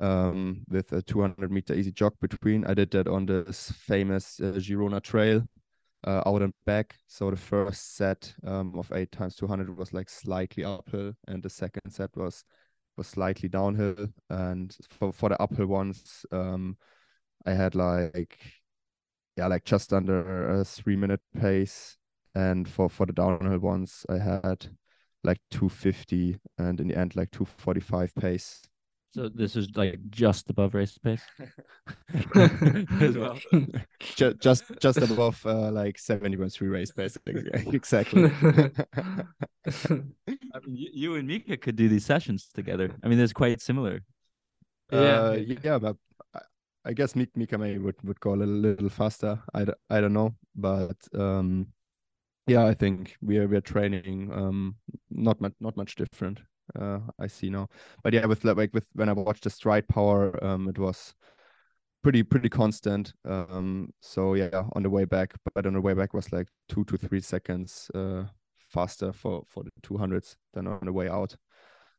um, 0.00 0.64
with 0.70 0.90
a 0.92 1.02
200 1.02 1.52
meter 1.52 1.74
easy 1.74 1.92
jog 1.92 2.14
between. 2.18 2.64
I 2.64 2.72
did 2.72 2.90
that 2.92 3.08
on 3.08 3.26
this 3.26 3.72
famous 3.72 4.40
uh, 4.40 4.52
Girona 4.52 5.02
Trail, 5.02 5.46
uh, 6.06 6.22
out 6.24 6.40
and 6.40 6.54
back. 6.64 6.94
So 7.08 7.30
the 7.30 7.36
first 7.36 7.96
set 7.96 8.32
um, 8.46 8.72
of 8.74 8.90
eight 8.94 9.12
times 9.12 9.36
200 9.36 9.76
was 9.76 9.92
like 9.92 10.08
slightly 10.08 10.64
uphill, 10.64 11.12
and 11.26 11.42
the 11.42 11.50
second 11.50 11.90
set 11.90 12.16
was 12.16 12.42
was 12.96 13.06
slightly 13.06 13.50
downhill. 13.50 14.06
And 14.30 14.74
for 14.98 15.12
for 15.12 15.28
the 15.28 15.42
uphill 15.42 15.66
ones, 15.66 16.24
um, 16.32 16.78
I 17.46 17.52
had 17.52 17.74
like 17.74 18.38
yeah, 19.38 19.46
like 19.46 19.64
just 19.64 19.92
under 19.92 20.50
a 20.50 20.64
three 20.64 20.96
minute 20.96 21.20
pace, 21.40 21.96
and 22.34 22.68
for 22.68 22.88
for 22.88 23.06
the 23.06 23.12
downhill 23.12 23.60
ones, 23.60 24.04
I 24.08 24.18
had 24.18 24.68
like 25.22 25.38
250, 25.50 26.38
and 26.58 26.80
in 26.80 26.88
the 26.88 26.96
end 26.96 27.14
like 27.14 27.30
245 27.30 28.14
pace. 28.16 28.62
So 29.14 29.28
this 29.28 29.56
is 29.56 29.68
like 29.74 29.98
just 30.10 30.50
above 30.50 30.74
race 30.74 30.98
pace. 30.98 31.22
As 33.00 33.16
well. 33.16 33.38
just 34.00 34.38
just 34.40 34.64
just 34.80 34.98
above 34.98 35.40
uh, 35.46 35.70
like 35.70 35.96
70.3 35.96 36.68
race 36.68 36.90
pace 36.90 37.16
exactly 37.72 38.30
I 39.64 40.58
mean, 40.66 40.76
you, 40.76 40.90
you 40.92 41.14
and 41.14 41.26
Mika 41.26 41.56
could 41.56 41.76
do 41.76 41.88
these 41.88 42.04
sessions 42.04 42.48
together. 42.52 42.90
I 43.02 43.08
mean, 43.08 43.18
it's 43.18 43.32
quite 43.32 43.60
similar. 43.60 44.00
Yeah. 44.92 44.98
uh, 44.98 45.38
yeah 45.62 45.78
but 45.78 45.96
I, 46.88 46.92
guess 46.92 47.14
Mik- 47.14 47.36
Mika 47.36 47.58
may 47.58 47.78
would, 47.78 47.96
would 48.02 48.20
go 48.20 48.34
a 48.34 48.36
little, 48.36 48.88
faster. 48.88 49.40
I, 49.54 49.66
I 49.90 50.00
don't 50.00 50.12
know 50.12 50.34
but 50.54 50.96
um 51.14 51.68
yeah 52.46 52.64
I 52.66 52.74
think 52.74 53.16
we 53.20 53.38
are 53.38 53.46
we 53.46 53.56
are 53.56 53.60
training 53.60 54.30
um 54.32 54.76
not 55.10 55.40
much 55.40 55.52
not 55.60 55.76
much 55.76 55.94
different 55.94 56.40
uh 56.78 57.00
I 57.18 57.26
see 57.26 57.50
now. 57.50 57.68
But 58.02 58.14
yeah 58.14 58.26
with 58.26 58.44
like 58.44 58.72
with 58.72 58.88
when 58.94 59.08
I 59.08 59.12
watched 59.12 59.44
the 59.44 59.50
Stryd 59.50 59.86
power 59.88 60.42
um 60.44 60.68
it 60.68 60.78
was 60.78 61.14
pretty 62.02 62.22
pretty 62.22 62.48
constant 62.48 63.12
um 63.24 63.90
so 64.00 64.34
yeah 64.34 64.64
on 64.72 64.82
the 64.82 64.90
way 64.90 65.04
back 65.04 65.34
but 65.54 65.66
on 65.66 65.74
the 65.74 65.80
way 65.80 65.94
back 65.94 66.14
was 66.14 66.32
like 66.32 66.48
two 66.68 66.84
to 66.84 66.96
three 66.96 67.20
seconds 67.20 67.90
uh 67.94 68.24
faster 68.68 69.12
for 69.12 69.42
for 69.46 69.64
the 69.64 69.70
200s 69.82 70.36
than 70.54 70.66
on 70.66 70.80
the 70.84 70.92
way 70.92 71.08
out 71.08 71.34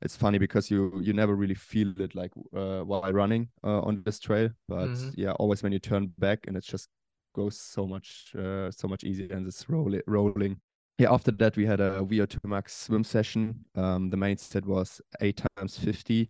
it's 0.01 0.15
funny 0.15 0.37
because 0.37 0.71
you 0.71 0.99
you 1.01 1.13
never 1.13 1.35
really 1.35 1.55
feel 1.55 1.93
it 2.01 2.15
like 2.15 2.31
uh, 2.55 2.81
while 2.81 3.11
running 3.13 3.49
uh, 3.63 3.81
on 3.81 4.01
this 4.03 4.19
trail 4.19 4.49
but 4.67 4.89
Mhm. 4.89 5.13
yeah 5.15 5.31
always 5.33 5.63
when 5.63 5.71
you 5.73 5.79
turn 5.79 6.07
back 6.17 6.47
and 6.47 6.57
it 6.57 6.63
just 6.63 6.89
goes 7.35 7.59
so 7.59 7.85
much 7.87 8.33
uh, 8.35 8.71
so 8.71 8.87
much 8.87 9.03
easier 9.03 9.31
and 9.35 9.47
it's 9.47 9.69
rolling 9.69 10.01
rolling 10.07 10.59
yeah 10.97 11.11
after 11.11 11.31
that 11.31 11.55
we 11.57 11.65
had 11.65 11.79
a 11.79 12.01
vo2 12.01 12.39
max 12.45 12.75
swim 12.75 13.03
session 13.03 13.65
um 13.75 14.09
the 14.09 14.17
main 14.17 14.37
set 14.37 14.65
was 14.65 15.01
8 15.21 15.41
times 15.57 15.77
50 15.77 16.29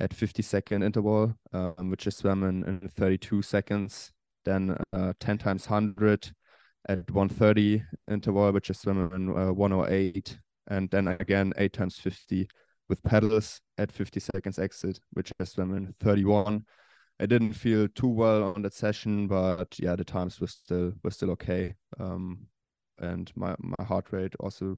at 0.00 0.12
50 0.12 0.42
second 0.42 0.82
interval 0.82 1.32
um, 1.52 1.90
which 1.90 2.06
is 2.06 2.16
swam 2.16 2.42
in, 2.42 2.64
in 2.64 2.88
32 2.88 3.42
seconds 3.42 4.12
then 4.44 4.76
uh, 4.92 5.12
10 5.20 5.38
times 5.38 5.68
100 5.70 6.32
at 6.88 7.10
130 7.10 7.82
interval 8.10 8.52
which 8.52 8.70
is 8.70 8.78
swam 8.80 9.10
in 9.14 9.30
uh, 9.30 9.52
108 9.52 10.38
and 10.68 10.90
then 10.90 11.08
again 11.08 11.52
8 11.56 11.72
times 11.72 11.98
50 11.98 12.48
with 12.88 13.02
pedals 13.02 13.60
at 13.78 13.92
50 13.92 14.20
seconds 14.20 14.58
exit, 14.58 14.98
which 15.12 15.32
I 15.40 15.44
swam 15.44 15.74
in 15.74 15.94
31. 16.00 16.64
I 17.20 17.26
didn't 17.26 17.52
feel 17.52 17.88
too 17.88 18.08
well 18.08 18.42
on 18.54 18.62
that 18.62 18.74
session, 18.74 19.28
but 19.28 19.78
yeah, 19.78 19.96
the 19.96 20.04
times 20.04 20.40
were 20.40 20.48
still 20.48 20.92
were 21.02 21.10
still 21.10 21.30
okay. 21.32 21.74
Um, 21.98 22.46
and 22.98 23.30
my 23.36 23.54
my 23.58 23.84
heart 23.84 24.12
rate 24.12 24.34
also 24.40 24.76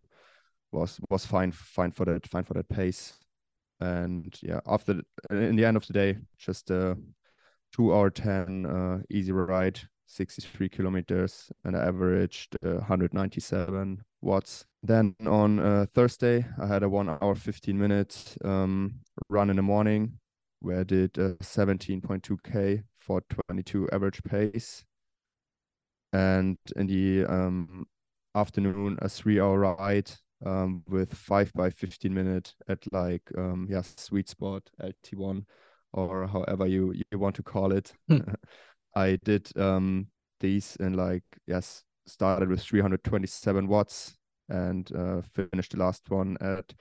was 0.72 1.00
was 1.10 1.24
fine 1.24 1.52
fine 1.52 1.92
for 1.92 2.04
that 2.04 2.26
fine 2.26 2.44
for 2.44 2.54
that 2.54 2.68
pace. 2.68 3.14
And 3.80 4.34
yeah, 4.42 4.60
after 4.66 5.00
in 5.30 5.56
the 5.56 5.64
end 5.64 5.76
of 5.76 5.86
the 5.86 5.92
day, 5.92 6.18
just 6.38 6.70
a 6.70 6.96
two 7.74 7.94
hour 7.94 8.10
ten 8.10 8.66
uh, 8.66 8.98
easy 9.10 9.32
ride, 9.32 9.80
63 10.06 10.68
kilometers, 10.68 11.50
and 11.64 11.76
I 11.76 11.86
averaged 11.86 12.56
uh, 12.64 12.74
197 12.74 14.02
watts. 14.20 14.64
Then 14.82 15.14
on 15.26 15.58
uh, 15.58 15.86
Thursday, 15.92 16.46
I 16.60 16.66
had 16.66 16.82
a 16.82 16.88
one 16.88 17.08
hour 17.08 17.34
15 17.34 17.78
minute 17.78 18.36
um, 18.44 19.00
run 19.28 19.50
in 19.50 19.56
the 19.56 19.62
morning 19.62 20.18
where 20.60 20.80
I 20.80 20.84
did 20.84 21.18
uh, 21.18 21.34
17.2k 21.42 22.82
for 22.98 23.22
22 23.48 23.88
average 23.92 24.22
pace. 24.22 24.84
And 26.12 26.56
in 26.76 26.86
the 26.86 27.24
um, 27.26 27.86
afternoon, 28.34 28.98
a 29.02 29.08
three 29.08 29.40
hour 29.40 29.58
ride 29.58 30.10
um, 30.44 30.82
with 30.88 31.12
five 31.14 31.52
by 31.52 31.70
15 31.70 32.12
minute 32.12 32.54
at 32.68 32.78
like, 32.92 33.22
um, 33.36 33.66
yeah, 33.68 33.82
sweet 33.82 34.28
spot 34.28 34.62
LT1 34.82 35.44
or 35.92 36.26
however 36.26 36.66
you, 36.66 36.94
you 37.10 37.18
want 37.18 37.36
to 37.36 37.42
call 37.42 37.72
it. 37.72 37.92
I 38.96 39.18
did 39.24 39.56
um, 39.58 40.08
these 40.40 40.76
in 40.80 40.94
like, 40.94 41.24
yes, 41.46 41.84
started 42.06 42.50
with 42.50 42.62
327 42.62 43.68
watts 43.68 44.16
and 44.50 44.90
uh, 44.96 45.22
finished 45.22 45.72
the 45.72 45.78
last 45.78 46.10
one 46.10 46.38
at 46.40 46.74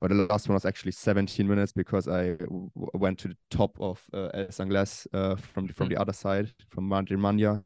but 0.00 0.10
the 0.10 0.16
last 0.28 0.48
one 0.48 0.54
was 0.54 0.66
actually 0.66 0.92
17 0.92 1.48
minutes 1.48 1.72
because 1.72 2.08
I 2.08 2.32
w- 2.36 2.70
went 2.94 3.18
to 3.20 3.28
the 3.28 3.36
top 3.50 3.76
of 3.80 4.02
uh, 4.14 4.28
Els 4.34 4.58
Àngels 4.58 5.06
uh, 5.14 5.36
from 5.36 5.66
the, 5.68 5.74
from 5.74 5.88
the 5.88 5.96
other 5.96 6.12
side 6.12 6.52
from 6.70 6.88
Madremanya 6.90 7.62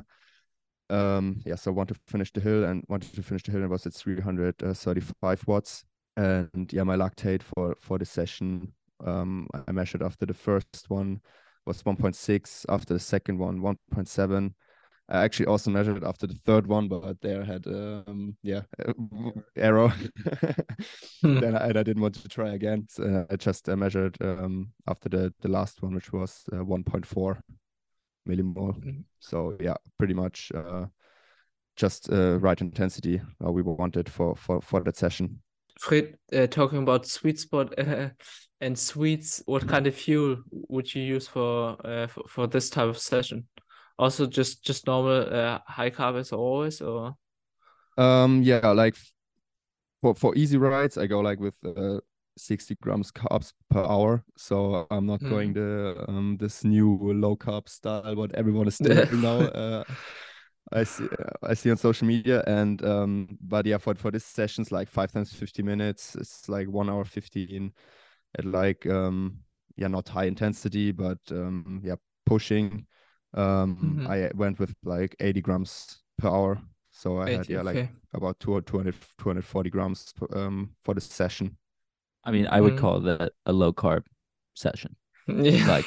Um, 0.91 1.43
yeah, 1.45 1.57
so 1.57 1.71
I 1.71 1.75
wanted 1.75 1.95
to 1.95 2.01
finish 2.07 2.33
the 2.33 2.41
hill 2.41 2.65
and 2.65 2.83
wanted 2.89 3.15
to 3.15 3.23
finish 3.23 3.43
the 3.43 3.53
hill 3.53 3.63
and 3.63 3.71
was 3.71 3.87
at 3.87 3.95
335 3.95 5.47
watts. 5.47 5.85
And 6.17 6.73
yeah, 6.73 6.83
my 6.85 6.97
lactate 6.97 7.43
for 7.43 7.77
for 7.81 7.99
the 7.99 8.07
session, 8.07 8.73
um, 9.05 9.49
I 9.69 9.73
measured 9.73 10.03
after 10.03 10.27
the 10.27 10.35
first 10.35 10.87
one 10.89 11.21
was 11.69 11.85
1.6, 11.85 12.67
after 12.69 12.95
the 12.95 13.01
second 13.01 13.39
one 13.39 13.61
1.7. 13.61 14.55
I 15.11 15.23
actually 15.25 15.47
also 15.47 15.71
measured 15.71 16.03
after 16.05 16.27
the 16.27 16.35
third 16.45 16.67
one, 16.67 16.89
but 16.89 17.21
there 17.21 17.43
I 17.43 17.45
had 17.45 17.67
um 17.67 18.37
yeah 18.43 18.63
error. 19.57 19.93
Hmm. 21.21 21.41
then 21.41 21.57
I, 21.57 21.71
I 21.71 21.73
didn't 21.73 22.01
want 22.01 22.15
to 22.15 22.29
try 22.29 22.51
again. 22.55 22.87
So 22.89 23.03
uh, 23.03 23.25
I 23.33 23.37
just 23.37 23.69
uh, 23.69 23.77
measured 23.77 24.17
um 24.21 24.73
after 24.87 25.09
the 25.09 25.33
the 25.41 25.49
last 25.49 25.83
one, 25.83 25.95
which 25.95 26.13
was 26.13 26.45
uh, 26.53 26.65
1.4 26.65 27.43
millimole. 28.29 28.75
Mhm. 28.79 29.05
So 29.19 29.57
yeah, 29.61 29.77
pretty 29.99 30.15
much 30.15 30.53
uh 30.55 30.87
just 31.77 32.11
uh, 32.13 32.39
right 32.41 32.61
intensity 32.61 33.21
uh, 33.45 33.53
we 33.53 33.63
wanted 33.63 34.09
for 34.09 34.37
for 34.37 34.61
for 34.61 34.83
that 34.85 34.97
session. 34.97 35.43
Fred, 35.79 36.17
uh, 36.33 36.47
talking 36.49 36.79
about 36.79 37.07
sweet 37.07 37.39
spot 37.39 37.79
uh, 37.79 38.09
and 38.61 38.79
sweets, 38.79 39.43
what 39.47 39.67
kind 39.69 39.87
of 39.87 39.95
fuel 39.95 40.37
would 40.51 40.93
you 40.95 41.03
use 41.03 41.27
for 41.29 41.77
uh, 41.87 42.07
for, 42.09 42.25
for 42.29 42.47
this 42.47 42.69
type 42.69 42.89
of 42.89 42.99
session? 42.99 43.47
Also, 43.99 44.27
just 44.27 44.65
just 44.65 44.87
normal 44.87 45.33
uh, 45.33 45.59
high 45.67 45.91
carb 45.91 46.19
as 46.19 46.33
always, 46.33 46.81
or 46.81 47.15
Um, 47.97 48.43
yeah, 48.43 48.69
like 48.71 48.97
for 50.03 50.15
for 50.15 50.35
easy 50.37 50.59
rides, 50.59 50.99
I 50.99 51.07
go 51.07 51.21
like 51.21 51.41
with 51.41 51.55
uh, 51.65 52.01
60 52.39 52.77
grams 52.81 53.13
carbs 53.13 53.53
per 53.71 53.85
hour. 53.85 54.25
So 54.37 54.87
I'm 54.91 55.07
not 55.07 55.21
mm. 55.21 55.31
going 55.31 55.53
the 55.53 56.05
um 56.09 56.37
this 56.39 56.65
new 56.65 56.99
low 57.13 57.37
carb 57.37 57.69
style 57.69 58.15
what 58.17 58.35
everyone 58.35 58.69
is 58.69 58.79
doing 58.83 59.21
now. 59.21 59.41
Uh, 59.41 59.85
I 60.73 60.85
see 60.85 61.05
uh, 61.05 61.47
I 61.47 61.55
see 61.55 61.71
on 61.71 61.77
social 61.77 62.07
media 62.07 62.43
and 62.47 62.85
um 62.85 63.39
but 63.41 63.67
yeah 63.67 63.79
for 63.79 63.95
for 63.95 64.11
this 64.11 64.25
sessions 64.25 64.71
like 64.71 64.89
five 64.89 65.13
times 65.13 65.33
50 65.33 65.63
minutes 65.63 66.15
it's 66.15 66.49
like 66.49 66.69
one 66.69 66.91
hour 66.91 67.05
15 67.05 67.73
at 68.39 68.45
like 68.45 68.87
um 68.87 69.39
yeah 69.77 69.89
not 69.89 70.09
high 70.09 70.25
intensity 70.25 70.93
but 70.93 71.19
um 71.31 71.81
yeah 71.83 71.97
pushing 72.27 72.87
um 73.35 73.77
mm-hmm. 73.77 74.07
I 74.07 74.31
went 74.35 74.59
with 74.59 74.75
like 74.85 75.17
80 75.21 75.41
grams 75.41 75.99
per 76.19 76.29
hour 76.29 76.61
so 76.91 77.19
I 77.19 77.29
80, 77.29 77.37
had 77.37 77.49
yeah 77.49 77.61
okay. 77.61 77.81
like 77.81 77.91
about 78.13 78.41
200 78.41 78.67
240 78.67 79.71
grams 79.71 80.13
um 80.33 80.71
for 80.85 80.95
the 80.95 81.01
session 81.01 81.57
I 82.25 82.31
mean 82.31 82.47
I 82.47 82.61
would 82.61 82.75
mm. 82.75 82.79
call 82.79 83.01
that 83.01 83.33
a 83.47 83.53
low 83.53 83.73
carb 83.73 84.05
session 84.55 84.97
yeah 85.27 85.67
like 85.67 85.87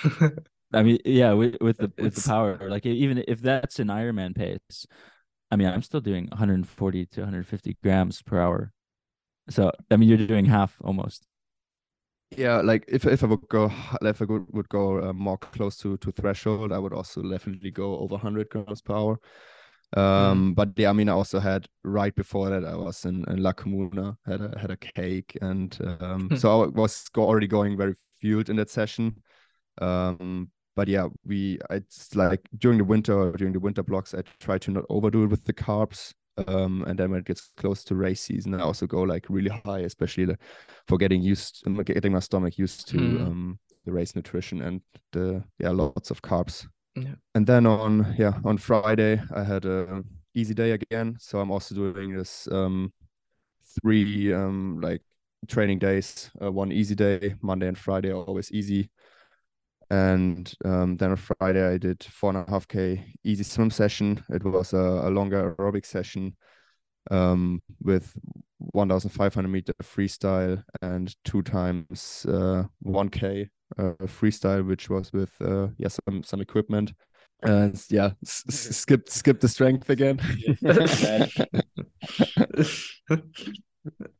I 0.73 0.83
mean, 0.83 0.99
yeah, 1.05 1.33
with, 1.33 1.57
with 1.61 1.77
the 1.77 1.91
with 1.97 2.15
the 2.15 2.29
power, 2.29 2.69
like 2.69 2.85
even 2.85 3.23
if 3.27 3.41
that's 3.41 3.79
an 3.79 3.87
Ironman 3.87 4.35
pace, 4.35 4.85
I 5.49 5.55
mean, 5.57 5.67
I'm 5.67 5.81
still 5.81 6.01
doing 6.01 6.27
140 6.27 7.05
to 7.07 7.21
150 7.21 7.77
grams 7.83 8.21
per 8.21 8.39
hour. 8.39 8.71
So 9.49 9.71
I 9.89 9.97
mean, 9.97 10.07
you're 10.07 10.27
doing 10.27 10.45
half 10.45 10.77
almost. 10.81 11.27
Yeah, 12.37 12.61
like 12.61 12.85
if 12.87 13.05
if 13.05 13.23
I 13.23 13.27
would 13.27 13.47
go, 13.49 13.69
if 14.01 14.21
I 14.21 14.25
would, 14.25 14.45
would 14.53 14.69
go 14.69 15.09
uh, 15.09 15.13
more 15.13 15.37
close 15.37 15.75
to 15.77 15.97
to 15.97 16.11
threshold, 16.11 16.71
I 16.71 16.79
would 16.79 16.93
also 16.93 17.21
definitely 17.21 17.71
go 17.71 17.97
over 17.97 18.15
100 18.15 18.49
grams 18.49 18.81
per 18.81 18.95
hour. 18.95 19.19
Um, 19.97 20.51
mm. 20.51 20.55
but 20.55 20.69
yeah, 20.77 20.89
I 20.89 20.93
mean, 20.93 21.09
I 21.09 21.13
also 21.13 21.39
had 21.39 21.67
right 21.83 22.15
before 22.15 22.49
that, 22.49 22.63
I 22.63 22.75
was 22.75 23.03
in, 23.03 23.25
in 23.27 23.43
La 23.43 23.51
Comuna, 23.51 24.15
had 24.25 24.39
a 24.39 24.57
had 24.57 24.71
a 24.71 24.77
cake, 24.77 25.37
and 25.41 25.77
um, 25.99 26.29
so 26.37 26.63
I 26.63 26.67
was 26.67 27.09
already 27.17 27.47
going 27.47 27.77
very 27.77 27.95
fueled 28.21 28.49
in 28.49 28.55
that 28.55 28.69
session. 28.69 29.21
Um, 29.81 30.49
but 30.81 30.87
yeah, 30.87 31.07
we 31.23 31.59
it's 31.69 32.15
like 32.15 32.41
during 32.57 32.79
the 32.79 32.83
winter 32.83 33.13
or 33.13 33.33
during 33.33 33.53
the 33.53 33.59
winter 33.59 33.83
blocks, 33.83 34.15
I 34.15 34.23
try 34.39 34.57
to 34.57 34.71
not 34.71 34.85
overdo 34.89 35.25
it 35.25 35.27
with 35.27 35.45
the 35.45 35.53
carbs. 35.53 36.11
Um, 36.47 36.83
and 36.87 36.97
then 36.97 37.11
when 37.11 37.19
it 37.19 37.25
gets 37.25 37.51
close 37.55 37.83
to 37.83 37.93
race 37.93 38.21
season, 38.21 38.55
I 38.55 38.61
also 38.61 38.87
go 38.87 39.03
like 39.03 39.27
really 39.29 39.51
high, 39.63 39.81
especially 39.81 40.35
for 40.87 40.97
getting 40.97 41.21
used, 41.21 41.63
getting 41.85 42.13
my 42.13 42.19
stomach 42.19 42.57
used 42.57 42.87
to 42.87 42.97
mm. 42.97 43.21
um, 43.21 43.59
the 43.85 43.91
race 43.91 44.15
nutrition 44.15 44.63
and 44.63 44.81
the 45.11 45.43
yeah 45.59 45.69
lots 45.69 46.09
of 46.09 46.23
carbs. 46.23 46.65
Yeah. 46.95 47.13
And 47.35 47.45
then 47.45 47.67
on 47.67 48.15
yeah 48.17 48.39
on 48.43 48.57
Friday 48.57 49.21
I 49.35 49.43
had 49.43 49.65
a 49.65 50.03
easy 50.33 50.55
day 50.55 50.71
again, 50.71 51.15
so 51.19 51.41
I'm 51.41 51.51
also 51.51 51.75
doing 51.75 52.17
this 52.17 52.47
um, 52.51 52.91
three 53.79 54.33
um, 54.33 54.81
like 54.81 55.03
training 55.47 55.77
days. 55.77 56.31
Uh, 56.41 56.51
one 56.51 56.71
easy 56.71 56.95
day, 56.95 57.35
Monday 57.43 57.67
and 57.67 57.77
Friday 57.77 58.09
are 58.09 58.23
always 58.25 58.51
easy 58.51 58.89
and 59.91 60.53
um, 60.63 60.95
then 60.95 61.11
on 61.11 61.17
Friday 61.17 61.67
I 61.67 61.77
did 61.77 62.01
four 62.01 62.29
and 62.29 62.47
a 62.47 62.49
half 62.49 62.65
k 62.65 63.13
easy 63.25 63.43
swim 63.43 63.69
session. 63.69 64.23
It 64.29 64.43
was 64.43 64.71
a, 64.71 64.77
a 64.77 65.09
longer 65.09 65.53
aerobic 65.53 65.85
session 65.85 66.37
um, 67.11 67.61
with 67.81 68.15
1,500 68.59 69.49
meter 69.49 69.73
freestyle 69.83 70.63
and 70.81 71.13
two 71.25 71.41
times 71.41 72.25
uh, 72.29 72.63
1k 72.85 73.49
uh, 73.77 73.91
freestyle, 74.03 74.65
which 74.65 74.89
was 74.89 75.11
with 75.11 75.31
uh, 75.41 75.67
yeah 75.77 75.89
some 75.89 76.23
some 76.23 76.39
equipment. 76.39 76.93
And 77.43 77.77
yeah, 77.89 78.11
skip 78.23 79.09
skip 79.09 79.41
the 79.41 79.49
strength 79.49 79.89
again. 79.89 80.21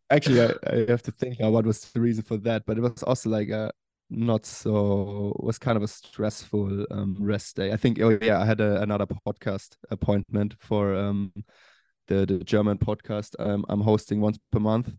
Actually, 0.10 0.42
I, 0.42 0.54
I 0.68 0.86
have 0.90 1.04
to 1.04 1.12
think 1.12 1.40
now 1.40 1.50
what 1.50 1.66
was 1.66 1.90
the 1.92 2.02
reason 2.02 2.26
for 2.26 2.36
that, 2.40 2.66
but 2.66 2.78
it 2.78 2.82
was 2.82 3.04
also 3.04 3.30
like 3.30 3.50
a 3.50 3.72
not 4.12 4.46
so 4.46 5.34
was 5.40 5.58
kind 5.58 5.78
of 5.78 5.84
a 5.84 5.88
stressful 5.88 6.86
um, 6.92 7.16
rest 7.20 7.56
day. 7.56 7.72
I 7.72 7.78
think 7.78 8.00
oh 8.02 8.18
yeah, 8.22 8.40
I 8.40 8.46
had 8.46 8.60
a, 8.60 8.82
another 8.82 9.06
podcast 9.08 9.78
appointment 9.90 10.56
for 10.60 10.94
um, 10.96 11.32
the 12.08 12.26
the 12.26 12.44
German 12.44 12.78
podcast 12.78 13.36
um, 13.40 13.66
I'm 13.70 13.82
hosting 13.82 14.20
once 14.20 14.38
per 14.52 14.60
month. 14.60 14.94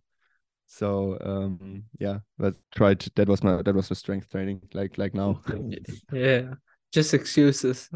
So 0.67 1.19
um, 1.21 1.85
yeah, 2.01 2.21
but 2.39 2.55
tried 2.75 3.01
that 3.17 3.29
was 3.29 3.45
my 3.45 3.61
that 3.63 3.75
was 3.75 3.91
my 3.91 3.95
strength 3.95 4.31
training 4.31 4.63
like 4.73 4.97
like 4.97 5.15
now. 5.15 5.43
yeah. 6.13 6.55
Just 6.93 7.15
excuses. 7.15 7.89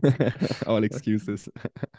All 0.66 0.82
excuses. 0.82 1.48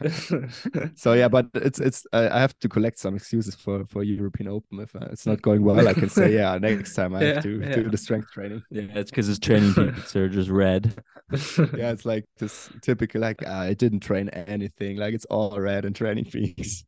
so 0.96 1.14
yeah, 1.14 1.30
but 1.30 1.48
it's 1.54 1.80
it's 1.80 2.06
I 2.12 2.38
have 2.38 2.58
to 2.60 2.68
collect 2.68 3.00
some 3.00 3.16
excuses 3.16 3.56
for 3.56 3.86
for 3.86 4.04
European 4.04 4.50
Open. 4.50 4.82
If 4.82 4.94
uh, 4.94 5.08
it's 5.10 5.26
not 5.26 5.41
going 5.41 5.64
well, 5.64 5.88
I 5.88 5.94
can 5.94 6.10
say 6.10 6.34
yeah. 6.36 6.58
Next 6.58 6.96
time 6.96 7.16
I 7.16 7.22
yeah, 7.22 7.34
have 7.36 7.44
to 7.44 7.62
yeah. 7.62 7.76
do 7.76 7.89
the 7.89 7.98
strength 7.98 8.30
training. 8.32 8.62
Yeah, 8.70 8.88
it's 8.94 9.10
because 9.10 9.28
his 9.28 9.39
TrainingPeaks 9.39 10.16
are 10.18 10.28
just 10.28 10.50
red. 10.50 11.02
yeah, 11.32 11.91
it's 11.91 12.06
like 12.06 12.26
this 12.38 12.70
typical 12.82 13.22
like 13.22 13.41
uh, 13.48 13.50
I 13.50 13.74
didn't 13.74 14.02
train 14.02 14.28
anything. 14.30 14.98
Like 14.98 15.14
it's 15.14 15.26
all 15.26 15.58
red 15.58 15.86
and 15.86 15.96
TrainingPeaks. 15.96 16.84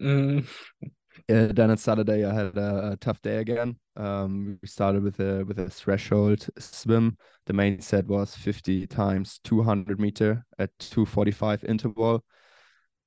Mm. 0.00 0.46
Uh, 1.30 1.48
then 1.52 1.70
on 1.70 1.76
Saturday, 1.76 2.24
I 2.24 2.34
had 2.34 2.56
a, 2.56 2.92
a 2.92 2.96
tough 2.96 3.20
day 3.22 3.36
again. 3.36 3.76
Um, 3.96 4.58
we 4.60 4.68
started 4.68 5.02
with 5.02 5.20
a 5.20 5.44
with 5.44 5.58
a 5.58 5.68
threshold 5.70 6.46
swim. 6.58 7.16
The 7.46 7.52
main 7.52 7.80
set 7.80 8.06
was 8.06 8.34
50 8.34 8.86
times 8.86 9.40
200 9.44 10.00
meter 10.00 10.44
at 10.58 10.70
245 10.78 11.64
interval. 11.64 12.24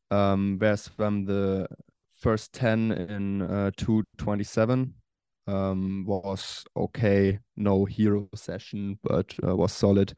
Um, 0.10 0.58
where 0.60 0.74
I 0.74 0.76
swam 0.76 1.26
the 1.26 1.68
first 2.16 2.54
10 2.54 2.92
in 2.92 3.42
uh, 3.42 3.72
227. 3.78 4.94
Um, 5.48 6.04
was 6.06 6.66
okay, 6.76 7.40
no 7.56 7.86
hero 7.86 8.28
session, 8.36 9.00
but 9.02 9.34
uh, 9.46 9.56
was 9.56 9.72
solid. 9.72 10.14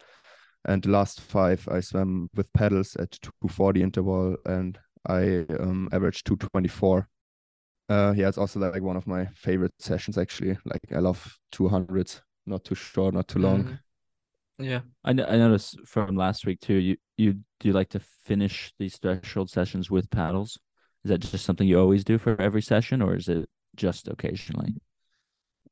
And 0.66 0.82
the 0.82 0.90
last 0.90 1.22
five, 1.22 1.68
I 1.72 1.80
swam 1.80 2.30
with 2.36 2.52
pedals 2.54 2.96
at 2.96 3.12
240 3.22 3.84
interval, 3.84 4.36
and 4.46 4.78
I 5.08 5.46
um, 5.60 5.88
averaged 5.92 6.26
224 6.26 7.08
uh, 7.90 8.14
yeah, 8.16 8.28
it's 8.28 8.38
also 8.38 8.60
like 8.60 8.82
one 8.84 8.96
of 8.96 9.08
my 9.08 9.26
favorite 9.34 9.74
sessions 9.80 10.18
actually. 10.18 10.58
Like 10.66 10.82
I 10.96 11.00
love 11.00 11.38
200s, 11.52 12.22
not 12.46 12.64
too 12.64 12.76
short, 12.76 13.16
not 13.16 13.28
too 13.28 13.40
long. 13.40 13.64
Mm. 13.64 13.80
Yeah, 14.60 14.82
I, 15.06 15.12
I 15.12 15.14
noticed 15.14 15.80
from 15.86 16.16
last 16.16 16.46
week 16.46 16.60
too. 16.60 16.76
You 16.76 16.98
you 17.18 17.34
do 17.34 17.68
you 17.68 17.74
like 17.74 17.90
to 17.90 18.00
finish 18.00 18.74
these 18.78 18.98
threshold 18.98 19.50
sessions 19.50 19.90
with 19.90 20.10
paddles? 20.10 20.60
Is 21.04 21.10
that 21.10 21.20
just 21.20 21.46
something 21.46 21.68
you 21.68 21.80
always 21.80 22.04
do 22.04 22.18
for 22.18 22.40
every 22.42 22.62
session, 22.62 23.02
or 23.02 23.16
is 23.16 23.30
it 23.30 23.50
just 23.76 24.08
occasionally? 24.08 24.76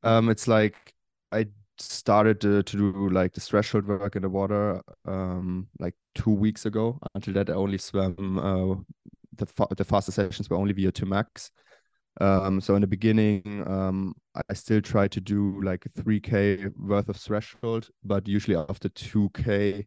Um, 0.02 0.30
it's 0.30 0.48
like 0.48 0.94
I 1.32 1.46
started 1.78 2.40
to, 2.40 2.62
to 2.62 2.76
do 2.76 3.08
like 3.10 3.34
the 3.34 3.40
threshold 3.40 3.86
work 3.86 4.16
in 4.16 4.22
the 4.22 4.28
water 4.28 4.82
um 5.04 5.68
like 5.78 5.94
two 6.14 6.30
weeks 6.30 6.66
ago. 6.66 6.98
Until 7.14 7.34
that, 7.34 7.50
I 7.50 7.54
only 7.54 7.78
swam 7.78 8.38
uh 8.38 8.76
the 9.36 9.46
fa- 9.46 9.68
the 9.76 9.84
faster 9.84 10.12
sessions 10.12 10.48
were 10.48 10.56
only 10.56 10.72
VO2 10.72 11.06
max. 11.06 11.50
Um, 12.20 12.60
so 12.60 12.74
in 12.74 12.80
the 12.80 12.86
beginning, 12.86 13.64
um, 13.66 14.14
I 14.48 14.54
still 14.54 14.80
try 14.80 15.08
to 15.08 15.20
do 15.20 15.60
like 15.62 15.86
a 15.86 15.88
3K 15.90 16.72
worth 16.76 17.08
of 17.08 17.16
threshold, 17.16 17.88
but 18.04 18.26
usually 18.26 18.56
after 18.56 18.88
2K, 18.88 19.86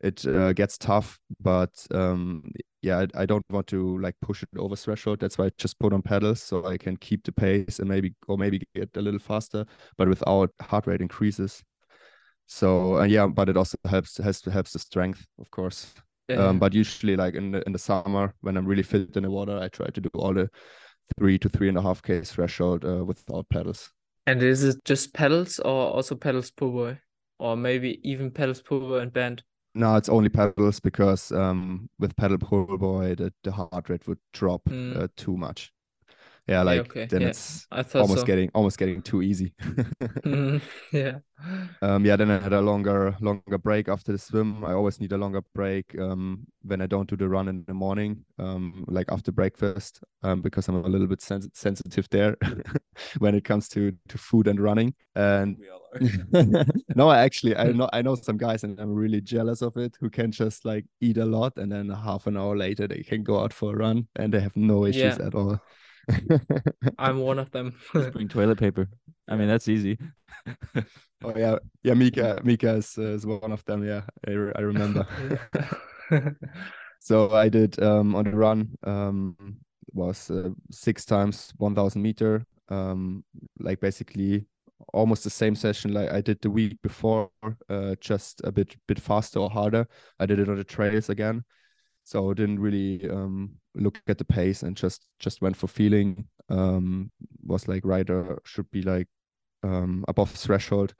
it 0.00 0.26
uh, 0.26 0.52
gets 0.52 0.78
tough. 0.78 1.18
But 1.40 1.70
um, 1.92 2.44
yeah, 2.82 2.98
I, 3.14 3.22
I, 3.22 3.26
don't 3.26 3.44
want 3.50 3.66
to 3.68 3.98
like 3.98 4.14
push 4.20 4.42
it 4.42 4.48
over 4.56 4.76
threshold. 4.76 5.18
That's 5.18 5.38
why 5.38 5.46
I 5.46 5.50
just 5.58 5.78
put 5.78 5.92
on 5.92 6.02
pedals 6.02 6.42
so 6.42 6.64
I 6.66 6.76
can 6.76 6.96
keep 6.96 7.24
the 7.24 7.32
pace 7.32 7.78
and 7.78 7.88
maybe 7.88 8.14
or 8.28 8.38
maybe 8.38 8.60
get 8.74 8.90
a 8.96 9.02
little 9.02 9.20
faster, 9.20 9.64
but 9.96 10.08
without 10.08 10.50
heart 10.60 10.86
rate 10.86 11.00
increases. 11.00 11.62
So 12.46 12.98
uh, 12.98 13.04
yeah, 13.04 13.26
but 13.26 13.48
it 13.48 13.56
also 13.56 13.78
helps 13.86 14.18
helps 14.18 14.44
helps 14.44 14.72
the 14.72 14.78
strength, 14.78 15.26
of 15.40 15.50
course. 15.50 15.94
Yeah. 16.28 16.36
Um, 16.36 16.58
but 16.58 16.72
usually, 16.72 17.16
like 17.16 17.34
in 17.34 17.52
the 17.52 17.62
in 17.66 17.72
the 17.72 17.78
summer 17.78 18.34
when 18.42 18.56
I'm 18.56 18.66
really 18.66 18.82
fit 18.82 19.16
in 19.16 19.22
the 19.22 19.30
water, 19.30 19.58
I 19.58 19.68
try 19.68 19.88
to 19.88 20.00
do 20.00 20.10
all 20.14 20.34
the 20.34 20.50
three 21.18 21.38
to 21.38 21.48
three 21.48 21.68
and 21.68 21.78
a 21.78 21.82
half 21.82 22.02
k 22.02 22.20
threshold 22.22 22.84
uh, 22.84 23.04
without 23.04 23.48
pedals. 23.48 23.90
And 24.26 24.42
is 24.42 24.64
it 24.64 24.84
just 24.84 25.12
pedals 25.12 25.58
or 25.58 25.92
also 25.92 26.14
pedals 26.14 26.50
pull 26.50 26.70
boy? 26.70 26.98
or 27.38 27.56
maybe 27.56 28.00
even 28.08 28.30
pedals 28.30 28.62
pull 28.62 28.80
boy 28.80 28.98
and 28.98 29.12
band? 29.12 29.42
No, 29.74 29.96
it's 29.96 30.08
only 30.08 30.28
pedals 30.28 30.78
because 30.80 31.32
um, 31.32 31.88
with 31.98 32.16
pedal 32.16 32.38
pull 32.38 32.78
boy 32.78 33.14
the, 33.16 33.32
the 33.42 33.52
heart 33.52 33.88
rate 33.88 34.06
would 34.06 34.20
drop 34.32 34.62
mm. 34.68 34.96
uh, 35.00 35.08
too 35.16 35.36
much 35.36 35.72
yeah 36.46 36.62
like 36.62 36.76
yeah, 36.76 36.82
okay. 36.82 37.06
then 37.06 37.22
yeah. 37.22 37.28
it's 37.28 37.66
almost 37.72 38.20
so. 38.20 38.24
getting 38.24 38.50
almost 38.54 38.78
getting 38.78 39.00
too 39.00 39.22
easy 39.22 39.54
mm, 39.62 40.60
yeah 40.92 41.18
um 41.80 42.04
yeah 42.04 42.16
then 42.16 42.30
i 42.30 42.38
had 42.38 42.52
a 42.52 42.60
longer 42.60 43.16
longer 43.20 43.56
break 43.56 43.88
after 43.88 44.12
the 44.12 44.18
swim 44.18 44.62
i 44.64 44.72
always 44.72 45.00
need 45.00 45.12
a 45.12 45.16
longer 45.16 45.40
break 45.54 45.98
um 45.98 46.46
when 46.62 46.82
i 46.82 46.86
don't 46.86 47.08
do 47.08 47.16
the 47.16 47.26
run 47.26 47.48
in 47.48 47.64
the 47.66 47.72
morning 47.72 48.22
um 48.38 48.84
like 48.88 49.10
after 49.10 49.32
breakfast 49.32 50.00
um 50.22 50.42
because 50.42 50.68
i'm 50.68 50.76
a 50.84 50.88
little 50.88 51.06
bit 51.06 51.22
sens- 51.22 51.48
sensitive 51.54 52.06
there 52.10 52.36
when 53.18 53.34
it 53.34 53.44
comes 53.44 53.68
to 53.68 53.92
to 54.08 54.18
food 54.18 54.46
and 54.46 54.60
running 54.60 54.94
and 55.14 55.56
no 56.94 57.08
i 57.08 57.20
actually 57.20 57.56
i 57.56 57.70
know 57.72 57.88
i 57.92 58.02
know 58.02 58.14
some 58.14 58.36
guys 58.36 58.64
and 58.64 58.78
i'm 58.80 58.92
really 58.92 59.20
jealous 59.20 59.62
of 59.62 59.76
it 59.76 59.96
who 59.98 60.10
can 60.10 60.30
just 60.30 60.64
like 60.64 60.84
eat 61.00 61.16
a 61.16 61.24
lot 61.24 61.56
and 61.56 61.72
then 61.72 61.88
half 61.88 62.26
an 62.26 62.36
hour 62.36 62.56
later 62.56 62.86
they 62.86 63.02
can 63.02 63.22
go 63.22 63.40
out 63.40 63.52
for 63.52 63.72
a 63.72 63.76
run 63.76 64.06
and 64.16 64.34
they 64.34 64.40
have 64.40 64.56
no 64.56 64.84
issues 64.84 65.18
yeah. 65.18 65.26
at 65.26 65.34
all 65.34 65.58
I'm 66.98 67.20
one 67.20 67.38
of 67.38 67.50
them. 67.50 67.74
Just 67.94 68.12
bring 68.12 68.28
toilet 68.28 68.58
paper. 68.58 68.88
I 69.28 69.36
mean, 69.36 69.48
that's 69.48 69.68
easy. 69.68 69.98
oh 71.24 71.32
yeah, 71.36 71.56
yeah. 71.82 71.94
Mika, 71.94 72.40
Mika 72.44 72.74
is, 72.74 72.94
uh, 72.98 73.02
is 73.02 73.26
one 73.26 73.52
of 73.52 73.64
them. 73.64 73.84
Yeah, 73.86 74.02
I, 74.26 74.30
I 74.30 74.60
remember. 74.60 75.06
so 77.00 77.30
I 77.30 77.48
did 77.48 77.82
um, 77.82 78.14
on 78.14 78.24
the 78.24 78.36
run 78.36 78.76
um, 78.84 79.56
was 79.92 80.30
uh, 80.30 80.50
six 80.70 81.04
times 81.04 81.52
1,000 81.56 82.00
meter. 82.02 82.44
Um, 82.68 83.24
like 83.60 83.80
basically 83.80 84.46
almost 84.92 85.24
the 85.24 85.30
same 85.30 85.54
session 85.54 85.92
like 85.92 86.10
I 86.10 86.20
did 86.20 86.40
the 86.40 86.50
week 86.50 86.80
before, 86.82 87.30
uh, 87.68 87.94
just 88.00 88.40
a 88.44 88.52
bit 88.52 88.76
bit 88.86 89.00
faster 89.00 89.38
or 89.38 89.50
harder. 89.50 89.86
I 90.18 90.26
did 90.26 90.38
it 90.38 90.48
on 90.48 90.56
the 90.56 90.64
trails 90.64 91.08
again, 91.10 91.44
so 92.04 92.32
didn't 92.34 92.58
really 92.58 93.08
um, 93.08 93.56
look 93.74 94.00
at 94.06 94.18
the 94.18 94.24
pace 94.24 94.62
and 94.62 94.76
just 94.76 95.06
just 95.18 95.42
went 95.42 95.56
for 95.56 95.68
feeling. 95.68 96.28
Um, 96.48 97.10
was 97.42 97.68
like 97.68 97.84
rider 97.84 98.38
should 98.44 98.70
be 98.70 98.82
like 98.82 99.08
um, 99.62 100.04
above 100.08 100.30
threshold, 100.30 100.94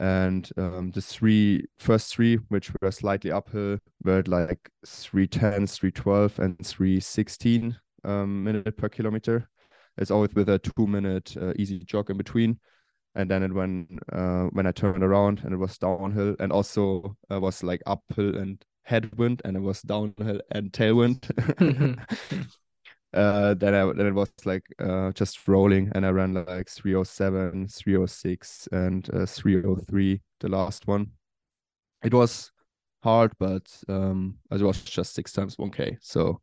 and 0.00 0.48
um, 0.56 0.90
the 0.92 1.02
three 1.02 1.66
first 1.78 2.14
three, 2.14 2.36
which 2.48 2.72
were 2.80 2.90
slightly 2.90 3.30
uphill, 3.30 3.78
were 4.04 4.22
like 4.26 4.70
three 4.86 5.26
ten, 5.26 5.66
three 5.66 5.92
twelve, 5.92 6.38
and 6.38 6.64
three 6.66 7.00
sixteen 7.00 7.76
um, 8.04 8.44
minute 8.44 8.76
per 8.76 8.88
kilometer. 8.88 9.48
It's 9.98 10.10
always 10.10 10.34
with 10.34 10.48
a 10.48 10.58
two 10.58 10.86
minute 10.86 11.36
uh, 11.36 11.52
easy 11.56 11.78
jog 11.80 12.10
in 12.10 12.16
between 12.16 12.58
and 13.14 13.30
then 13.30 13.42
it 13.42 13.52
when 13.52 13.98
uh, 14.12 14.44
when 14.52 14.66
I 14.66 14.72
turned 14.72 15.02
around 15.02 15.40
and 15.44 15.52
it 15.52 15.58
was 15.58 15.78
downhill 15.78 16.34
and 16.40 16.52
also 16.52 17.16
uh, 17.30 17.40
was 17.40 17.62
like 17.62 17.82
uphill 17.86 18.36
and 18.36 18.62
headwind 18.82 19.42
and 19.44 19.56
it 19.56 19.60
was 19.60 19.82
downhill 19.82 20.40
and 20.50 20.72
tailwind. 20.72 21.28
uh, 23.14 23.54
then 23.54 23.74
I 23.74 23.92
then 23.92 24.06
it 24.06 24.14
was 24.14 24.32
like 24.44 24.64
uh, 24.78 25.12
just 25.12 25.46
rolling 25.48 25.90
and 25.94 26.06
I 26.06 26.10
ran 26.10 26.34
like 26.34 26.68
307, 26.68 27.68
306 27.68 28.68
and 28.72 29.08
uh, 29.14 29.26
303 29.26 30.20
the 30.40 30.48
last 30.48 30.86
one. 30.86 31.10
It 32.04 32.12
was 32.12 32.50
hard, 33.02 33.32
but 33.38 33.70
um, 33.88 34.38
it 34.50 34.60
was 34.60 34.82
just 34.82 35.14
six 35.14 35.32
times 35.32 35.56
1k. 35.56 35.98
So 36.00 36.40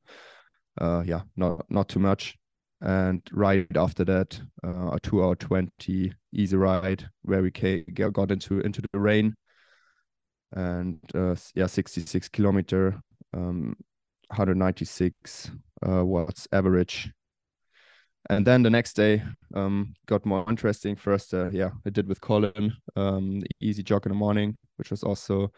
uh, 0.79 1.03
yeah, 1.05 1.21
not 1.35 1.65
not 1.69 1.89
too 1.89 1.99
much 1.99 2.37
and 2.81 3.21
right 3.33 3.67
after 3.75 4.05
that 4.05 4.39
uh, 4.63 4.91
a 4.91 4.99
two 5.01 5.23
hour 5.23 5.35
20 5.35 6.13
easy 6.33 6.55
ride 6.55 7.09
where 7.23 7.41
we 7.41 7.51
got 7.51 8.31
into 8.31 8.61
into 8.61 8.81
the 8.81 8.99
rain 8.99 9.35
and 10.53 10.99
uh, 11.15 11.35
yeah 11.55 11.67
66 11.67 12.29
kilometer 12.29 12.99
um, 13.33 13.75
196 14.27 15.51
uh, 15.87 16.05
watts 16.05 16.47
average. 16.51 17.11
And 18.29 18.45
then 18.45 18.61
the 18.63 18.69
next 18.69 18.93
day 18.93 19.23
um, 19.55 19.93
got 20.05 20.25
more 20.25 20.45
interesting. 20.49 20.95
First 20.95 21.33
uh, 21.33 21.49
yeah 21.51 21.71
i 21.85 21.89
did 21.89 22.07
with 22.07 22.21
collin 22.21 22.73
um, 22.95 23.41
easy 23.59 23.83
jog 23.83 24.05
in 24.05 24.11
the 24.11 24.15
morning 24.15 24.57
which 24.77 24.91
was 24.91 25.03
also 25.03 25.51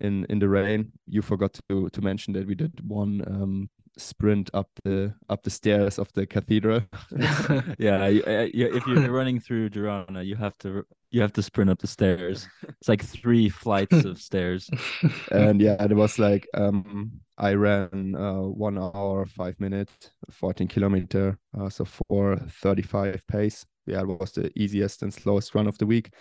in 0.00 0.24
in 0.28 0.38
the 0.38 0.48
rain. 0.48 0.92
You 1.06 1.22
forgot 1.22 1.58
to 1.68 1.88
to 1.90 2.00
mention 2.00 2.32
that 2.34 2.46
we 2.46 2.54
did 2.54 2.80
one 2.86 3.22
um, 3.26 3.70
sprint 3.96 4.50
up 4.54 4.68
the 4.84 5.14
up 5.28 5.42
the 5.42 5.50
stairs 5.50 5.98
of 5.98 6.12
the 6.12 6.26
cathedral. 6.26 6.82
yeah, 7.78 8.06
you, 8.06 8.22
you, 8.54 8.74
if 8.74 8.86
you're 8.86 9.10
running 9.10 9.40
through 9.40 9.70
Girona, 9.70 10.24
you 10.24 10.36
have 10.36 10.56
to 10.58 10.84
you 11.10 11.20
have 11.22 11.32
to 11.34 11.42
sprint 11.42 11.70
up 11.70 11.78
the 11.78 11.86
stairs. 11.86 12.50
It's 12.80 12.88
like 12.88 13.02
three 13.04 13.48
flights 13.48 14.04
of 14.04 14.20
stairs. 14.20 14.70
And 15.30 15.60
yeah, 15.60 15.82
it 15.82 15.94
was 15.94 16.18
like 16.18 16.46
um 16.54 17.20
I 17.38 17.54
ran 17.54 18.14
uh, 18.16 18.42
one 18.42 18.78
hour 18.78 19.26
five 19.26 19.58
minutes, 19.60 20.10
fourteen 20.30 20.68
kilometer, 20.68 21.38
uh, 21.58 21.68
so 21.70 21.84
four 21.84 22.36
thirty 22.62 22.82
five 22.82 23.26
pace. 23.26 23.64
Yeah, 23.86 24.00
it 24.02 24.06
was 24.08 24.32
the 24.32 24.50
easiest 24.56 25.02
and 25.02 25.12
slowest 25.12 25.54
run 25.54 25.66
of 25.66 25.78
the 25.78 25.86
week, 25.86 26.12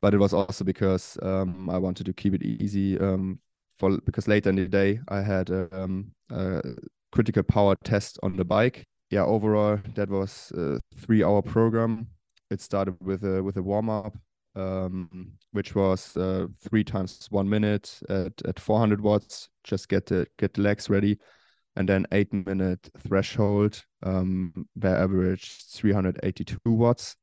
but 0.00 0.14
it 0.14 0.18
was 0.18 0.32
also 0.32 0.64
because 0.64 1.18
um 1.22 1.68
I 1.70 1.78
wanted 1.78 2.06
to 2.06 2.12
keep 2.12 2.34
it 2.34 2.42
easy 2.42 2.98
um 2.98 3.40
for 3.78 3.98
because 4.00 4.28
later 4.28 4.50
in 4.50 4.56
the 4.56 4.68
day 4.68 5.00
I 5.08 5.22
had 5.22 5.50
um, 5.50 6.12
a 6.30 6.62
critical 7.10 7.42
power 7.42 7.76
test 7.84 8.18
on 8.22 8.36
the 8.36 8.44
bike. 8.44 8.84
Yeah, 9.10 9.24
overall 9.24 9.78
that 9.94 10.08
was 10.08 10.52
a 10.56 10.80
three 10.96 11.22
hour 11.24 11.42
program. 11.42 12.08
It 12.52 12.60
started 12.60 12.96
with 13.00 13.24
a 13.24 13.42
with 13.42 13.56
a 13.56 13.62
warm 13.62 13.88
up, 13.90 14.16
um, 14.54 15.32
which 15.52 15.74
was 15.74 16.16
uh, 16.16 16.46
three 16.60 16.84
times 16.84 17.26
one 17.30 17.48
minute 17.48 18.00
at, 18.08 18.32
at 18.46 18.60
400 18.60 19.00
watts. 19.00 19.48
Just 19.64 19.88
get 19.88 20.06
the 20.06 20.26
get 20.38 20.54
the 20.54 20.62
legs 20.62 20.90
ready, 20.90 21.18
and 21.76 21.88
then 21.88 22.06
eight 22.12 22.32
minute 22.32 22.88
threshold, 23.06 23.82
um, 24.02 24.52
where 24.74 24.96
average 24.96 25.64
382 25.72 26.58
watts. 26.66 27.16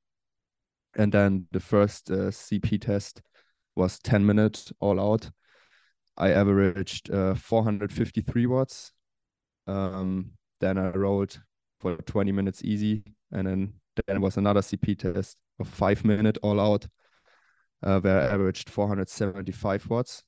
And 0.98 1.12
then 1.12 1.48
the 1.52 1.60
first 1.60 2.10
uh, 2.10 2.32
CP 2.32 2.82
test 2.82 3.22
was 3.76 4.00
10 4.00 4.26
minutes 4.26 4.74
all 4.80 5.00
out. 5.00 5.30
I 6.18 6.32
averaged 6.32 7.12
uh, 7.12 7.36
453 7.36 8.48
watts 8.48 8.92
um, 9.70 10.32
then 10.60 10.78
I 10.78 10.90
rode 10.90 11.36
for 11.80 11.96
20 11.96 12.32
minutes 12.32 12.64
easy, 12.64 13.04
and 13.32 13.48
then 13.48 13.74
then 14.08 14.22
was 14.22 14.38
another 14.38 14.62
CP 14.62 14.98
test 14.98 15.38
of 15.60 15.68
five 15.68 16.04
minute 16.06 16.38
all 16.42 16.60
out, 16.60 16.88
uh, 17.84 18.00
where 18.00 18.22
I 18.22 18.34
averaged 18.34 18.70
475 18.70 19.90
watts. 19.90 20.24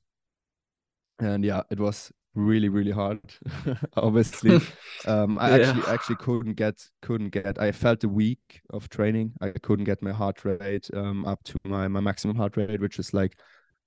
And 1.18 1.44
yeah, 1.44 1.62
it 1.70 1.78
was 1.78 2.12
really 2.34 2.68
really 2.68 2.90
hard. 2.90 3.20
Obviously, 3.96 4.60
um, 5.06 5.38
I 5.38 5.58
yeah. 5.58 5.68
actually 5.68 5.92
actually 5.92 6.16
couldn't 6.16 6.54
get 6.54 6.88
couldn't 7.02 7.30
get. 7.30 7.60
I 7.60 7.72
felt 7.72 8.04
a 8.04 8.08
week 8.08 8.60
of 8.70 8.88
training. 8.88 9.32
I 9.40 9.50
couldn't 9.50 9.84
get 9.84 10.02
my 10.02 10.12
heart 10.12 10.44
rate 10.44 10.88
um, 10.94 11.24
up 11.26 11.42
to 11.44 11.54
my 11.64 11.88
my 11.88 12.00
maximum 12.00 12.36
heart 12.36 12.56
rate, 12.56 12.80
which 12.80 12.98
is 12.98 13.12
like 13.14 13.38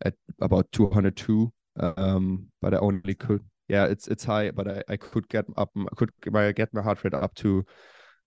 at 0.06 0.14
about 0.42 0.72
202. 0.72 1.52
Um, 1.78 2.48
but 2.62 2.74
I 2.74 2.78
only 2.78 3.16
could 3.16 3.44
yeah, 3.68 3.86
it's 3.86 4.08
it's 4.08 4.24
high, 4.24 4.52
but 4.52 4.68
I, 4.68 4.84
I 4.90 4.98
could 4.98 5.28
get 5.28 5.46
up 5.58 5.72
could 5.96 6.12
get 6.22 6.74
my 6.74 6.82
heart 6.82 7.04
rate 7.04 7.14
up 7.14 7.34
to 7.36 7.66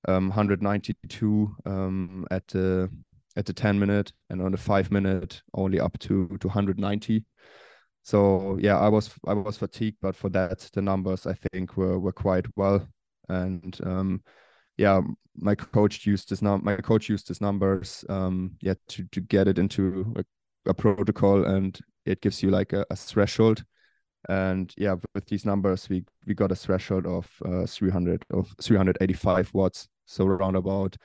um, 0.07 0.28
192 0.28 1.57
um, 1.66 2.26
at 2.30 2.46
the 2.49 2.90
at 3.36 3.46
the 3.46 3.53
10 3.53 3.78
minute 3.78 4.12
and 4.30 4.42
on 4.42 4.53
the 4.53 4.59
5 4.59 4.90
minute 4.90 5.42
only 5.55 5.78
up 5.80 5.99
to 5.99 6.28
to 6.40 6.49
190 6.49 7.24
so 8.03 8.59
yeah 8.61 8.78
i 8.78 8.88
was 8.88 9.11
i 9.26 9.32
was 9.32 9.57
fatigued 9.57 9.99
but 10.01 10.16
for 10.16 10.28
that 10.28 10.68
the 10.72 10.82
numbers 10.82 11.26
i 11.26 11.34
think 11.53 11.76
were 11.76 11.99
were 11.99 12.12
quite 12.12 12.46
well. 12.57 12.86
And 13.28 13.78
um 13.84 14.22
yeah 14.78 15.03
my 15.36 15.55
coach 15.55 16.07
used 16.07 16.30
this 16.30 16.42
num 16.42 16.62
my 16.64 16.76
coach 16.76 17.09
used 17.09 17.28
his 17.28 17.40
numbers 17.40 18.05
um 18.09 18.57
yeah 18.62 18.74
to 18.88 19.05
to 19.12 19.20
get 19.20 19.46
it 19.46 19.59
into 19.59 20.14
a, 20.16 20.24
a 20.70 20.74
protocol 20.74 21.44
and 21.44 21.78
it 22.07 22.22
gives 22.22 22.42
you 22.42 22.51
like 22.51 22.72
a, 22.72 22.86
a 22.90 22.96
threshold 22.96 23.64
and 24.28 24.74
yeah 24.76 24.96
with 25.14 25.26
these 25.26 25.44
numbers 25.44 25.88
we 25.88 26.04
we 26.26 26.34
got 26.34 26.50
a 26.50 26.56
threshold 26.56 27.06
of 27.06 27.26
uh, 27.44 27.66
300 27.66 28.24
of 28.30 28.54
385 28.60 29.50
watts. 29.54 29.88
So 30.06 30.26
around 30.26 30.56
about 30.56 30.96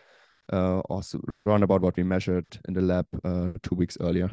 uh 0.51 0.80
also 0.89 1.22
around 1.45 1.64
about 1.64 1.82
what 1.82 1.95
we 1.95 2.03
measured 2.03 2.45
in 2.68 2.74
the 2.74 2.82
lab 2.82 3.05
uh 3.24 3.51
two 3.61 3.76
weeks 3.76 3.97
earlier. 4.01 4.30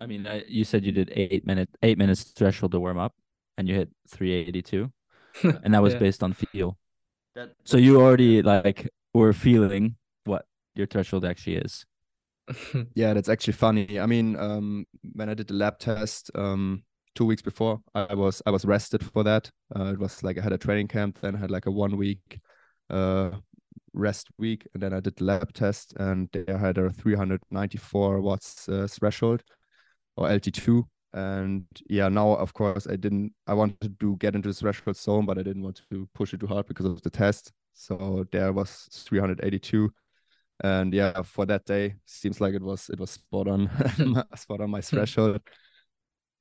I 0.00 0.06
mean 0.06 0.26
I, 0.26 0.44
you 0.48 0.64
said 0.64 0.84
you 0.84 0.92
did 0.92 1.12
eight 1.14 1.46
minute 1.46 1.68
eight 1.82 1.98
minutes 1.98 2.22
threshold 2.22 2.72
to 2.72 2.80
warm 2.80 2.98
up 2.98 3.14
and 3.58 3.68
you 3.68 3.74
hit 3.74 3.90
382 4.08 4.90
and 5.64 5.74
that 5.74 5.82
was 5.82 5.94
yeah. 5.94 5.98
based 5.98 6.22
on 6.22 6.32
feel. 6.32 6.78
That, 7.34 7.50
so 7.64 7.76
you 7.76 8.00
already 8.00 8.42
like 8.42 8.88
were 9.12 9.32
feeling 9.32 9.96
what 10.24 10.46
your 10.74 10.86
threshold 10.86 11.24
actually 11.24 11.56
is. 11.56 11.84
Yeah 12.94 13.14
that's 13.14 13.28
actually 13.28 13.54
funny. 13.54 13.98
I 13.98 14.06
mean 14.06 14.36
um 14.36 14.86
when 15.14 15.28
i 15.28 15.34
did 15.34 15.48
the 15.48 15.54
lab 15.54 15.78
test 15.78 16.30
um 16.34 16.84
two 17.14 17.24
weeks 17.24 17.42
before 17.42 17.80
i 17.94 18.14
was 18.14 18.42
i 18.46 18.50
was 18.50 18.64
rested 18.64 19.04
for 19.04 19.22
that. 19.22 19.50
Uh, 19.76 19.92
it 19.92 19.98
was 19.98 20.22
like 20.22 20.38
i 20.38 20.42
had 20.42 20.52
a 20.52 20.58
training 20.58 20.88
camp 20.88 21.18
then 21.20 21.34
I 21.34 21.38
had 21.38 21.50
like 21.50 21.66
a 21.66 21.70
one 21.70 21.96
week 21.96 22.38
uh, 22.90 23.30
rest 23.92 24.28
week 24.38 24.66
and 24.74 24.82
then 24.82 24.92
i 24.92 25.00
did 25.00 25.20
lab 25.20 25.52
test 25.52 25.94
and 25.98 26.28
they 26.32 26.44
had 26.52 26.78
a 26.78 26.90
394 26.90 28.20
watts 28.20 28.68
uh, 28.68 28.86
threshold 28.90 29.42
or 30.16 30.28
lt2 30.28 30.82
and 31.12 31.64
yeah 31.88 32.08
now 32.08 32.32
of 32.32 32.52
course 32.54 32.88
i 32.88 32.96
didn't 32.96 33.32
i 33.46 33.54
wanted 33.54 33.98
to 34.00 34.16
get 34.16 34.34
into 34.34 34.48
the 34.48 34.54
threshold 34.54 34.96
zone 34.96 35.24
but 35.24 35.38
i 35.38 35.42
didn't 35.42 35.62
want 35.62 35.80
to 35.90 36.08
push 36.12 36.34
it 36.34 36.40
too 36.40 36.46
hard 36.46 36.66
because 36.66 36.86
of 36.86 37.00
the 37.02 37.10
test. 37.10 37.52
So 37.74 38.24
there 38.30 38.52
was 38.52 38.88
382 38.92 39.92
and 40.62 40.94
yeah 40.94 41.22
for 41.22 41.46
that 41.46 41.64
day 41.64 41.94
seems 42.06 42.40
like 42.40 42.54
it 42.54 42.62
was 42.62 42.88
it 42.88 43.00
was 43.00 43.10
spot 43.10 43.48
on 43.48 43.68
spot 44.36 44.60
on 44.60 44.70
my 44.70 44.80
threshold 44.80 45.40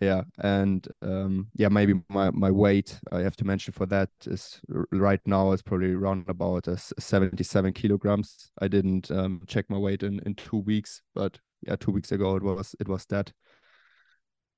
yeah 0.04 0.22
and 0.40 0.88
um 1.02 1.48
yeah 1.56 1.70
maybe 1.70 1.94
my 2.10 2.30
my 2.32 2.52
weight 2.52 3.00
i 3.12 3.20
have 3.20 3.36
to 3.36 3.46
mention 3.46 3.74
for 3.74 3.86
that 3.86 4.10
is 4.26 4.60
right 4.92 5.22
now 5.26 5.52
is 5.52 5.62
probably 5.62 5.94
around 5.94 6.28
about 6.28 6.68
uh, 6.68 6.76
77 6.76 7.74
kilograms 7.74 8.52
i 8.62 8.68
didn't 8.68 9.10
um 9.12 9.42
check 9.48 9.70
my 9.70 9.78
weight 9.78 10.04
in 10.04 10.20
in 10.26 10.36
two 10.36 10.58
weeks 10.58 11.02
but 11.16 11.40
yeah 11.66 11.76
two 11.76 11.92
weeks 11.92 12.12
ago 12.12 12.36
it 12.36 12.44
was 12.44 12.76
it 12.80 12.88
was 12.88 13.06
that 13.06 13.32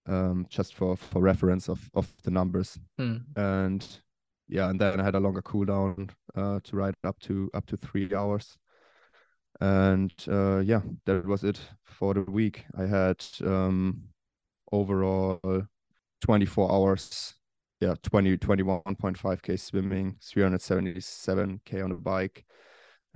um 0.08 0.46
just 0.50 0.76
for 0.76 0.96
for 0.96 1.22
reference 1.22 1.70
of 1.70 1.90
of 1.94 2.12
the 2.24 2.32
numbers 2.32 2.78
hmm. 2.98 3.18
and 3.36 4.00
yeah, 4.48 4.70
and 4.70 4.80
then 4.80 5.00
I 5.00 5.04
had 5.04 5.16
a 5.16 5.20
longer 5.20 5.42
cool 5.42 5.66
down 5.66 6.10
uh, 6.36 6.60
to 6.64 6.76
ride 6.76 6.96
up 7.04 7.20
to 7.22 7.50
up 7.54 7.66
to 7.68 7.78
three 7.78 8.14
hours. 8.14 8.58
And 9.62 10.14
uh, 10.28 10.60
yeah, 10.60 10.82
that 11.06 11.26
was 11.26 11.44
it 11.44 11.60
for 11.84 12.14
the 12.14 12.22
week. 12.22 12.66
I 12.78 12.86
had 12.86 13.24
um, 13.44 14.04
overall 14.72 15.40
24 16.22 16.72
hours. 16.72 17.34
Yeah 17.82 17.94
20 18.04 18.38
21.5k 18.38 19.60
swimming 19.60 20.16
377k 20.22 21.84
on 21.84 21.90
the 21.90 21.96
bike 21.96 22.46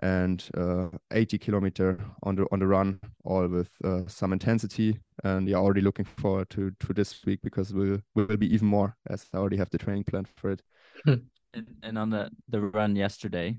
and 0.02 0.50
uh, 0.58 0.89
80 1.12 1.38
kilometer 1.38 2.00
on 2.24 2.36
the 2.36 2.45
on 2.52 2.60
the 2.60 2.68
run 2.68 3.00
all 3.24 3.47
with 3.47 3.72
uh, 3.84 4.02
some 4.08 4.34
intensity. 4.34 5.00
And 5.24 5.47
yeah 5.47 5.58
already 5.58 5.82
looking 5.82 6.06
forward 6.06 6.50
to 6.52 6.72
to 6.72 6.93
this 6.93 7.26
week 7.26 7.39
because 7.41 7.74
we'll 7.74 8.00
will 8.16 8.38
be 8.38 8.54
even 8.54 8.68
more 8.68 8.95
as 9.10 9.28
i 9.34 9.38
already 9.38 9.58
have 9.58 9.70
the 9.70 9.78
training 9.78 10.04
plan 10.04 10.26
for 10.36 10.52
it. 10.52 10.62
Hmm. 11.06 11.14
and, 11.54 11.68
and 11.84 11.97
on 11.97 12.10
the 12.10 12.30
the 12.50 12.62
run 12.62 12.95
yesterday 12.95 13.58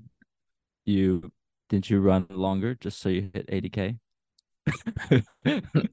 you 0.85 1.31
didn't 1.69 1.89
you 1.89 2.01
run 2.01 2.27
longer 2.29 2.75
just 2.75 2.99
so 2.99 3.09
you 3.09 3.29
hit 3.33 3.47
80k 3.47 3.97
oh, 5.11 5.21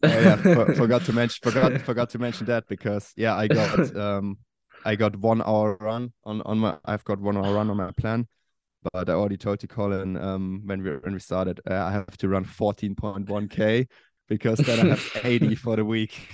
yeah 0.03 0.37
for, 0.37 0.75
forgot 0.75 1.03
to 1.05 1.13
mention 1.13 1.39
forgot 1.43 1.81
forgot 1.83 2.11
to 2.11 2.19
mention 2.19 2.47
that 2.47 2.67
because 2.69 3.13
yeah 3.17 3.35
i 3.35 3.49
got 3.49 3.97
um 4.07 4.37
i 4.85 4.95
got 4.95 5.17
one 5.17 5.43
hour 5.43 5.77
run 5.81 6.13
on 6.25 6.43
on 6.43 6.59
my 6.59 6.77
i've 6.85 7.05
got 7.05 7.19
one 7.21 7.37
hour 7.37 7.55
run 7.55 7.71
on 7.71 7.77
my 7.77 7.91
plan 7.93 8.27
but 8.93 9.09
I 9.09 9.13
already 9.13 9.37
told 9.37 9.63
you, 9.63 9.69
Collin, 9.69 10.17
um, 10.17 10.63
when 10.65 10.83
we 10.83 10.91
when 10.99 11.13
we 11.13 11.19
started, 11.19 11.61
uh, 11.69 11.75
I 11.75 11.91
have 11.91 12.17
to 12.19 12.29
run 12.29 12.45
14.1k 12.45 13.89
because 14.29 14.59
then 14.59 14.81
I 14.81 14.91
have 14.91 15.21
80 15.25 15.55
for 15.57 15.77
the 15.77 15.85
week. 15.85 16.29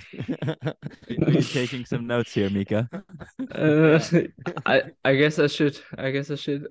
Are 0.45 0.75
you 1.09 1.41
taking 1.41 1.85
some 1.85 2.05
notes 2.07 2.33
here, 2.33 2.49
Mika? 2.49 2.89
Uh, 3.51 3.99
I 4.65 4.83
I 5.03 5.15
guess 5.15 5.39
I 5.39 5.47
should. 5.47 5.79
I 5.97 6.11
guess 6.11 6.29
I 6.29 6.35
should. 6.35 6.67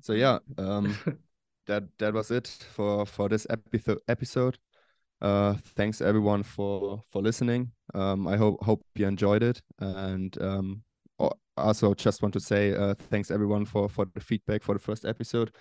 so 0.00 0.12
yeah, 0.12 0.38
um, 0.56 0.96
that 1.66 1.84
that 1.98 2.14
was 2.14 2.30
it 2.30 2.48
for 2.48 3.04
for 3.04 3.28
this 3.28 3.46
episode. 3.50 4.00
Episode. 4.08 4.58
Uh, 5.22 5.54
thanks 5.76 6.00
everyone 6.00 6.42
for 6.42 7.00
for 7.10 7.22
listening. 7.22 7.70
Um, 7.94 8.26
I 8.26 8.36
hope 8.36 8.62
hope 8.62 8.84
you 8.96 9.06
enjoyed 9.06 9.42
it, 9.42 9.62
and 9.78 10.36
um, 10.42 10.82
also 11.56 11.94
just 11.94 12.22
want 12.22 12.34
to 12.34 12.40
say 12.40 12.74
uh, 12.74 12.94
thanks 12.94 13.30
everyone 13.30 13.64
for 13.64 13.88
for 13.88 14.06
the 14.14 14.20
feedback 14.20 14.62
for 14.62 14.74
the 14.74 14.80
first 14.80 15.04
episode. 15.04 15.52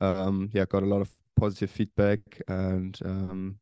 Um, 0.00 0.50
yeah, 0.52 0.64
got 0.64 0.82
a 0.82 0.86
lot 0.86 1.00
of 1.00 1.10
positive 1.36 1.70
feedback, 1.70 2.20
and 2.48 2.98
um, 3.04 3.58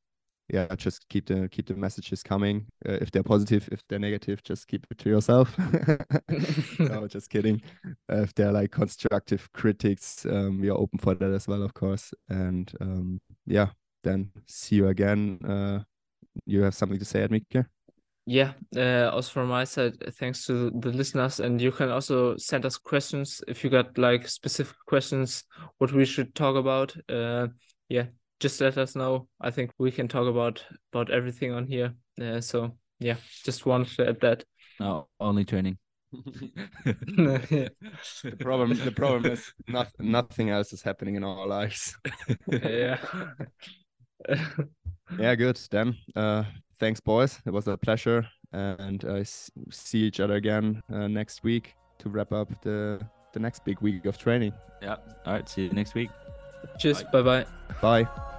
yeah, 0.48 0.66
just 0.76 1.08
keep 1.08 1.26
the 1.26 1.48
keep 1.48 1.66
the 1.66 1.74
messages 1.74 2.22
coming. 2.22 2.66
Uh, 2.86 2.98
if 3.00 3.10
they're 3.10 3.22
positive, 3.22 3.68
if 3.72 3.82
they're 3.88 3.98
negative, 3.98 4.42
just 4.42 4.68
keep 4.68 4.86
it 4.90 4.98
to 4.98 5.10
yourself. 5.10 5.56
no, 6.78 7.06
just 7.08 7.30
kidding. 7.30 7.62
Uh, 8.10 8.22
if 8.22 8.34
they're 8.34 8.52
like 8.52 8.70
constructive 8.70 9.50
critics, 9.52 10.24
um, 10.26 10.60
we 10.60 10.70
are 10.70 10.78
open 10.78 10.98
for 10.98 11.14
that 11.14 11.30
as 11.32 11.48
well, 11.48 11.62
of 11.62 11.74
course. 11.74 12.12
And 12.28 12.72
um, 12.80 13.20
yeah, 13.46 13.68
then 14.02 14.30
see 14.46 14.76
you 14.76 14.88
again. 14.88 15.38
Uh, 15.44 15.80
you 16.46 16.62
have 16.62 16.74
something 16.74 16.98
to 16.98 17.04
say, 17.04 17.26
Admika? 17.26 17.66
Yeah, 18.26 18.52
uh, 18.76 19.10
also 19.12 19.30
from 19.32 19.48
my 19.48 19.64
side, 19.64 19.94
thanks 20.14 20.46
to 20.46 20.70
the 20.70 20.90
listeners, 20.90 21.40
and 21.40 21.60
you 21.60 21.72
can 21.72 21.90
also 21.90 22.36
send 22.36 22.64
us 22.64 22.76
questions 22.76 23.42
if 23.48 23.64
you 23.64 23.70
got 23.70 23.98
like 23.98 24.28
specific 24.28 24.76
questions 24.86 25.44
what 25.78 25.92
we 25.92 26.04
should 26.04 26.34
talk 26.34 26.56
about. 26.56 26.94
Uh, 27.08 27.48
yeah, 27.88 28.06
just 28.38 28.60
let 28.60 28.78
us 28.78 28.94
know. 28.94 29.26
I 29.40 29.50
think 29.50 29.72
we 29.78 29.90
can 29.90 30.06
talk 30.06 30.28
about 30.28 30.64
about 30.92 31.10
everything 31.10 31.52
on 31.52 31.66
here. 31.66 31.94
Uh, 32.20 32.40
so 32.40 32.76
yeah, 33.00 33.16
just 33.44 33.66
wanted 33.66 33.96
to 33.96 34.08
add 34.10 34.20
that. 34.20 34.44
No, 34.78 35.08
only 35.18 35.44
training. 35.44 35.78
the 36.12 37.70
problem 38.40 38.74
the 38.74 38.92
problem 38.94 39.32
is 39.32 39.52
not, 39.68 39.88
nothing 39.98 40.50
else 40.50 40.72
is 40.72 40.82
happening 40.82 41.14
in 41.14 41.24
our 41.24 41.46
lives. 41.46 41.96
yeah. 42.48 42.98
yeah, 45.18 45.34
good. 45.34 45.58
Then 45.70 45.96
uh 46.16 46.44
thanks, 46.78 47.00
boys. 47.00 47.38
It 47.46 47.52
was 47.52 47.68
a 47.68 47.76
pleasure, 47.76 48.26
and 48.52 49.04
I 49.04 49.22
see 49.22 49.98
each 49.98 50.20
other 50.20 50.34
again 50.34 50.82
uh, 50.92 51.08
next 51.08 51.44
week 51.44 51.74
to 51.98 52.08
wrap 52.08 52.32
up 52.32 52.48
the 52.62 53.00
the 53.32 53.40
next 53.40 53.64
big 53.64 53.80
week 53.80 54.06
of 54.06 54.18
training. 54.18 54.52
Yeah. 54.82 54.96
All 55.26 55.34
right. 55.34 55.48
See 55.48 55.64
you 55.64 55.70
next 55.70 55.94
week. 55.94 56.10
Cheers. 56.78 57.04
Bye 57.12 57.22
bye. 57.22 57.46
Bye. 57.80 58.36